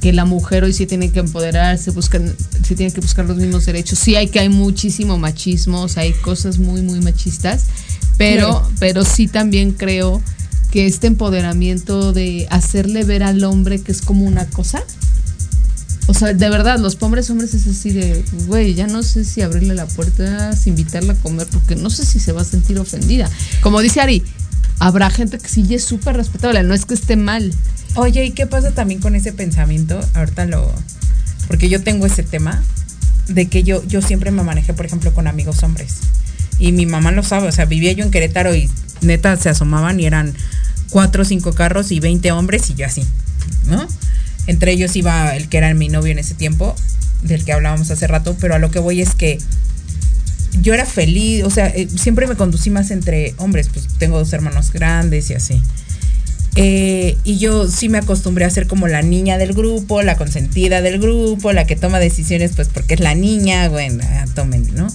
que 0.00 0.12
la 0.12 0.24
mujer 0.24 0.64
hoy 0.64 0.72
sí 0.72 0.86
tiene 0.86 1.10
que 1.10 1.20
empoderarse, 1.20 1.90
buscan, 1.90 2.34
sí 2.66 2.74
tiene 2.74 2.92
que 2.92 3.00
buscar 3.00 3.24
los 3.24 3.36
mismos 3.36 3.66
derechos. 3.66 3.98
Sí 3.98 4.14
hay 4.16 4.28
que 4.28 4.40
hay 4.40 4.48
muchísimo 4.48 5.18
machismo, 5.18 5.82
o 5.82 5.88
sea, 5.88 6.02
hay 6.04 6.12
cosas 6.12 6.58
muy, 6.58 6.82
muy 6.82 7.00
machistas, 7.00 7.64
pero, 8.18 8.48
Claro. 8.60 8.70
pero 8.78 9.04
sí 9.04 9.26
también 9.28 9.72
creo 9.72 10.20
que 10.70 10.86
este 10.86 11.06
empoderamiento 11.06 12.12
de 12.12 12.46
hacerle 12.50 13.04
ver 13.04 13.22
al 13.22 13.42
hombre 13.44 13.80
que 13.80 13.92
es 13.92 14.02
como 14.02 14.24
una 14.24 14.46
cosa, 14.46 14.82
o 16.08 16.14
sea, 16.14 16.32
de 16.34 16.48
verdad, 16.50 16.78
los 16.78 16.94
pobres 16.94 17.28
hombres 17.30 17.52
es 17.54 17.66
así 17.66 17.90
de, 17.90 18.24
güey, 18.46 18.74
ya 18.74 18.86
no 18.86 19.02
sé 19.02 19.24
si 19.24 19.42
abrirle 19.42 19.74
la 19.74 19.86
puerta, 19.86 20.54
si 20.54 20.70
invitarla 20.70 21.14
a 21.14 21.16
comer, 21.16 21.48
porque 21.48 21.74
no 21.74 21.90
sé 21.90 22.04
si 22.06 22.20
se 22.20 22.30
va 22.30 22.42
a 22.42 22.44
sentir 22.44 22.78
ofendida. 22.78 23.28
Como 23.60 23.80
dice 23.80 24.00
Ari, 24.00 24.22
habrá 24.78 25.10
gente 25.10 25.38
que 25.38 25.48
sí 25.48 25.66
es 25.74 25.82
súper 25.84 26.16
respetable, 26.16 26.62
no 26.62 26.74
es 26.74 26.84
que 26.84 26.94
esté 26.94 27.16
mal. 27.16 27.52
Oye, 27.96 28.26
¿y 28.26 28.30
qué 28.32 28.46
pasa 28.46 28.72
también 28.72 29.00
con 29.00 29.14
ese 29.14 29.32
pensamiento? 29.32 29.98
Ahorita 30.14 30.44
lo. 30.44 30.70
Porque 31.48 31.70
yo 31.70 31.82
tengo 31.82 32.04
ese 32.04 32.22
tema 32.22 32.62
de 33.26 33.46
que 33.46 33.62
yo, 33.62 33.82
yo 33.84 34.02
siempre 34.02 34.30
me 34.30 34.42
manejé, 34.42 34.74
por 34.74 34.84
ejemplo, 34.84 35.14
con 35.14 35.26
amigos 35.26 35.62
hombres. 35.62 35.94
Y 36.58 36.72
mi 36.72 36.84
mamá 36.84 37.10
lo 37.10 37.22
sabe, 37.22 37.48
o 37.48 37.52
sea, 37.52 37.64
vivía 37.64 37.92
yo 37.92 38.04
en 38.04 38.10
Querétaro 38.10 38.54
y 38.54 38.70
neta 39.00 39.36
se 39.36 39.48
asomaban 39.48 39.98
y 39.98 40.06
eran 40.06 40.34
cuatro 40.90 41.22
o 41.22 41.24
cinco 41.24 41.54
carros 41.54 41.90
y 41.90 42.00
20 42.00 42.32
hombres 42.32 42.70
y 42.70 42.74
yo 42.74 42.86
así, 42.86 43.02
¿no? 43.66 43.86
Entre 44.46 44.72
ellos 44.72 44.94
iba 44.96 45.34
el 45.34 45.48
que 45.48 45.58
era 45.58 45.72
mi 45.74 45.88
novio 45.88 46.12
en 46.12 46.18
ese 46.18 46.34
tiempo, 46.34 46.74
del 47.22 47.44
que 47.44 47.52
hablábamos 47.52 47.90
hace 47.90 48.06
rato, 48.06 48.36
pero 48.40 48.54
a 48.54 48.58
lo 48.58 48.70
que 48.70 48.78
voy 48.78 49.00
es 49.00 49.14
que 49.14 49.38
yo 50.60 50.72
era 50.72 50.86
feliz, 50.86 51.44
o 51.44 51.50
sea, 51.50 51.66
eh, 51.68 51.88
siempre 51.94 52.26
me 52.26 52.36
conducí 52.36 52.70
más 52.70 52.90
entre 52.90 53.34
hombres, 53.38 53.68
pues 53.72 53.86
tengo 53.98 54.18
dos 54.18 54.32
hermanos 54.32 54.72
grandes 54.72 55.30
y 55.30 55.34
así. 55.34 55.62
Eh, 56.58 57.18
y 57.22 57.36
yo 57.36 57.68
sí 57.68 57.90
me 57.90 57.98
acostumbré 57.98 58.46
a 58.46 58.50
ser 58.50 58.66
como 58.66 58.88
la 58.88 59.02
niña 59.02 59.36
del 59.36 59.52
grupo, 59.52 60.02
la 60.02 60.16
consentida 60.16 60.80
del 60.80 60.98
grupo, 60.98 61.52
la 61.52 61.66
que 61.66 61.76
toma 61.76 61.98
decisiones, 61.98 62.52
pues 62.56 62.68
porque 62.68 62.94
es 62.94 63.00
la 63.00 63.14
niña, 63.14 63.68
bueno, 63.68 64.02
ah, 64.04 64.24
tomen, 64.34 64.74
¿no? 64.74 64.88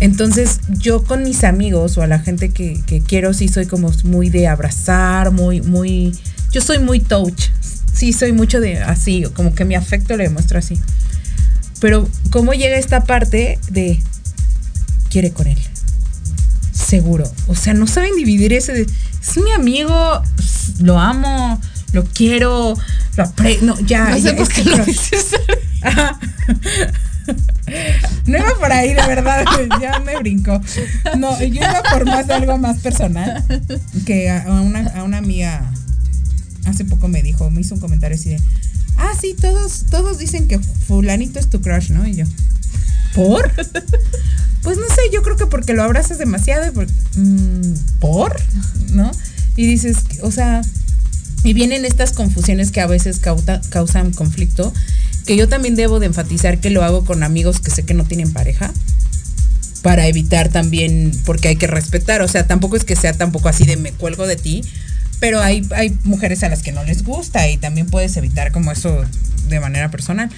Entonces 0.00 0.60
yo 0.68 1.04
con 1.04 1.22
mis 1.22 1.44
amigos 1.44 1.96
o 1.96 2.02
a 2.02 2.06
la 2.06 2.18
gente 2.18 2.50
que, 2.50 2.82
quiero 3.06 3.32
sí 3.32 3.48
soy 3.48 3.66
como 3.66 3.90
muy 4.04 4.28
de 4.28 4.48
abrazar, 4.48 5.30
muy, 5.30 5.62
muy, 5.62 6.12
yo 6.50 6.60
soy 6.60 6.78
muy 6.78 7.00
touch, 7.00 7.50
sí 7.94 8.12
soy 8.12 8.32
mucho 8.32 8.60
de 8.60 8.78
así, 8.78 9.24
como 9.34 9.54
que 9.54 9.64
mi 9.64 9.76
afecto 9.76 10.16
lo 10.16 10.24
demuestro 10.24 10.58
así. 10.58 10.78
Pero 11.80 12.06
cómo 12.30 12.52
llega 12.52 12.76
esta 12.76 13.04
parte 13.04 13.58
de 13.70 13.98
quiere 15.08 15.30
con 15.30 15.46
él, 15.46 15.58
seguro, 16.72 17.30
o 17.46 17.54
sea, 17.54 17.72
no 17.72 17.86
saben 17.86 18.14
dividir 18.16 18.52
ese, 18.52 18.86
es 19.22 19.36
mi 19.38 19.52
amigo, 19.52 20.22
lo 20.80 20.98
amo, 20.98 21.60
lo 21.92 22.04
quiero, 22.04 22.74
lo 23.16 23.24
aprecio, 23.24 23.66
no, 23.66 23.80
ya. 23.80 24.10
No 24.10 24.16
sé 24.16 24.22
ya, 24.22 24.36
por 24.36 24.48
qué 24.48 24.64
lo 24.64 24.84
dices. 24.84 25.36
No 28.26 28.36
iba 28.36 28.54
por 28.58 28.72
ahí, 28.72 28.94
de 28.94 29.06
verdad, 29.06 29.44
ya 29.80 30.00
me 30.00 30.18
brincó. 30.18 30.60
No, 31.16 31.38
yo 31.38 31.46
iba 31.46 31.82
por 31.90 32.04
más 32.04 32.28
algo 32.30 32.58
más 32.58 32.80
personal. 32.80 33.44
Que 34.04 34.28
a 34.28 34.42
a 34.42 34.60
una, 34.60 34.80
a 34.94 35.04
una 35.04 35.18
amiga 35.18 35.70
hace 36.64 36.84
poco 36.84 37.08
me 37.08 37.22
dijo, 37.22 37.50
me 37.50 37.60
hizo 37.60 37.74
un 37.74 37.80
comentario 37.80 38.16
así 38.16 38.30
de, 38.30 38.40
ah, 38.96 39.12
sí, 39.20 39.34
todos, 39.40 39.84
todos 39.90 40.18
dicen 40.18 40.48
que 40.48 40.58
fulanito 40.58 41.38
es 41.38 41.48
tu 41.48 41.60
crush, 41.60 41.90
¿no? 41.90 42.06
Y 42.06 42.16
yo, 42.16 42.24
¿por? 43.14 43.50
Pues 44.62 44.78
no 44.78 44.84
sé, 44.86 45.00
yo 45.12 45.22
creo 45.22 45.36
que 45.36 45.46
porque 45.46 45.72
lo 45.72 45.82
abrazas 45.82 46.18
demasiado 46.18 46.64
y 46.64 46.70
por, 46.70 46.86
mm, 47.16 47.74
¿por? 47.98 48.40
¿No? 48.90 49.10
Y 49.56 49.66
dices, 49.66 49.96
o 50.22 50.30
sea, 50.30 50.62
y 51.42 51.52
vienen 51.52 51.84
estas 51.84 52.12
confusiones 52.12 52.70
que 52.70 52.80
a 52.80 52.86
veces 52.86 53.18
cauta- 53.18 53.60
causan 53.70 54.12
conflicto, 54.12 54.72
que 55.26 55.36
yo 55.36 55.48
también 55.48 55.74
debo 55.74 55.98
de 55.98 56.06
enfatizar 56.06 56.60
que 56.60 56.70
lo 56.70 56.84
hago 56.84 57.04
con 57.04 57.24
amigos 57.24 57.58
que 57.58 57.72
sé 57.72 57.82
que 57.82 57.94
no 57.94 58.04
tienen 58.04 58.32
pareja, 58.32 58.72
para 59.82 60.06
evitar 60.06 60.48
también, 60.48 61.10
porque 61.24 61.48
hay 61.48 61.56
que 61.56 61.66
respetar, 61.66 62.22
o 62.22 62.28
sea, 62.28 62.46
tampoco 62.46 62.76
es 62.76 62.84
que 62.84 62.94
sea 62.94 63.12
tampoco 63.14 63.48
así 63.48 63.64
de 63.64 63.76
me 63.76 63.90
cuelgo 63.90 64.28
de 64.28 64.36
ti, 64.36 64.62
pero 65.22 65.40
hay, 65.40 65.64
hay 65.76 65.96
mujeres 66.02 66.42
a 66.42 66.48
las 66.48 66.64
que 66.64 66.72
no 66.72 66.82
les 66.82 67.04
gusta 67.04 67.48
y 67.48 67.56
también 67.56 67.86
puedes 67.86 68.16
evitar 68.16 68.50
como 68.50 68.72
eso 68.72 69.04
de 69.48 69.60
manera 69.60 69.88
personal. 69.88 70.28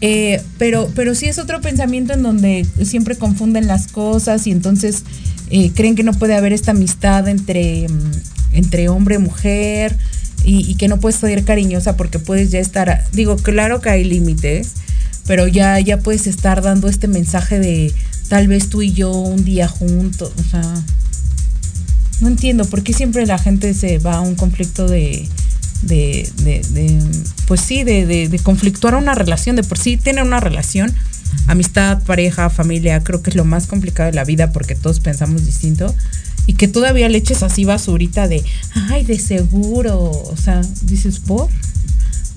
Eh, 0.00 0.40
pero, 0.58 0.88
pero 0.94 1.16
sí 1.16 1.26
es 1.26 1.40
otro 1.40 1.60
pensamiento 1.60 2.12
en 2.12 2.22
donde 2.22 2.64
siempre 2.84 3.16
confunden 3.16 3.66
las 3.66 3.88
cosas 3.88 4.46
y 4.46 4.52
entonces 4.52 5.02
eh, 5.50 5.72
creen 5.74 5.96
que 5.96 6.04
no 6.04 6.12
puede 6.12 6.36
haber 6.36 6.52
esta 6.52 6.70
amistad 6.70 7.26
entre, 7.26 7.88
mm, 7.88 8.12
entre 8.52 8.88
hombre 8.88 9.16
y 9.16 9.18
mujer 9.18 9.96
y, 10.44 10.76
que 10.76 10.86
no 10.86 11.00
puedes 11.00 11.18
ser 11.18 11.42
cariñosa 11.42 11.96
porque 11.96 12.20
puedes 12.20 12.52
ya 12.52 12.60
estar, 12.60 13.04
digo, 13.10 13.36
claro 13.36 13.80
que 13.80 13.90
hay 13.90 14.04
límites, 14.04 14.74
pero 15.26 15.48
ya, 15.48 15.80
ya 15.80 15.98
puedes 15.98 16.28
estar 16.28 16.62
dando 16.62 16.88
este 16.88 17.08
mensaje 17.08 17.58
de 17.58 17.92
tal 18.28 18.46
vez 18.46 18.68
tú 18.68 18.82
y 18.82 18.92
yo 18.92 19.10
un 19.10 19.44
día 19.44 19.66
juntos, 19.66 20.32
o 20.38 20.48
sea, 20.48 20.62
no 22.22 22.28
entiendo 22.28 22.64
por 22.64 22.82
qué 22.82 22.94
siempre 22.94 23.26
la 23.26 23.36
gente 23.38 23.74
se 23.74 23.98
va 23.98 24.14
a 24.14 24.20
un 24.22 24.34
conflicto 24.36 24.86
de, 24.88 25.28
de, 25.82 26.30
de- 26.44 26.62
de, 26.70 26.98
pues 27.46 27.60
sí, 27.60 27.82
de, 27.84 28.40
conflictuar 28.42 28.94
una 28.94 29.14
relación, 29.14 29.56
de 29.56 29.62
por 29.64 29.76
sí 29.76 29.96
tener 29.98 30.22
una 30.24 30.40
relación, 30.40 30.94
amistad, 31.48 32.02
pareja, 32.04 32.48
familia, 32.48 33.02
creo 33.02 33.22
que 33.22 33.30
es 33.30 33.36
lo 33.36 33.44
más 33.44 33.66
complicado 33.66 34.08
de 34.10 34.14
la 34.16 34.24
vida 34.24 34.52
porque 34.52 34.74
todos 34.74 35.00
pensamos 35.00 35.44
distinto. 35.44 35.94
Y 36.46 36.54
que 36.54 36.66
todavía 36.66 37.08
le 37.08 37.18
eches 37.18 37.42
así 37.44 37.64
basurita 37.64 38.26
de, 38.26 38.42
ay, 38.90 39.04
de 39.04 39.16
seguro. 39.18 40.10
O 40.10 40.36
sea, 40.36 40.60
dices, 40.82 41.20
¿por? 41.20 41.48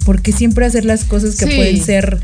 Porque 0.06 0.32
siempre 0.32 0.66
hacer 0.66 0.86
las 0.86 1.06
cosas 1.06 1.36
que 1.38 1.46
Sí. 1.48 1.56
pueden 1.56 1.84
ser 1.84 2.20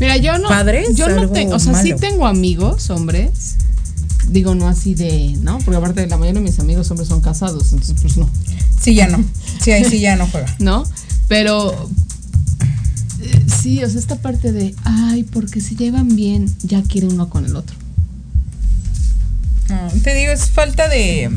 Mira, 0.00 0.16
yo 0.16 0.36
no. 0.38 0.48
padres, 0.48 0.88
yo 0.96 1.08
no 1.08 1.28
tengo. 1.30 1.54
O 1.54 1.58
sea, 1.60 1.80
sí 1.80 1.94
tengo 2.00 2.26
amigos, 2.26 2.90
hombres. 2.90 3.56
Digo, 4.30 4.54
no 4.54 4.68
así 4.68 4.94
de. 4.94 5.36
¿No? 5.40 5.58
Porque 5.58 5.76
aparte, 5.76 6.06
la 6.06 6.16
mayoría 6.16 6.40
de 6.40 6.48
mis 6.48 6.58
amigos 6.58 6.90
hombres 6.90 7.08
son 7.08 7.20
casados. 7.20 7.72
Entonces, 7.72 7.96
pues 8.00 8.16
no. 8.16 8.28
Sí, 8.80 8.94
ya 8.94 9.08
no. 9.08 9.22
Sí, 9.60 9.70
ahí 9.72 9.84
sí 9.84 10.00
ya 10.00 10.16
no 10.16 10.26
juega. 10.26 10.54
¿no? 10.58 10.84
Pero 11.28 11.88
eh, 13.20 13.46
sí, 13.62 13.82
o 13.82 13.88
sea, 13.88 13.98
esta 13.98 14.16
parte 14.16 14.52
de, 14.52 14.74
ay, 14.84 15.22
porque 15.24 15.60
si 15.60 15.76
llevan 15.76 16.14
bien, 16.16 16.52
ya 16.62 16.82
quiere 16.82 17.06
uno 17.06 17.28
con 17.30 17.44
el 17.46 17.56
otro. 17.56 17.76
No, 19.68 19.88
te 20.02 20.14
digo, 20.14 20.32
es 20.32 20.50
falta 20.50 20.88
de. 20.88 21.30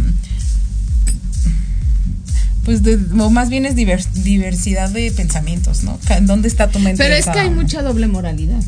Pues 2.66 2.84
de, 2.84 3.00
o 3.18 3.30
más 3.30 3.50
bien 3.50 3.66
es 3.66 3.76
divers- 3.76 4.12
diversidad 4.12 4.90
de 4.90 5.10
pensamientos, 5.12 5.84
¿no? 5.84 5.98
¿Dónde 6.24 6.50
está 6.50 6.70
tu 6.70 6.80
mente? 6.80 7.02
Pero 7.02 7.14
de 7.14 7.22
es 7.22 7.26
que 7.28 7.40
hay 7.40 7.50
mucha 7.50 7.82
doble 7.82 8.08
moralidad. 8.08 8.62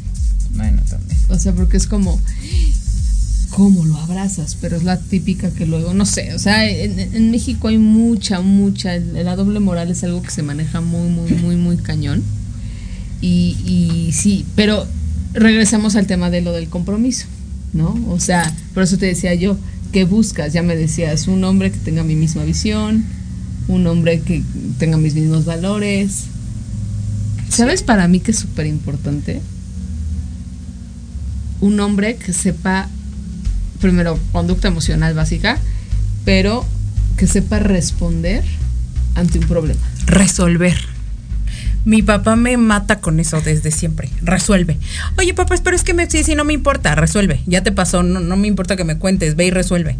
Bueno, 0.55 0.81
también. 0.89 1.19
O 1.27 1.37
sea, 1.37 1.51
porque 1.51 1.75
es 1.75 1.85
como, 1.85 2.17
¿cómo 3.49 3.85
lo 3.85 3.97
abrazas? 3.97 4.57
Pero 4.59 4.77
es 4.77 4.83
la 4.83 4.99
típica 4.99 5.51
que 5.51 5.65
luego, 5.65 5.93
no 5.93 6.05
sé, 6.05 6.33
o 6.33 6.39
sea, 6.39 6.69
en, 6.69 7.31
México 7.31 7.67
hay 7.67 7.77
mucha, 7.77 8.41
mucha, 8.41 8.97
la 8.97 9.35
doble 9.35 9.59
moral 9.59 9.91
es 9.91 10.03
algo 10.03 10.21
que 10.21 10.31
se 10.31 10.43
maneja 10.43 10.81
muy, 10.81 11.09
muy, 11.09 11.31
muy, 11.31 11.55
muy 11.55 11.77
cañón. 11.77 12.23
Y, 13.21 13.57
y 13.65 14.11
sí, 14.13 14.45
pero 14.55 14.87
regresamos 15.33 15.95
al 15.95 16.07
tema 16.07 16.29
de 16.29 16.41
lo 16.41 16.53
del 16.53 16.69
compromiso, 16.69 17.25
¿no? 17.73 17.97
O 18.09 18.19
sea, 18.19 18.53
por 18.73 18.83
eso 18.83 18.97
te 18.97 19.07
decía 19.07 19.33
yo, 19.33 19.57
¿qué 19.91 20.05
buscas? 20.05 20.53
Ya 20.53 20.63
me 20.63 20.75
decías, 20.75 21.27
un 21.27 21.43
hombre 21.43 21.71
que 21.71 21.77
tenga 21.77 22.03
mi 22.03 22.15
misma 22.15 22.43
visión, 22.43 23.05
un 23.67 23.85
hombre 23.87 24.21
que 24.21 24.43
tenga 24.77 24.97
mis 24.97 25.15
mismos 25.15 25.45
valores. 25.45 26.25
¿Sabes 27.49 27.83
para 27.83 28.07
mí 28.07 28.19
que 28.19 28.31
es 28.31 28.39
súper 28.39 28.65
importante? 28.65 29.41
Un 31.61 31.79
hombre 31.79 32.15
que 32.15 32.33
sepa, 32.33 32.89
primero, 33.79 34.19
conducta 34.31 34.67
emocional 34.67 35.13
básica, 35.13 35.57
pero 36.25 36.65
que 37.17 37.27
sepa 37.27 37.59
responder 37.59 38.43
ante 39.15 39.39
un 39.39 39.47
problema. 39.47 39.81
Resolver. 40.05 40.75
Mi 41.85 42.01
papá 42.01 42.35
me 42.35 42.57
mata 42.57 42.99
con 42.99 43.19
eso 43.19 43.41
desde 43.41 43.71
siempre. 43.71 44.09
Resuelve. 44.21 44.77
Oye, 45.17 45.33
papá, 45.33 45.55
pero 45.63 45.75
es 45.75 45.83
que 45.83 45.93
me, 45.93 46.09
sí, 46.09 46.23
sí, 46.23 46.35
no 46.35 46.43
me 46.43 46.53
importa. 46.53 46.93
Resuelve. 46.95 47.41
Ya 47.45 47.63
te 47.63 47.71
pasó. 47.71 48.03
No, 48.03 48.19
no 48.19 48.35
me 48.35 48.47
importa 48.47 48.75
que 48.75 48.83
me 48.83 48.97
cuentes. 48.97 49.35
Ve 49.35 49.45
y 49.45 49.51
resuelve. 49.51 49.95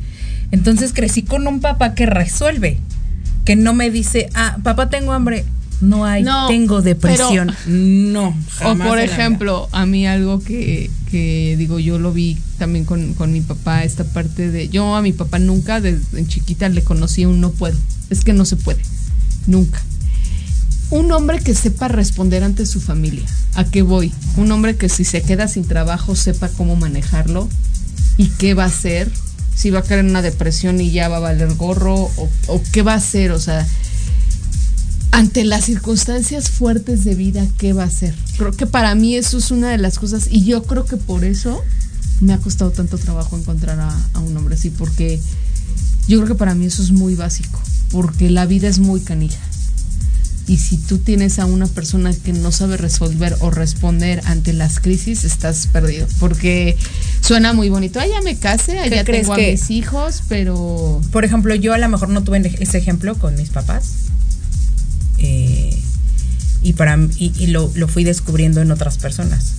Entonces 0.51 0.93
crecí 0.93 1.23
con 1.23 1.47
un 1.47 1.61
papá 1.61 1.95
que 1.95 2.05
resuelve. 2.05 2.77
Que 3.45 3.55
no 3.55 3.73
me 3.73 3.89
dice, 3.89 4.29
ah, 4.35 4.57
papá, 4.61 4.89
tengo 4.89 5.13
hambre. 5.13 5.45
No 5.81 6.05
hay, 6.05 6.23
No, 6.23 6.47
tengo 6.47 6.81
depresión. 6.81 7.55
no. 7.67 8.35
O 8.65 8.75
por 8.75 8.99
ejemplo, 8.99 9.69
a 9.71 9.85
mí 9.85 10.05
algo 10.05 10.41
que, 10.41 10.91
que 11.09 11.55
digo, 11.57 11.79
yo 11.79 11.99
lo 11.99 12.11
vi 12.11 12.37
también 12.57 12.83
con, 12.83 13.13
con 13.13 13.31
mi 13.31 13.41
papá, 13.41 13.83
esta 13.83 14.03
parte 14.03 14.51
de, 14.51 14.67
yo 14.69 14.95
a 14.95 15.01
mi 15.01 15.13
papá 15.13 15.39
nunca 15.39 15.79
desde 15.79 16.27
chiquita 16.27 16.67
le 16.69 16.83
conocí 16.83 17.25
un 17.25 17.39
no 17.39 17.51
puedo, 17.51 17.77
es 18.09 18.23
que 18.25 18.33
no 18.33 18.43
se 18.45 18.57
puede, 18.57 18.81
nunca. 19.47 19.81
Un 20.91 21.11
hombre 21.11 21.39
que 21.39 21.53
sepa 21.55 21.87
responder 21.87 22.43
ante 22.43 22.65
su 22.65 22.81
familia, 22.81 23.23
¿a 23.55 23.63
qué 23.63 23.81
voy? 23.81 24.11
Un 24.37 24.51
hombre 24.51 24.75
que 24.75 24.89
si 24.89 25.05
se 25.05 25.21
queda 25.21 25.47
sin 25.47 25.63
trabajo 25.65 26.15
sepa 26.15 26.49
cómo 26.49 26.75
manejarlo 26.75 27.47
y 28.17 28.27
qué 28.27 28.53
va 28.53 28.63
a 28.63 28.67
hacer, 28.67 29.09
si 29.55 29.69
va 29.69 29.79
a 29.79 29.83
caer 29.83 30.01
en 30.01 30.09
una 30.09 30.21
depresión 30.21 30.81
y 30.81 30.91
ya 30.91 31.07
va 31.07 31.17
a 31.17 31.21
valer 31.21 31.53
gorro 31.53 31.95
o, 31.95 32.29
o 32.47 32.61
qué 32.73 32.81
va 32.81 32.93
a 32.93 32.97
hacer, 32.97 33.31
o 33.31 33.39
sea, 33.39 33.65
ante 35.11 35.43
las 35.43 35.65
circunstancias 35.65 36.49
fuertes 36.49 37.03
de 37.03 37.15
vida, 37.15 37.45
¿qué 37.57 37.73
va 37.73 37.83
a 37.83 37.87
hacer? 37.87 38.13
Creo 38.37 38.51
que 38.51 38.67
para 38.67 38.93
mí 38.95 39.15
eso 39.15 39.37
es 39.37 39.51
una 39.51 39.69
de 39.71 39.77
las 39.77 39.97
cosas 39.99 40.27
y 40.29 40.43
yo 40.45 40.63
creo 40.63 40.85
que 40.85 40.97
por 40.97 41.23
eso 41.23 41.61
me 42.21 42.33
ha 42.33 42.37
costado 42.37 42.71
tanto 42.71 42.97
trabajo 42.97 43.37
encontrar 43.37 43.79
a, 43.79 43.95
a 44.13 44.19
un 44.19 44.35
hombre 44.37 44.55
así, 44.55 44.69
porque 44.69 45.19
yo 46.07 46.17
creo 46.19 46.27
que 46.29 46.35
para 46.35 46.53
mí 46.55 46.65
eso 46.65 46.81
es 46.83 46.91
muy 46.91 47.15
básico, 47.15 47.59
porque 47.91 48.29
la 48.29 48.45
vida 48.45 48.67
es 48.67 48.79
muy 48.79 48.99
canija. 49.01 49.39
Y 50.47 50.57
si 50.57 50.77
tú 50.77 50.97
tienes 50.97 51.37
a 51.37 51.45
una 51.45 51.67
persona 51.67 52.11
que 52.11 52.33
no 52.33 52.51
sabe 52.51 52.75
resolver 52.75 53.35
o 53.41 53.51
responder 53.51 54.19
ante 54.25 54.51
las 54.51 54.79
crisis, 54.79 55.23
estás 55.23 55.67
perdido. 55.67 56.07
Porque 56.19 56.75
suena 57.21 57.53
muy 57.53 57.69
bonito. 57.69 57.99
Ah, 57.99 58.07
ya 58.07 58.19
me 58.23 58.35
casé, 58.35 58.79
¿Qué 58.85 58.89
ya 58.89 59.03
crees 59.05 59.21
tengo 59.27 59.33
a 59.33 59.35
que- 59.37 59.51
mis 59.51 59.69
hijos, 59.69 60.23
pero 60.27 61.01
Por 61.11 61.23
ejemplo, 61.23 61.53
yo 61.53 61.73
a 61.73 61.77
lo 61.77 61.87
mejor 61.87 62.09
no 62.09 62.23
tuve 62.23 62.41
ese 62.59 62.77
ejemplo 62.79 63.13
con 63.15 63.35
mis 63.35 63.49
papás. 63.49 63.85
Eh, 65.19 65.77
y 66.61 66.73
para 66.73 66.97
y, 67.17 67.47
lo, 67.47 67.71
lo 67.75 67.87
fui 67.87 68.03
descubriendo 68.03 68.61
en 68.61 68.71
otras 68.71 68.97
personas. 68.97 69.53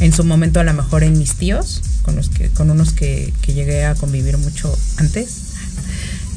En 0.00 0.12
su 0.12 0.24
momento, 0.24 0.60
a 0.60 0.64
lo 0.64 0.72
mejor 0.72 1.04
en 1.04 1.18
mis 1.18 1.34
tíos, 1.34 1.82
con 2.02 2.16
los 2.16 2.30
que, 2.30 2.48
con 2.48 2.70
unos 2.70 2.92
que, 2.92 3.34
que 3.42 3.52
llegué 3.52 3.84
a 3.84 3.94
convivir 3.94 4.38
mucho 4.38 4.76
antes, 4.96 5.42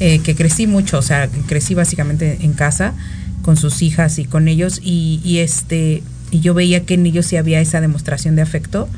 eh, 0.00 0.18
que 0.18 0.34
crecí 0.34 0.66
mucho, 0.66 0.98
o 0.98 1.02
sea, 1.02 1.28
crecí 1.46 1.74
básicamente 1.74 2.38
en 2.42 2.52
casa, 2.52 2.92
con 3.44 3.56
sus 3.56 3.82
hijas 3.82 4.18
y 4.18 4.24
con 4.24 4.48
ellos 4.48 4.80
y, 4.82 5.20
y 5.22 5.38
este 5.38 6.02
y 6.30 6.40
yo 6.40 6.54
veía 6.54 6.84
que 6.84 6.94
en 6.94 7.06
ellos 7.06 7.26
sí 7.26 7.36
había 7.36 7.60
esa 7.60 7.80
demostración 7.80 8.34
de 8.34 8.42
afecto 8.42 8.88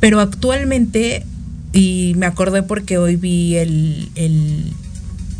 pero 0.00 0.20
actualmente 0.20 1.24
y 1.72 2.14
me 2.16 2.26
acordé 2.26 2.62
porque 2.62 2.98
hoy 2.98 3.16
vi 3.16 3.56
el, 3.56 4.08
el, 4.14 4.72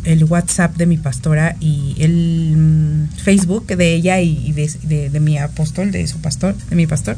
el 0.03 0.23
WhatsApp 0.23 0.75
de 0.77 0.85
mi 0.85 0.97
pastora 0.97 1.55
y 1.59 1.95
el 1.99 2.55
mm, 2.55 3.17
Facebook 3.17 3.67
de 3.67 3.93
ella 3.93 4.21
y 4.21 4.51
de, 4.53 5.09
de- 5.09 5.19
mi 5.19 5.37
apóstol, 5.37 5.91
de 5.91 6.07
su 6.07 6.19
pastor, 6.19 6.55
de 6.69 6.75
mi 6.75 6.87
pastor. 6.87 7.17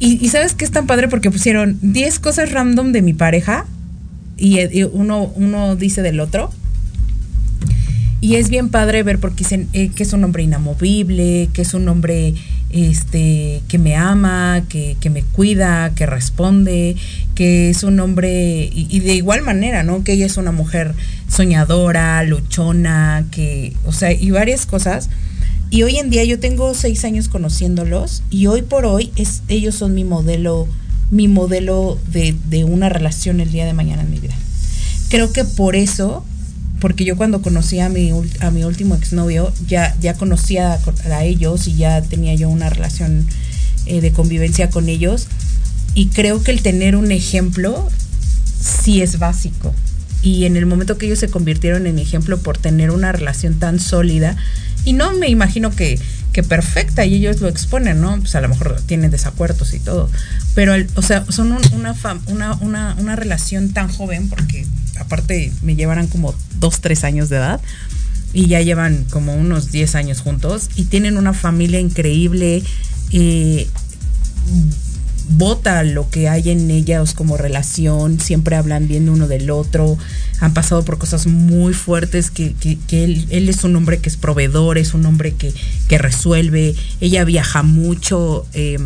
Y, 0.00 0.28
sabes 0.28 0.54
que 0.54 0.64
es 0.64 0.70
tan 0.70 0.86
padre 0.86 1.08
porque 1.08 1.30
pusieron 1.30 1.78
10 1.80 2.18
cosas 2.18 2.52
random 2.52 2.92
de 2.92 3.00
mi 3.00 3.14
pareja 3.14 3.64
y, 4.36 4.58
eh, 4.58 4.68
y 4.72 4.82
uno, 4.82 5.32
uno 5.36 5.76
dice 5.76 6.02
del 6.02 6.20
otro. 6.20 6.52
Y 8.20 8.36
es 8.36 8.48
bien 8.48 8.70
padre 8.70 9.02
ver 9.02 9.18
porque 9.18 9.38
dicen 9.38 9.68
eh, 9.72 9.90
que 9.94 10.02
es 10.02 10.12
un 10.12 10.24
hombre 10.24 10.42
inamovible, 10.42 11.48
que 11.52 11.62
es 11.62 11.74
un 11.74 11.86
hombre 11.88 12.34
este, 12.70 13.60
que 13.68 13.78
me 13.78 13.94
ama, 13.94 14.64
que, 14.68 14.96
que 14.98 15.10
me 15.10 15.22
cuida, 15.22 15.92
que 15.94 16.06
responde, 16.06 16.96
que 17.34 17.70
es 17.70 17.82
un 17.84 18.00
hombre, 18.00 18.68
y 18.72 19.00
de 19.00 19.14
igual 19.14 19.42
manera, 19.42 19.82
¿no? 19.84 20.02
Que 20.04 20.14
ella 20.14 20.26
es 20.26 20.36
una 20.38 20.52
mujer 20.52 20.94
soñadora, 21.34 22.22
luchona, 22.22 23.26
que, 23.30 23.74
o 23.84 23.92
sea, 23.92 24.12
y 24.12 24.30
varias 24.30 24.66
cosas. 24.66 25.08
Y 25.70 25.82
hoy 25.82 25.98
en 25.98 26.10
día 26.10 26.24
yo 26.24 26.38
tengo 26.38 26.72
seis 26.74 27.04
años 27.04 27.28
conociéndolos 27.28 28.22
y 28.30 28.46
hoy 28.46 28.62
por 28.62 28.86
hoy 28.86 29.10
ellos 29.48 29.74
son 29.74 29.94
mi 29.94 30.04
modelo, 30.04 30.68
mi 31.10 31.26
modelo 31.26 31.98
de, 32.06 32.64
una 32.64 32.88
relación 32.88 33.40
el 33.40 33.50
día 33.50 33.66
de 33.66 33.72
mañana 33.72 34.02
en 34.02 34.10
mi 34.10 34.20
vida. 34.20 34.34
Creo 35.08 35.32
que 35.32 35.44
por 35.44 35.74
eso, 35.74 36.24
porque 36.80 37.04
yo 37.04 37.16
cuando 37.16 37.42
conocí 37.42 37.80
a 37.80 37.88
mi, 37.88 38.12
a 38.40 38.50
mi 38.50 38.62
último 38.62 38.94
exnovio, 38.94 39.52
ya, 39.66 39.92
conocía 40.16 40.74
a, 40.74 41.14
a 41.16 41.24
ellos 41.24 41.66
y 41.66 41.74
ya 41.74 42.00
tenía 42.02 42.34
yo 42.34 42.48
una 42.48 42.70
relación 42.70 43.26
eh, 43.86 44.00
de 44.00 44.12
convivencia 44.12 44.70
con 44.70 44.88
ellos. 44.88 45.26
Y 45.94 46.06
creo 46.06 46.42
que 46.42 46.52
el 46.52 46.62
tener 46.62 46.94
un 46.94 47.10
ejemplo 47.10 47.88
sí 48.60 49.02
es 49.02 49.18
básico. 49.18 49.74
Y 50.24 50.46
en 50.46 50.56
el 50.56 50.64
momento 50.66 50.96
que 50.98 51.06
ellos 51.06 51.18
se 51.20 51.28
convirtieron 51.28 51.86
en 51.86 51.94
mi 51.94 52.02
ejemplo 52.02 52.38
por 52.38 52.56
tener 52.58 52.90
una 52.90 53.12
relación 53.12 53.58
tan 53.60 53.78
sólida, 53.78 54.36
y 54.86 54.92
no 54.94 55.12
me 55.12 55.28
imagino 55.28 55.70
que, 55.70 56.00
que 56.32 56.42
perfecta, 56.42 57.04
y 57.04 57.14
ellos 57.14 57.40
lo 57.40 57.48
exponen, 57.48 58.00
¿no? 58.00 58.18
Pues 58.18 58.34
a 58.34 58.40
lo 58.40 58.48
mejor 58.48 58.80
tienen 58.86 59.10
desacuerdos 59.10 59.72
y 59.74 59.78
todo. 59.80 60.10
Pero, 60.54 60.72
o 60.96 61.02
sea, 61.02 61.24
son 61.30 61.52
un- 61.52 61.62
una, 61.74 61.94
una, 62.26 62.54
una, 62.54 62.96
una 62.98 63.16
relación 63.16 63.72
tan 63.74 63.88
joven, 63.88 64.28
porque 64.30 64.66
aparte 64.98 65.52
me 65.62 65.76
llevarán 65.76 66.06
como 66.06 66.34
dos, 66.58 66.80
tres 66.80 67.04
años 67.04 67.28
de 67.28 67.36
edad, 67.36 67.60
y 68.32 68.46
ya 68.48 68.60
llevan 68.62 69.04
como 69.10 69.34
unos 69.36 69.70
10 69.70 69.94
años 69.94 70.20
juntos, 70.20 70.68
y 70.74 70.84
tienen 70.86 71.18
una 71.18 71.34
familia 71.34 71.80
increíble. 71.80 72.62
eh, 73.12 73.68
vota 75.28 75.82
lo 75.82 76.08
que 76.10 76.28
hay 76.28 76.50
en 76.50 76.70
ellos 76.70 77.14
como 77.14 77.36
relación, 77.36 78.20
siempre 78.20 78.56
hablan 78.56 78.88
bien 78.88 79.08
uno 79.08 79.26
del 79.28 79.50
otro, 79.50 79.96
han 80.40 80.52
pasado 80.54 80.84
por 80.84 80.98
cosas 80.98 81.26
muy 81.26 81.72
fuertes, 81.74 82.30
que, 82.30 82.54
que- 82.54 82.78
que 82.86 83.04
él, 83.04 83.26
él 83.30 83.48
es 83.48 83.64
un 83.64 83.74
hombre 83.76 83.98
que 83.98 84.08
es 84.08 84.16
proveedor, 84.16 84.78
es 84.78 84.94
un 84.94 85.06
hombre 85.06 85.32
que, 85.34 85.52
que 85.88 85.98
resuelve, 85.98 86.74
ella 87.00 87.24
viaja 87.24 87.62
mucho 87.62 88.46
eh, 88.52 88.78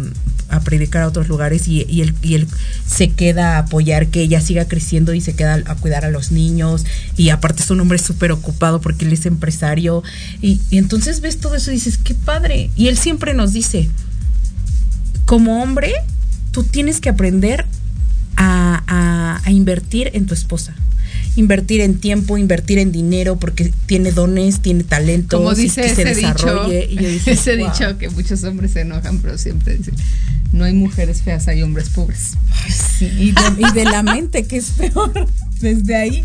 a 0.50 0.60
predicar 0.60 1.02
a 1.02 1.08
otros 1.08 1.28
lugares 1.28 1.68
y, 1.68 1.84
y 1.88 2.00
él, 2.02 2.14
y 2.22 2.34
él 2.34 2.48
se 2.86 3.10
queda 3.10 3.56
a 3.56 3.58
apoyar 3.60 4.06
que 4.06 4.22
ella 4.22 4.40
siga 4.40 4.66
creciendo 4.66 5.12
y 5.14 5.20
se 5.20 5.34
queda 5.34 5.54
a 5.66 5.74
cuidar 5.74 6.04
a 6.06 6.10
los 6.10 6.30
niños 6.30 6.84
y 7.16 7.28
aparte 7.30 7.62
es 7.62 7.70
un 7.70 7.80
hombre 7.80 7.98
súper 7.98 8.32
ocupado 8.32 8.80
porque 8.80 9.04
él 9.04 9.12
es 9.12 9.26
empresario 9.26 10.02
y, 10.40 10.60
y 10.70 10.78
entonces 10.78 11.20
ves 11.20 11.38
todo 11.38 11.54
eso 11.56 11.70
y 11.70 11.74
dices, 11.74 11.98
qué 11.98 12.14
padre, 12.14 12.70
y 12.76 12.88
él 12.88 12.96
siempre 12.96 13.34
nos 13.34 13.52
dice, 13.52 13.90
como 15.26 15.62
hombre, 15.62 15.92
tú 16.58 16.64
tienes 16.64 17.00
que 17.00 17.08
aprender 17.08 17.66
a, 18.36 18.82
a- 18.88 19.40
a 19.44 19.50
invertir 19.52 20.10
en 20.12 20.26
tu 20.26 20.34
esposa. 20.34 20.74
Invertir 21.36 21.80
en 21.82 21.98
tiempo, 22.00 22.36
invertir 22.36 22.78
en 22.78 22.90
dinero, 22.90 23.36
porque 23.38 23.72
tiene 23.86 24.10
dones, 24.10 24.60
tiene 24.60 24.82
talento, 24.82 25.36
Como 25.38 25.54
dice 25.54 25.82
que 25.82 25.94
se 25.94 26.02
ese 26.02 26.14
dicho, 26.16 26.32
desarrolle. 26.32 26.88
Y 26.90 26.96
yo 26.96 27.08
ese 27.32 27.56
"Wow". 27.56 27.66
dicho 27.70 27.96
que 27.98 28.08
muchos 28.10 28.42
hombres 28.42 28.72
se 28.72 28.80
enojan, 28.80 29.18
pero 29.18 29.38
siempre 29.38 29.76
dicen, 29.78 29.94
no 30.52 30.64
hay 30.64 30.72
mujeres 30.74 31.22
feas, 31.22 31.46
hay 31.46 31.62
hombres 31.62 31.90
pobres. 31.90 32.32
Sí, 32.98 33.06
y, 33.06 33.30
de, 33.30 33.68
y 33.68 33.72
de 33.72 33.84
la 33.84 34.02
mente, 34.02 34.46
que 34.48 34.56
es 34.56 34.70
peor, 34.70 35.28
desde 35.60 35.94
ahí. 35.94 36.24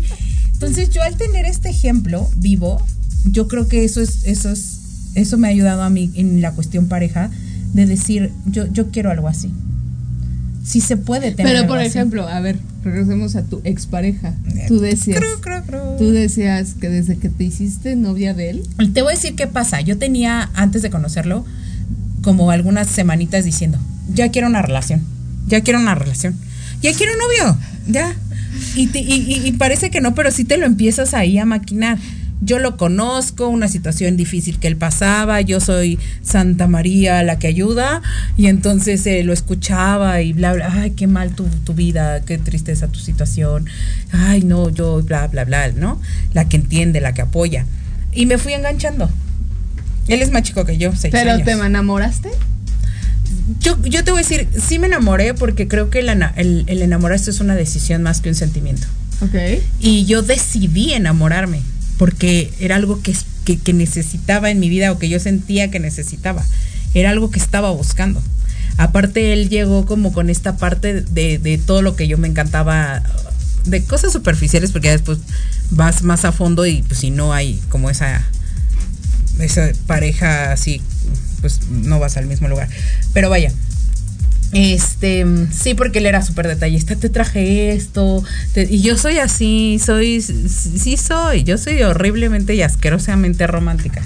Entonces, 0.52 0.90
yo 0.90 1.00
al 1.02 1.16
tener 1.16 1.44
este 1.44 1.68
ejemplo 1.70 2.28
vivo, 2.38 2.84
yo 3.24 3.46
creo 3.46 3.68
que 3.68 3.84
eso 3.84 4.00
es, 4.00 4.24
eso 4.24 4.50
es, 4.50 4.78
eso 5.14 5.38
me 5.38 5.46
ha 5.46 5.50
ayudado 5.52 5.82
a 5.82 5.90
mí 5.90 6.10
en 6.16 6.40
la 6.42 6.50
cuestión 6.52 6.88
pareja, 6.88 7.30
de 7.72 7.86
decir, 7.86 8.32
yo, 8.46 8.66
yo 8.72 8.90
quiero 8.90 9.12
algo 9.12 9.28
así. 9.28 9.52
Sí 10.64 10.80
se 10.80 10.96
puede 10.96 11.32
tener. 11.32 11.52
Pero 11.54 11.68
por 11.68 11.78
así. 11.78 11.88
ejemplo, 11.88 12.26
a 12.26 12.40
ver, 12.40 12.58
regresemos 12.82 13.36
a 13.36 13.42
tu 13.44 13.60
expareja. 13.64 14.34
Tú 14.66 14.80
decías, 14.80 15.18
Creo, 15.18 15.40
creo, 15.40 15.62
creo. 15.64 15.96
tú 15.98 16.10
decías 16.10 16.74
que 16.80 16.88
desde 16.88 17.18
que 17.18 17.28
te 17.28 17.44
hiciste 17.44 17.96
novia 17.96 18.32
de 18.32 18.48
él, 18.50 18.62
Te 18.94 19.02
voy 19.02 19.12
a 19.12 19.16
decir 19.16 19.34
qué 19.36 19.46
pasa. 19.46 19.80
Yo 19.82 19.98
tenía, 19.98 20.50
antes 20.54 20.80
de 20.82 20.88
conocerlo, 20.90 21.44
como 22.22 22.50
algunas 22.50 22.88
semanitas 22.88 23.44
diciendo, 23.44 23.78
ya 24.14 24.30
quiero 24.30 24.48
una 24.48 24.62
relación, 24.62 25.02
ya 25.46 25.60
quiero 25.60 25.78
una 25.80 25.94
relación, 25.94 26.34
ya 26.80 26.94
quiero 26.94 27.12
un 27.12 27.18
novio, 27.18 27.58
ya. 27.86 28.14
Y, 28.74 28.86
te- 28.86 29.00
y- 29.00 29.12
y- 29.34 29.46
y 29.46 29.52
parece 29.52 29.90
que 29.90 30.00
no, 30.00 30.14
pero 30.14 30.30
sí 30.30 30.44
te 30.44 30.56
lo 30.56 30.64
empiezas 30.64 31.12
ahí 31.12 31.36
a 31.38 31.44
maquinar. 31.44 31.98
Yo 32.40 32.58
lo 32.58 32.76
conozco, 32.76 33.48
una 33.48 33.68
situación 33.68 34.16
difícil 34.16 34.58
que 34.58 34.66
él 34.68 34.76
pasaba, 34.76 35.40
yo 35.40 35.60
soy 35.60 35.98
Santa 36.22 36.66
María 36.66 37.22
la 37.22 37.38
que 37.38 37.46
ayuda, 37.46 38.02
y 38.36 38.46
entonces 38.48 39.06
eh, 39.06 39.22
lo 39.22 39.32
escuchaba 39.32 40.20
y 40.20 40.32
bla, 40.32 40.52
bla, 40.52 40.70
ay, 40.70 40.90
qué 40.90 41.06
mal 41.06 41.34
tu, 41.34 41.44
tu 41.44 41.74
vida, 41.74 42.20
qué 42.22 42.36
tristeza 42.38 42.88
tu 42.88 42.98
situación, 42.98 43.66
ay, 44.10 44.42
no, 44.42 44.68
yo, 44.68 45.02
bla, 45.02 45.26
bla, 45.28 45.44
bla, 45.44 45.70
¿no? 45.72 46.00
La 46.32 46.48
que 46.48 46.56
entiende, 46.56 47.00
la 47.00 47.14
que 47.14 47.22
apoya. 47.22 47.66
Y 48.12 48.26
me 48.26 48.36
fui 48.36 48.52
enganchando. 48.52 49.08
Él 50.08 50.20
es 50.20 50.30
más 50.30 50.42
chico 50.42 50.64
que 50.64 50.76
yo, 50.76 50.92
seis 50.94 51.12
pero 51.12 51.32
años. 51.32 51.44
te 51.44 51.52
enamoraste. 51.52 52.28
Yo, 53.60 53.80
yo 53.84 54.04
te 54.04 54.10
voy 54.10 54.20
a 54.20 54.22
decir, 54.22 54.48
sí 54.60 54.78
me 54.78 54.86
enamoré 54.86 55.34
porque 55.34 55.66
creo 55.66 55.88
que 55.88 56.00
el, 56.00 56.64
el 56.66 56.82
enamorarse 56.82 57.30
es 57.30 57.40
una 57.40 57.54
decisión 57.54 58.02
más 58.02 58.20
que 58.20 58.28
un 58.28 58.34
sentimiento. 58.34 58.86
Ok. 59.22 59.62
Y 59.80 60.04
yo 60.04 60.22
decidí 60.22 60.92
enamorarme 60.92 61.60
porque 61.98 62.52
era 62.60 62.76
algo 62.76 63.00
que, 63.02 63.14
que, 63.44 63.72
necesitaba 63.72 64.50
en 64.50 64.60
mi 64.60 64.68
vida 64.68 64.92
o 64.92 64.98
que 64.98 65.08
yo 65.08 65.20
sentía 65.20 65.70
que 65.70 65.80
necesitaba. 65.80 66.44
Era 66.94 67.10
algo 67.10 67.30
que 67.30 67.38
estaba 67.38 67.70
buscando. 67.70 68.22
Aparte, 68.76 69.32
él 69.32 69.48
llegó 69.48 69.86
como 69.86 70.12
con 70.12 70.30
esta 70.30 70.56
parte 70.56 71.02
de, 71.02 71.38
de 71.38 71.58
todo 71.58 71.82
lo 71.82 71.96
que 71.96 72.08
yo 72.08 72.18
me 72.18 72.28
encantaba, 72.28 73.02
de 73.64 73.84
cosas 73.84 74.12
superficiales, 74.12 74.72
porque 74.72 74.90
después 74.90 75.18
vas 75.70 76.02
más 76.02 76.24
a 76.24 76.32
fondo 76.32 76.66
y 76.66 76.82
pues 76.82 77.00
si 77.00 77.10
no 77.10 77.32
hay 77.32 77.60
como 77.68 77.90
esa 77.90 78.24
esa 79.40 79.70
pareja 79.86 80.52
así, 80.52 80.80
pues 81.40 81.60
no 81.68 81.98
vas 81.98 82.16
al 82.16 82.26
mismo 82.26 82.48
lugar. 82.48 82.68
Pero 83.12 83.30
vaya. 83.30 83.52
Este, 84.54 85.26
sí, 85.50 85.74
porque 85.74 85.98
él 85.98 86.06
era 86.06 86.22
súper 86.22 86.46
detallista. 86.46 86.94
Te 86.94 87.10
traje 87.10 87.72
esto. 87.72 88.22
y 88.54 88.80
yo 88.80 88.96
soy 88.96 89.18
así, 89.18 89.80
soy, 89.84 90.20
sí 90.22 90.96
soy. 90.96 91.42
Yo 91.42 91.58
soy 91.58 91.82
horriblemente 91.82 92.54
y 92.54 92.62
asquerosamente 92.62 93.46
romántica. 93.48 94.00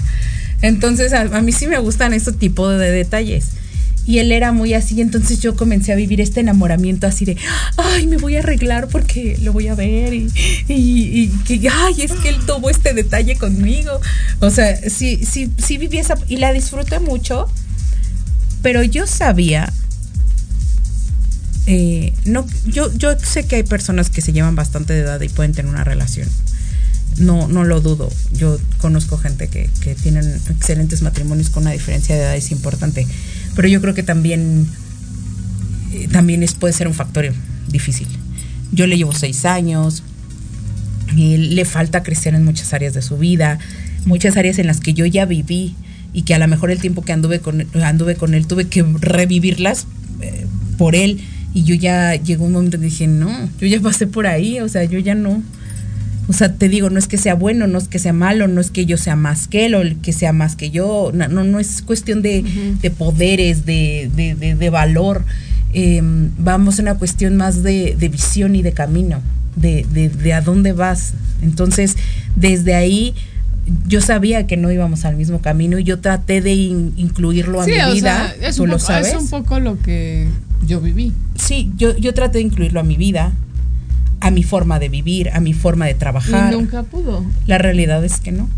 Entonces, 0.61 1.13
a, 1.13 1.25
mí 1.41 1.51
sí 1.51 1.67
me 1.67 1.77
gustan 1.77 2.13
este 2.13 2.31
tipo 2.31 2.67
de 2.67 2.91
detalles. 2.91 3.49
Y 4.07 4.17
él 4.17 4.31
era 4.31 4.51
muy 4.51 4.73
así, 4.73 4.99
entonces 5.01 5.39
yo 5.39 5.55
comencé 5.55 5.91
a 5.91 5.95
vivir 5.95 6.19
este 6.19 6.39
enamoramiento 6.39 7.05
así 7.05 7.25
de, 7.25 7.37
ay, 7.77 8.07
me 8.07 8.17
voy 8.17 8.37
a 8.37 8.39
arreglar 8.39 8.87
porque 8.87 9.37
lo 9.43 9.53
voy 9.53 9.67
a 9.67 9.75
ver 9.75 10.15
y 10.15 11.31
que, 11.45 11.69
ay, 11.69 12.01
es 12.01 12.13
que 12.13 12.29
él 12.29 12.37
tuvo 12.47 12.71
este 12.71 12.93
detalle 12.95 13.35
conmigo. 13.35 13.91
O 14.39 14.49
sea, 14.49 14.75
sí, 14.89 15.23
sí, 15.23 15.51
sí 15.57 15.77
viví 15.77 15.99
esa, 15.99 16.15
y 16.27 16.37
la 16.37 16.53
disfruté 16.53 16.99
mucho, 16.99 17.47
pero 18.63 18.81
yo 18.81 19.05
sabía, 19.05 19.71
eh, 21.71 22.13
no, 22.25 22.47
yo, 22.65 22.91
yo 22.97 23.11
sé 23.19 23.45
que 23.45 23.57
hay 23.57 23.63
personas 23.63 24.09
que 24.09 24.21
se 24.21 24.33
llevan 24.33 24.55
bastante 24.55 24.93
de 24.93 25.01
edad 25.01 25.21
y 25.21 25.29
pueden 25.29 25.53
tener 25.53 25.71
una 25.71 25.83
relación. 25.83 26.27
No, 27.17 27.47
no 27.47 27.63
lo 27.63 27.79
dudo. 27.79 28.09
Yo 28.33 28.57
conozco 28.79 29.19
gente 29.19 29.49
que, 29.49 29.69
que 29.81 29.93
tienen 29.93 30.25
excelentes 30.49 31.03
matrimonios 31.03 31.51
con 31.51 31.63
una 31.63 31.71
diferencia 31.71 32.15
de 32.15 32.21
edad 32.21 32.35
es 32.35 32.49
importante. 32.49 33.05
Pero 33.55 33.67
yo 33.67 33.81
creo 33.81 33.93
que 33.93 34.01
también, 34.01 34.67
eh, 35.93 36.07
también 36.11 36.41
es, 36.41 36.55
puede 36.55 36.73
ser 36.73 36.87
un 36.87 36.95
factor 36.95 37.31
difícil. 37.67 38.07
Yo 38.71 38.87
le 38.87 38.97
llevo 38.97 39.13
seis 39.13 39.45
años, 39.45 40.01
y 41.15 41.37
le 41.37 41.65
falta 41.65 42.01
crecer 42.01 42.33
en 42.33 42.43
muchas 42.43 42.73
áreas 42.73 42.95
de 42.95 43.03
su 43.03 43.17
vida, 43.17 43.59
muchas 44.05 44.37
áreas 44.37 44.57
en 44.57 44.65
las 44.65 44.79
que 44.79 44.93
yo 44.95 45.05
ya 45.05 45.25
viví 45.25 45.75
y 46.13 46.23
que 46.23 46.33
a 46.33 46.39
lo 46.39 46.47
mejor 46.47 46.71
el 46.71 46.79
tiempo 46.79 47.03
que 47.03 47.13
anduve 47.13 47.41
con, 47.41 47.67
anduve 47.83 48.15
con 48.15 48.33
él 48.33 48.47
tuve 48.47 48.67
que 48.67 48.83
revivirlas 48.83 49.85
eh, 50.21 50.47
por 50.77 50.95
él 50.95 51.21
y 51.53 51.63
yo 51.63 51.75
ya 51.75 52.15
llegó 52.15 52.45
un 52.45 52.53
momento 52.53 52.77
que 52.79 52.85
dije, 52.85 53.07
no, 53.07 53.31
yo 53.59 53.67
ya 53.67 53.79
pasé 53.81 54.07
por 54.07 54.27
ahí, 54.27 54.59
o 54.59 54.69
sea, 54.69 54.83
yo 54.83 54.99
ya 54.99 55.15
no. 55.15 55.41
O 56.27 56.33
sea, 56.33 56.53
te 56.53 56.69
digo, 56.69 56.91
no 56.91 56.99
es 56.99 57.07
que 57.07 57.17
sea 57.17 57.33
bueno, 57.33 57.65
no 57.65 57.79
es 57.79 57.87
que 57.87 57.97
sea 57.97 58.13
malo, 58.13 58.47
no 58.47 58.61
es 58.61 58.69
que 58.69 58.85
yo 58.85 58.97
sea 58.97 59.15
más 59.15 59.47
que 59.47 59.65
él 59.65 59.73
o 59.73 59.81
el 59.81 59.95
que 59.97 60.13
sea 60.13 60.31
más 60.31 60.55
que 60.55 60.69
yo. 60.69 61.09
No, 61.11 61.27
no, 61.27 61.43
no 61.43 61.59
es 61.59 61.81
cuestión 61.81 62.21
de, 62.21 62.43
de 62.81 62.91
poderes, 62.91 63.65
de, 63.65 64.11
de, 64.15 64.35
de- 64.35 64.53
de 64.53 64.69
valor. 64.69 65.25
Eh, 65.73 66.01
vamos 66.37 66.77
a 66.77 66.83
una 66.83 66.95
cuestión 66.95 67.35
más 67.35 67.63
de, 67.63 67.95
de 67.99 68.09
visión 68.09 68.55
y 68.55 68.61
de 68.61 68.73
camino, 68.73 69.21
de, 69.55 69.87
de, 69.91 70.09
de 70.09 70.33
a 70.33 70.41
dónde 70.41 70.71
vas. 70.73 71.13
Entonces, 71.41 71.95
desde 72.35 72.75
ahí 72.75 73.15
yo 73.87 73.99
sabía 74.01 74.45
que 74.45 74.55
no 74.57 74.71
íbamos 74.71 75.05
al 75.05 75.15
mismo 75.15 75.41
camino 75.41 75.79
y 75.79 75.83
yo 75.83 75.99
traté 75.99 76.41
de 76.41 76.53
in- 76.53 76.93
incluirlo 76.95 77.59
a 77.61 77.65
Sí, 77.65 77.71
mi 77.71 77.93
vida. 77.95 78.35
sea, 78.39 78.65
lo 78.67 78.77
sabes. 78.77 79.07
es 79.09 79.15
un 79.15 79.29
poco 79.29 79.59
lo 79.59 79.79
que 79.79 80.27
yo 80.65 80.81
viví. 80.81 81.13
Sí, 81.35 81.71
yo, 81.77 81.95
yo 81.97 82.13
traté 82.13 82.39
de 82.39 82.43
incluirlo 82.43 82.79
a 82.79 82.83
mi 82.83 82.97
vida, 82.97 83.33
a 84.19 84.31
mi 84.31 84.43
forma 84.43 84.79
de 84.79 84.89
vivir, 84.89 85.29
a 85.31 85.39
mi 85.39 85.53
forma 85.53 85.85
de 85.85 85.93
trabajar. 85.93 86.53
Y 86.53 86.57
nunca 86.57 86.83
pudo. 86.83 87.25
La 87.47 87.57
realidad 87.57 88.03
es 88.03 88.19
que 88.19 88.31
no. 88.31 88.49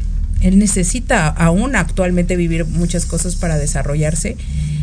Él 0.41 0.57
necesita 0.57 1.27
aún 1.27 1.75
actualmente 1.75 2.35
vivir 2.35 2.65
muchas 2.65 3.05
cosas 3.05 3.35
para 3.35 3.57
desarrollarse. 3.57 4.37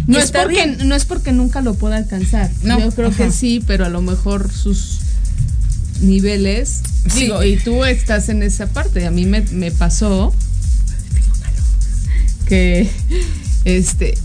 No 0.07 0.19
es, 0.19 0.31
porque, 0.31 0.55
bien. 0.55 0.89
no 0.89 0.95
es 0.95 1.05
porque 1.05 1.33
nunca 1.33 1.61
lo 1.61 1.75
pueda 1.75 1.97
alcanzar. 1.97 2.51
No, 2.63 2.79
Yo 2.79 2.91
creo 2.93 3.09
ajá. 3.09 3.25
que 3.25 3.31
sí, 3.33 3.63
pero 3.67 3.85
a 3.85 3.89
lo 3.89 4.01
mejor 4.01 4.51
sus 4.51 5.01
niveles. 6.01 6.83
Sí. 7.09 7.23
Digo, 7.23 7.43
y 7.43 7.57
tú 7.57 7.85
estás 7.85 8.29
en 8.29 8.43
esa 8.43 8.69
parte. 8.69 9.07
A 9.07 9.11
mí 9.11 9.27
me, 9.27 9.43
me 9.43 9.71
pasó 9.71 10.33
que 12.47 12.89
este 13.65 14.17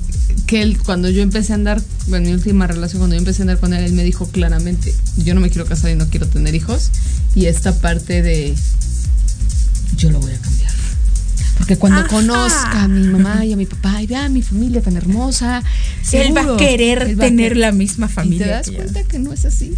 que 0.48 0.62
él, 0.62 0.78
cuando 0.78 1.10
yo 1.10 1.22
empecé 1.22 1.54
a 1.54 1.56
andar, 1.56 1.82
bueno, 2.08 2.28
mi 2.28 2.34
última 2.34 2.68
relación, 2.68 3.00
cuando 3.00 3.16
yo 3.16 3.20
empecé 3.20 3.42
a 3.42 3.44
andar 3.44 3.60
con 3.60 3.74
él, 3.74 3.84
él 3.84 3.94
me 3.94 4.04
dijo 4.04 4.28
claramente, 4.28 4.94
yo 5.18 5.34
no 5.34 5.42
me 5.42 5.50
quiero 5.50 5.66
casar 5.66 5.92
y 5.92 5.96
no 5.96 6.08
quiero 6.10 6.28
tener 6.28 6.54
hijos. 6.56 6.92
Y 7.36 7.46
esta 7.46 7.74
parte 7.80 8.22
de, 8.22 8.54
yo 9.98 10.10
lo 10.12 10.20
voy 10.20 10.34
a 10.34 10.38
cambiar. 10.40 10.72
Porque 11.58 11.78
cuando 11.78 12.00
Ajá. 12.00 12.08
conozca 12.10 12.84
a 12.84 12.88
mi 12.88 13.08
mamá 13.08 13.46
y 13.46 13.54
a 13.54 13.56
mi 13.56 13.66
papá 13.66 14.02
y 14.02 14.08
vea 14.08 14.26
a 14.26 14.30
mi 14.30 14.42
familia 14.42 14.82
tan 14.82 14.98
hermosa, 14.98 15.64
Él 16.12 16.36
va 16.36 16.42
a 16.42 16.44
seguro, 16.44 16.58
querer 16.58 17.02
él 17.04 17.20
va 17.20 17.26
a 17.26 17.28
tener 17.28 17.50
querer". 17.54 17.58
la 17.58 17.72
misma 17.72 18.08
Y 18.08 18.10
familia. 18.10 18.46
te 18.46 18.72
das 18.72 18.72
cuenta 18.72 19.04
que 19.04 19.20
no 19.20 19.32
es 19.32 19.46
así. 19.46 19.74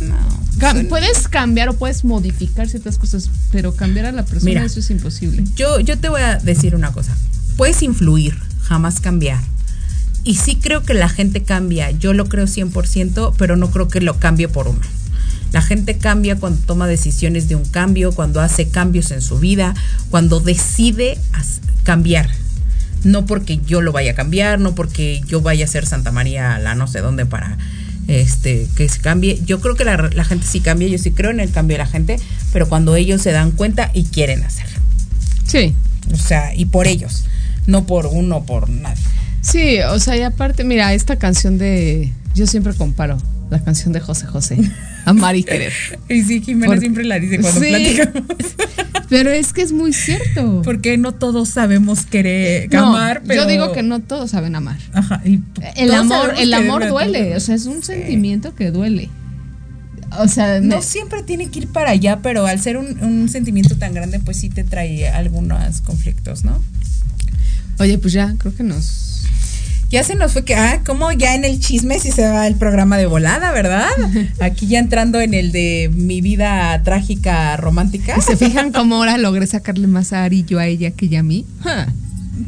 No. 0.00 0.16
Cam- 0.58 0.88
puedes 0.88 1.28
cambiar 1.28 1.68
o 1.70 1.74
puedes 1.78 2.04
modificar 2.04 2.68
ciertas 2.68 2.98
cosas, 2.98 3.30
pero 3.52 3.74
cambiar 3.74 4.06
a 4.06 4.12
la 4.12 4.24
persona 4.24 4.50
Mira. 4.50 4.64
eso 4.64 4.80
es 4.80 4.90
imposible. 4.90 5.44
Yo, 5.56 5.78
yo 5.80 5.96
te 5.98 6.08
voy 6.08 6.20
a 6.20 6.36
decir 6.36 6.74
una 6.74 6.92
cosa. 6.92 7.16
Puedes 7.56 7.80
influir, 7.82 8.36
jamás 8.62 9.00
cambiar. 9.00 9.40
Y 10.24 10.36
sí 10.36 10.56
creo 10.56 10.82
que 10.82 10.94
la 10.94 11.08
gente 11.08 11.42
cambia. 11.42 11.90
Yo 11.90 12.12
lo 12.12 12.26
creo 12.26 12.46
100%, 12.46 13.34
pero 13.36 13.56
no 13.56 13.70
creo 13.70 13.88
que 13.88 14.00
lo 14.00 14.18
cambie 14.18 14.48
por 14.48 14.68
uno. 14.68 14.80
La 15.52 15.62
gente 15.62 15.98
cambia 15.98 16.36
cuando 16.36 16.60
toma 16.64 16.86
decisiones 16.86 17.48
de 17.48 17.56
un 17.56 17.64
cambio, 17.64 18.12
cuando 18.12 18.40
hace 18.40 18.68
cambios 18.68 19.10
en 19.10 19.20
su 19.20 19.38
vida, 19.38 19.74
cuando 20.10 20.40
decide 20.40 21.18
cambiar. 21.82 22.30
No 23.02 23.26
porque 23.26 23.58
yo 23.66 23.80
lo 23.80 23.92
vaya 23.92 24.12
a 24.12 24.14
cambiar, 24.14 24.60
no 24.60 24.74
porque 24.74 25.22
yo 25.26 25.40
vaya 25.40 25.64
a 25.64 25.68
ser 25.68 25.86
Santa 25.86 26.12
María 26.12 26.58
la 26.58 26.74
no 26.74 26.86
sé 26.86 27.00
dónde 27.00 27.26
para 27.26 27.56
este 28.06 28.68
que 28.76 28.88
se 28.88 29.00
cambie. 29.00 29.40
Yo 29.44 29.60
creo 29.60 29.74
que 29.74 29.84
la, 29.84 29.96
la 30.12 30.24
gente 30.24 30.46
sí 30.46 30.60
cambia, 30.60 30.86
yo 30.88 30.98
sí 30.98 31.10
creo 31.10 31.30
en 31.30 31.40
el 31.40 31.50
cambio 31.50 31.74
de 31.74 31.84
la 31.84 31.90
gente, 31.90 32.20
pero 32.52 32.68
cuando 32.68 32.94
ellos 32.94 33.22
se 33.22 33.32
dan 33.32 33.50
cuenta 33.50 33.90
y 33.94 34.04
quieren 34.04 34.44
hacerlo. 34.44 34.78
Sí. 35.46 35.74
O 36.12 36.16
sea, 36.16 36.54
y 36.54 36.66
por 36.66 36.86
ellos, 36.86 37.24
no 37.66 37.86
por 37.86 38.06
uno, 38.06 38.44
por 38.44 38.68
nadie. 38.68 39.02
Sí, 39.40 39.78
o 39.80 39.98
sea, 39.98 40.16
y 40.16 40.22
aparte, 40.22 40.64
mira, 40.64 40.92
esta 40.94 41.16
canción 41.16 41.58
de. 41.58 42.12
Yo 42.34 42.46
siempre 42.46 42.74
comparo 42.74 43.18
la 43.50 43.58
canción 43.62 43.92
de 43.92 43.98
José 44.00 44.26
José, 44.26 44.58
Amar 45.04 45.34
y 45.36 45.42
Querer. 45.42 45.72
Y 46.08 46.22
sí, 46.22 46.40
Jimena 46.40 46.66
Porque- 46.66 46.80
siempre 46.80 47.04
la 47.04 47.18
dice 47.18 47.40
cuando 47.40 47.60
Sí. 47.60 47.68
platicamos. 47.68 48.24
Pero 49.08 49.30
es 49.30 49.52
que 49.52 49.62
es 49.62 49.72
muy 49.72 49.92
cierto. 49.92 50.62
Porque 50.62 50.96
no 50.96 51.12
todos 51.12 51.48
sabemos 51.48 52.06
querer 52.06 52.72
No, 52.72 52.90
amar, 52.94 53.22
pero. 53.26 53.42
Yo 53.42 53.48
digo 53.48 53.72
que 53.72 53.82
no 53.82 53.98
todos 53.98 54.30
saben 54.30 54.54
amar. 54.54 54.78
Ajá, 54.92 55.20
y 55.24 55.40
El 55.74 55.92
amor, 55.94 56.34
el 56.38 56.54
amor 56.54 56.88
duele, 56.88 57.34
o 57.34 57.40
sea, 57.40 57.56
es 57.56 57.66
un 57.66 57.82
Sí. 57.82 57.86
sentimiento 57.94 58.54
que 58.54 58.70
duele. 58.70 59.10
O 60.20 60.28
sea, 60.28 60.60
No 60.60 60.76
me- 60.76 60.82
siempre 60.82 61.24
tiene 61.24 61.48
que 61.50 61.58
ir 61.58 61.66
para 61.66 61.90
allá, 61.90 62.20
pero 62.22 62.46
al 62.46 62.60
ser 62.60 62.76
un, 62.76 63.02
un 63.02 63.28
sentimiento 63.28 63.74
tan 63.76 63.94
grande, 63.94 64.20
pues 64.20 64.36
sí 64.36 64.48
te 64.48 64.62
trae 64.62 65.08
algunos 65.08 65.80
conflictos, 65.80 66.44
¿no? 66.44 66.62
Oye, 67.80 67.98
pues 67.98 68.12
ya, 68.12 68.34
creo 68.38 68.54
que 68.54 68.62
nos. 68.62 69.24
Ya 69.90 70.04
se 70.04 70.14
nos 70.14 70.32
fue 70.32 70.44
que, 70.44 70.54
ah, 70.54 70.82
como 70.86 71.10
ya 71.10 71.34
en 71.34 71.44
el 71.44 71.58
chisme 71.58 71.98
si 71.98 72.12
se 72.12 72.22
va 72.22 72.46
el 72.46 72.54
programa 72.54 72.96
de 72.96 73.06
volada, 73.06 73.50
¿verdad? 73.50 73.88
Aquí 74.40 74.68
ya 74.68 74.78
entrando 74.78 75.20
en 75.20 75.34
el 75.34 75.50
de 75.50 75.90
mi 75.92 76.20
vida 76.20 76.80
trágica 76.84 77.56
romántica. 77.56 78.14
¿Y 78.16 78.20
se 78.20 78.36
fijan 78.36 78.70
cómo 78.70 78.96
ahora 78.96 79.18
logré 79.18 79.46
sacarle 79.48 79.88
más 79.88 80.12
a 80.12 80.22
Ari 80.22 80.44
yo 80.44 80.60
a 80.60 80.66
ella 80.66 80.92
que 80.92 81.06
ella 81.06 81.20
a 81.20 81.24
mí? 81.24 81.44
Ja, 81.64 81.92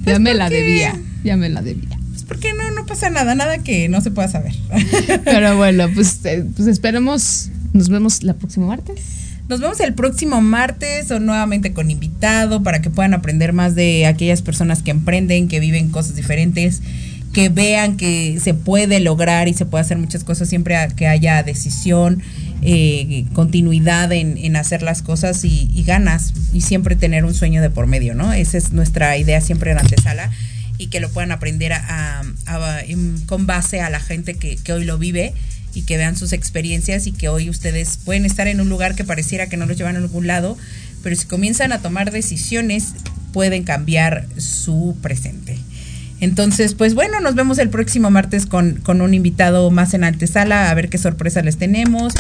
ya 0.06 0.20
me 0.20 0.34
la 0.34 0.50
debía, 0.50 1.00
ya 1.24 1.36
me 1.36 1.48
la 1.48 1.62
debía. 1.62 1.98
Pues 2.10 2.22
porque 2.22 2.52
no, 2.52 2.70
no 2.70 2.86
pasa 2.86 3.10
nada, 3.10 3.34
nada 3.34 3.58
que 3.58 3.88
no 3.88 4.00
se 4.00 4.12
pueda 4.12 4.28
saber. 4.28 4.54
Pero 5.24 5.56
bueno, 5.56 5.88
pues, 5.92 6.20
eh, 6.24 6.44
pues 6.54 6.68
esperemos, 6.68 7.50
nos 7.72 7.88
vemos 7.88 8.22
la 8.22 8.34
próxima 8.34 8.66
martes. 8.66 9.21
Nos 9.48 9.60
vemos 9.60 9.80
el 9.80 9.94
próximo 9.94 10.40
martes 10.40 11.10
o 11.10 11.18
nuevamente 11.18 11.72
con 11.72 11.90
invitado 11.90 12.62
para 12.62 12.80
que 12.80 12.90
puedan 12.90 13.12
aprender 13.12 13.52
más 13.52 13.74
de 13.74 14.06
aquellas 14.06 14.40
personas 14.40 14.82
que 14.82 14.92
emprenden, 14.92 15.48
que 15.48 15.60
viven 15.60 15.90
cosas 15.90 16.14
diferentes, 16.14 16.80
que 17.32 17.48
vean 17.48 17.96
que 17.96 18.38
se 18.40 18.54
puede 18.54 19.00
lograr 19.00 19.48
y 19.48 19.54
se 19.54 19.66
puede 19.66 19.82
hacer 19.82 19.98
muchas 19.98 20.22
cosas 20.22 20.48
siempre 20.48 20.76
que 20.96 21.08
haya 21.08 21.42
decisión, 21.42 22.22
eh, 22.62 23.24
continuidad 23.32 24.12
en, 24.12 24.54
hacer 24.54 24.82
las 24.82 25.02
cosas 25.02 25.44
y, 25.44 25.68
y 25.74 25.82
ganas 25.82 26.32
y 26.52 26.60
siempre 26.60 26.94
tener 26.94 27.24
un 27.24 27.34
sueño 27.34 27.62
de 27.62 27.70
por 27.70 27.86
medio, 27.86 28.14
¿no? 28.14 28.32
Esa 28.32 28.58
es 28.58 28.72
nuestra 28.72 29.16
idea 29.16 29.40
siempre 29.40 29.72
en 29.72 29.78
antesala 29.78 30.30
y 30.78 30.86
que 30.86 31.00
lo 31.00 31.10
puedan 31.10 31.32
aprender 31.32 31.72
a, 31.72 32.22
con 33.26 33.46
base 33.46 33.80
a 33.80 33.90
la 33.90 34.00
gente 34.00 34.34
que 34.34 34.72
hoy 34.72 34.84
lo 34.84 34.98
vive 34.98 35.34
y 35.74 35.82
que 35.82 35.96
vean 35.96 36.16
sus 36.16 36.32
experiencias 36.32 37.06
y 37.06 37.12
que 37.12 37.28
hoy 37.28 37.48
ustedes 37.48 37.98
pueden 38.04 38.24
estar 38.24 38.48
en 38.48 38.60
un 38.60 38.68
lugar 38.68 38.94
que 38.94 39.04
pareciera 39.04 39.48
que 39.48 39.56
no 39.56 39.66
los 39.66 39.76
llevan 39.76 39.96
a 39.96 39.98
algún 39.98 40.26
lado, 40.26 40.56
pero 41.02 41.16
si 41.16 41.26
comienzan 41.26 41.72
a 41.72 41.80
tomar 41.80 42.10
decisiones 42.10 42.94
pueden 43.32 43.64
cambiar 43.64 44.26
su 44.36 44.96
presente. 45.02 45.58
Entonces, 46.20 46.74
pues 46.74 46.94
bueno, 46.94 47.20
nos 47.20 47.34
vemos 47.34 47.58
el 47.58 47.68
próximo 47.68 48.10
martes 48.10 48.46
con, 48.46 48.74
con 48.76 49.00
un 49.00 49.12
invitado 49.12 49.70
más 49.72 49.92
en 49.94 50.04
antesala, 50.04 50.70
a 50.70 50.74
ver 50.74 50.88
qué 50.88 50.98
sorpresa 50.98 51.42
les 51.42 51.56
tenemos. 51.56 52.14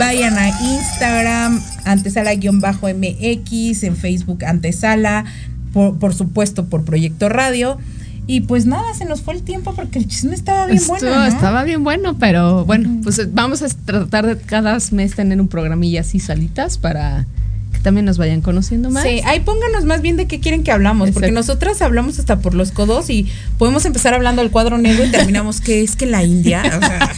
Vayan 0.00 0.36
a 0.36 0.48
Instagram, 0.48 1.62
antesala-mx, 1.84 3.82
en 3.84 3.96
Facebook 3.96 4.44
antesala, 4.44 5.24
por, 5.72 5.98
por 5.98 6.14
supuesto 6.14 6.66
por 6.66 6.84
Proyecto 6.84 7.28
Radio. 7.28 7.78
Y 8.26 8.42
pues 8.42 8.66
nada, 8.66 8.94
se 8.94 9.04
nos 9.04 9.22
fue 9.22 9.34
el 9.34 9.42
tiempo 9.42 9.74
porque 9.74 9.98
el 9.98 10.06
chisme 10.06 10.34
estaba 10.34 10.66
bien 10.66 10.82
bueno. 10.86 11.14
¿no? 11.14 11.24
Estaba 11.24 11.64
bien 11.64 11.82
bueno, 11.82 12.16
pero 12.18 12.64
bueno, 12.64 13.00
pues 13.02 13.18
eh, 13.18 13.28
vamos 13.30 13.62
a 13.62 13.68
tratar 13.68 14.26
de 14.26 14.36
cada 14.38 14.78
mes 14.92 15.14
tener 15.14 15.40
un 15.40 15.48
programilla 15.48 16.02
así 16.02 16.20
salitas 16.20 16.78
para 16.78 17.26
que 17.72 17.78
también 17.80 18.04
nos 18.04 18.18
vayan 18.18 18.40
conociendo 18.40 18.90
más. 18.90 19.02
Sí, 19.02 19.20
ahí 19.24 19.40
pónganos 19.40 19.84
más 19.84 20.02
bien 20.02 20.16
de 20.16 20.26
qué 20.26 20.40
quieren 20.40 20.62
que 20.62 20.72
hablamos, 20.72 21.10
porque 21.10 21.32
nosotras 21.32 21.82
hablamos 21.82 22.18
hasta 22.18 22.38
por 22.38 22.54
los 22.54 22.70
codos 22.72 23.10
y 23.10 23.26
podemos 23.58 23.84
empezar 23.84 24.14
hablando 24.14 24.42
del 24.42 24.50
cuadro 24.50 24.78
negro 24.78 25.04
y 25.04 25.10
terminamos 25.10 25.60
que 25.60 25.82
es 25.82 25.96
que 25.96 26.06
la 26.06 26.22
India, 26.22 26.62
o 26.64 26.80
sea, 26.80 27.10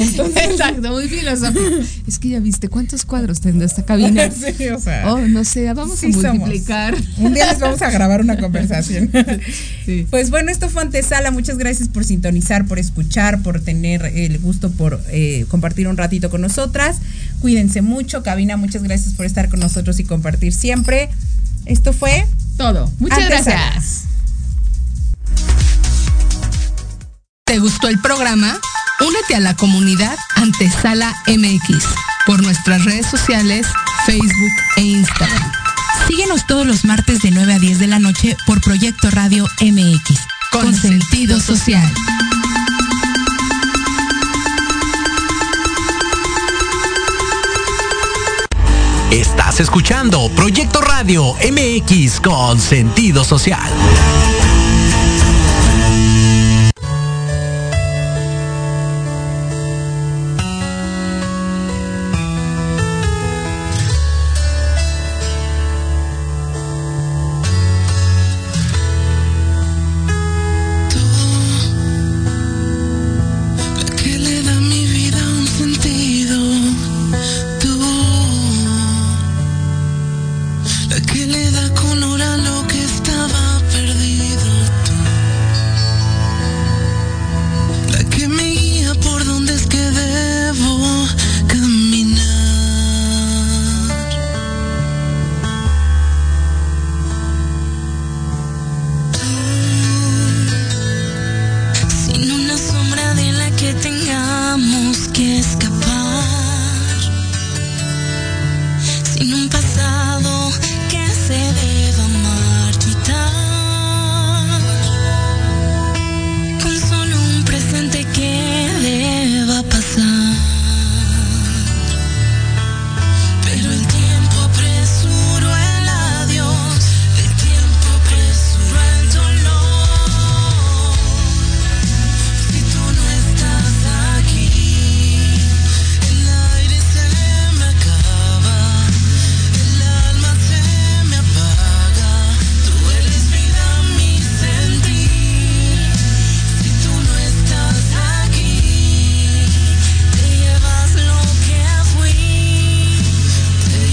entonces, 0.00 0.42
Exacto, 0.50 0.92
muy 0.92 1.08
filosófico. 1.08 1.60
Es 2.06 2.18
que 2.18 2.28
ya 2.30 2.40
viste 2.40 2.68
cuántos 2.68 3.04
cuadros 3.04 3.40
tendrá 3.40 3.66
esta 3.66 3.84
cabina. 3.84 4.28
sí, 4.58 4.68
o 4.68 4.78
sea, 4.80 5.12
Oh, 5.12 5.18
no 5.26 5.44
sé, 5.44 5.72
vamos 5.72 5.98
sí 5.98 6.06
a 6.08 6.12
somos. 6.12 6.38
multiplicar. 6.40 6.94
Un 7.18 7.34
día 7.34 7.50
les 7.50 7.58
vamos 7.60 7.80
a 7.82 7.90
grabar 7.90 8.20
una 8.20 8.36
conversación. 8.38 9.10
Sí. 9.86 10.06
Pues 10.10 10.30
bueno, 10.30 10.50
esto 10.52 10.68
fue 10.68 10.82
Antesala. 10.82 11.30
Muchas 11.30 11.56
gracias 11.58 11.88
por 11.88 12.04
sintonizar, 12.04 12.66
por 12.66 12.78
escuchar, 12.78 13.42
por 13.42 13.60
tener 13.60 14.04
el 14.04 14.38
gusto 14.38 14.70
por 14.70 15.00
eh, 15.10 15.46
compartir 15.48 15.88
un 15.88 15.96
ratito 15.96 16.30
con 16.30 16.40
nosotras. 16.42 16.98
Cuídense 17.40 17.80
mucho. 17.82 18.22
Cabina, 18.22 18.56
muchas 18.56 18.82
gracias 18.82 19.14
por 19.14 19.26
estar 19.26 19.48
con 19.48 19.58
nosotros 19.60 19.98
y 19.98 20.04
compartir 20.04 20.52
siempre. 20.52 21.08
Esto 21.66 21.92
fue 21.92 22.26
Todo. 22.56 22.90
Muchas 22.98 23.18
Antesala. 23.18 23.56
gracias. 23.72 24.04
¿Te 27.50 27.58
gustó 27.58 27.88
el 27.88 27.98
programa? 27.98 28.60
Únete 29.00 29.34
a 29.34 29.40
la 29.40 29.56
comunidad 29.56 30.16
Antesala 30.36 31.12
MX 31.26 31.84
por 32.24 32.40
nuestras 32.44 32.84
redes 32.84 33.06
sociales, 33.06 33.66
Facebook 34.06 34.52
e 34.76 34.82
Instagram. 34.82 35.52
Síguenos 36.06 36.46
todos 36.46 36.64
los 36.64 36.84
martes 36.84 37.22
de 37.22 37.32
9 37.32 37.54
a 37.54 37.58
10 37.58 37.80
de 37.80 37.88
la 37.88 37.98
noche 37.98 38.36
por 38.46 38.60
Proyecto 38.60 39.10
Radio 39.10 39.48
MX. 39.62 40.20
Con 40.52 40.72
sentido 40.76 41.40
social. 41.40 41.92
Estás 49.10 49.58
escuchando 49.58 50.30
Proyecto 50.36 50.80
Radio 50.82 51.34
MX 51.34 52.20
con 52.20 52.60
sentido 52.60 53.24
social. 53.24 53.72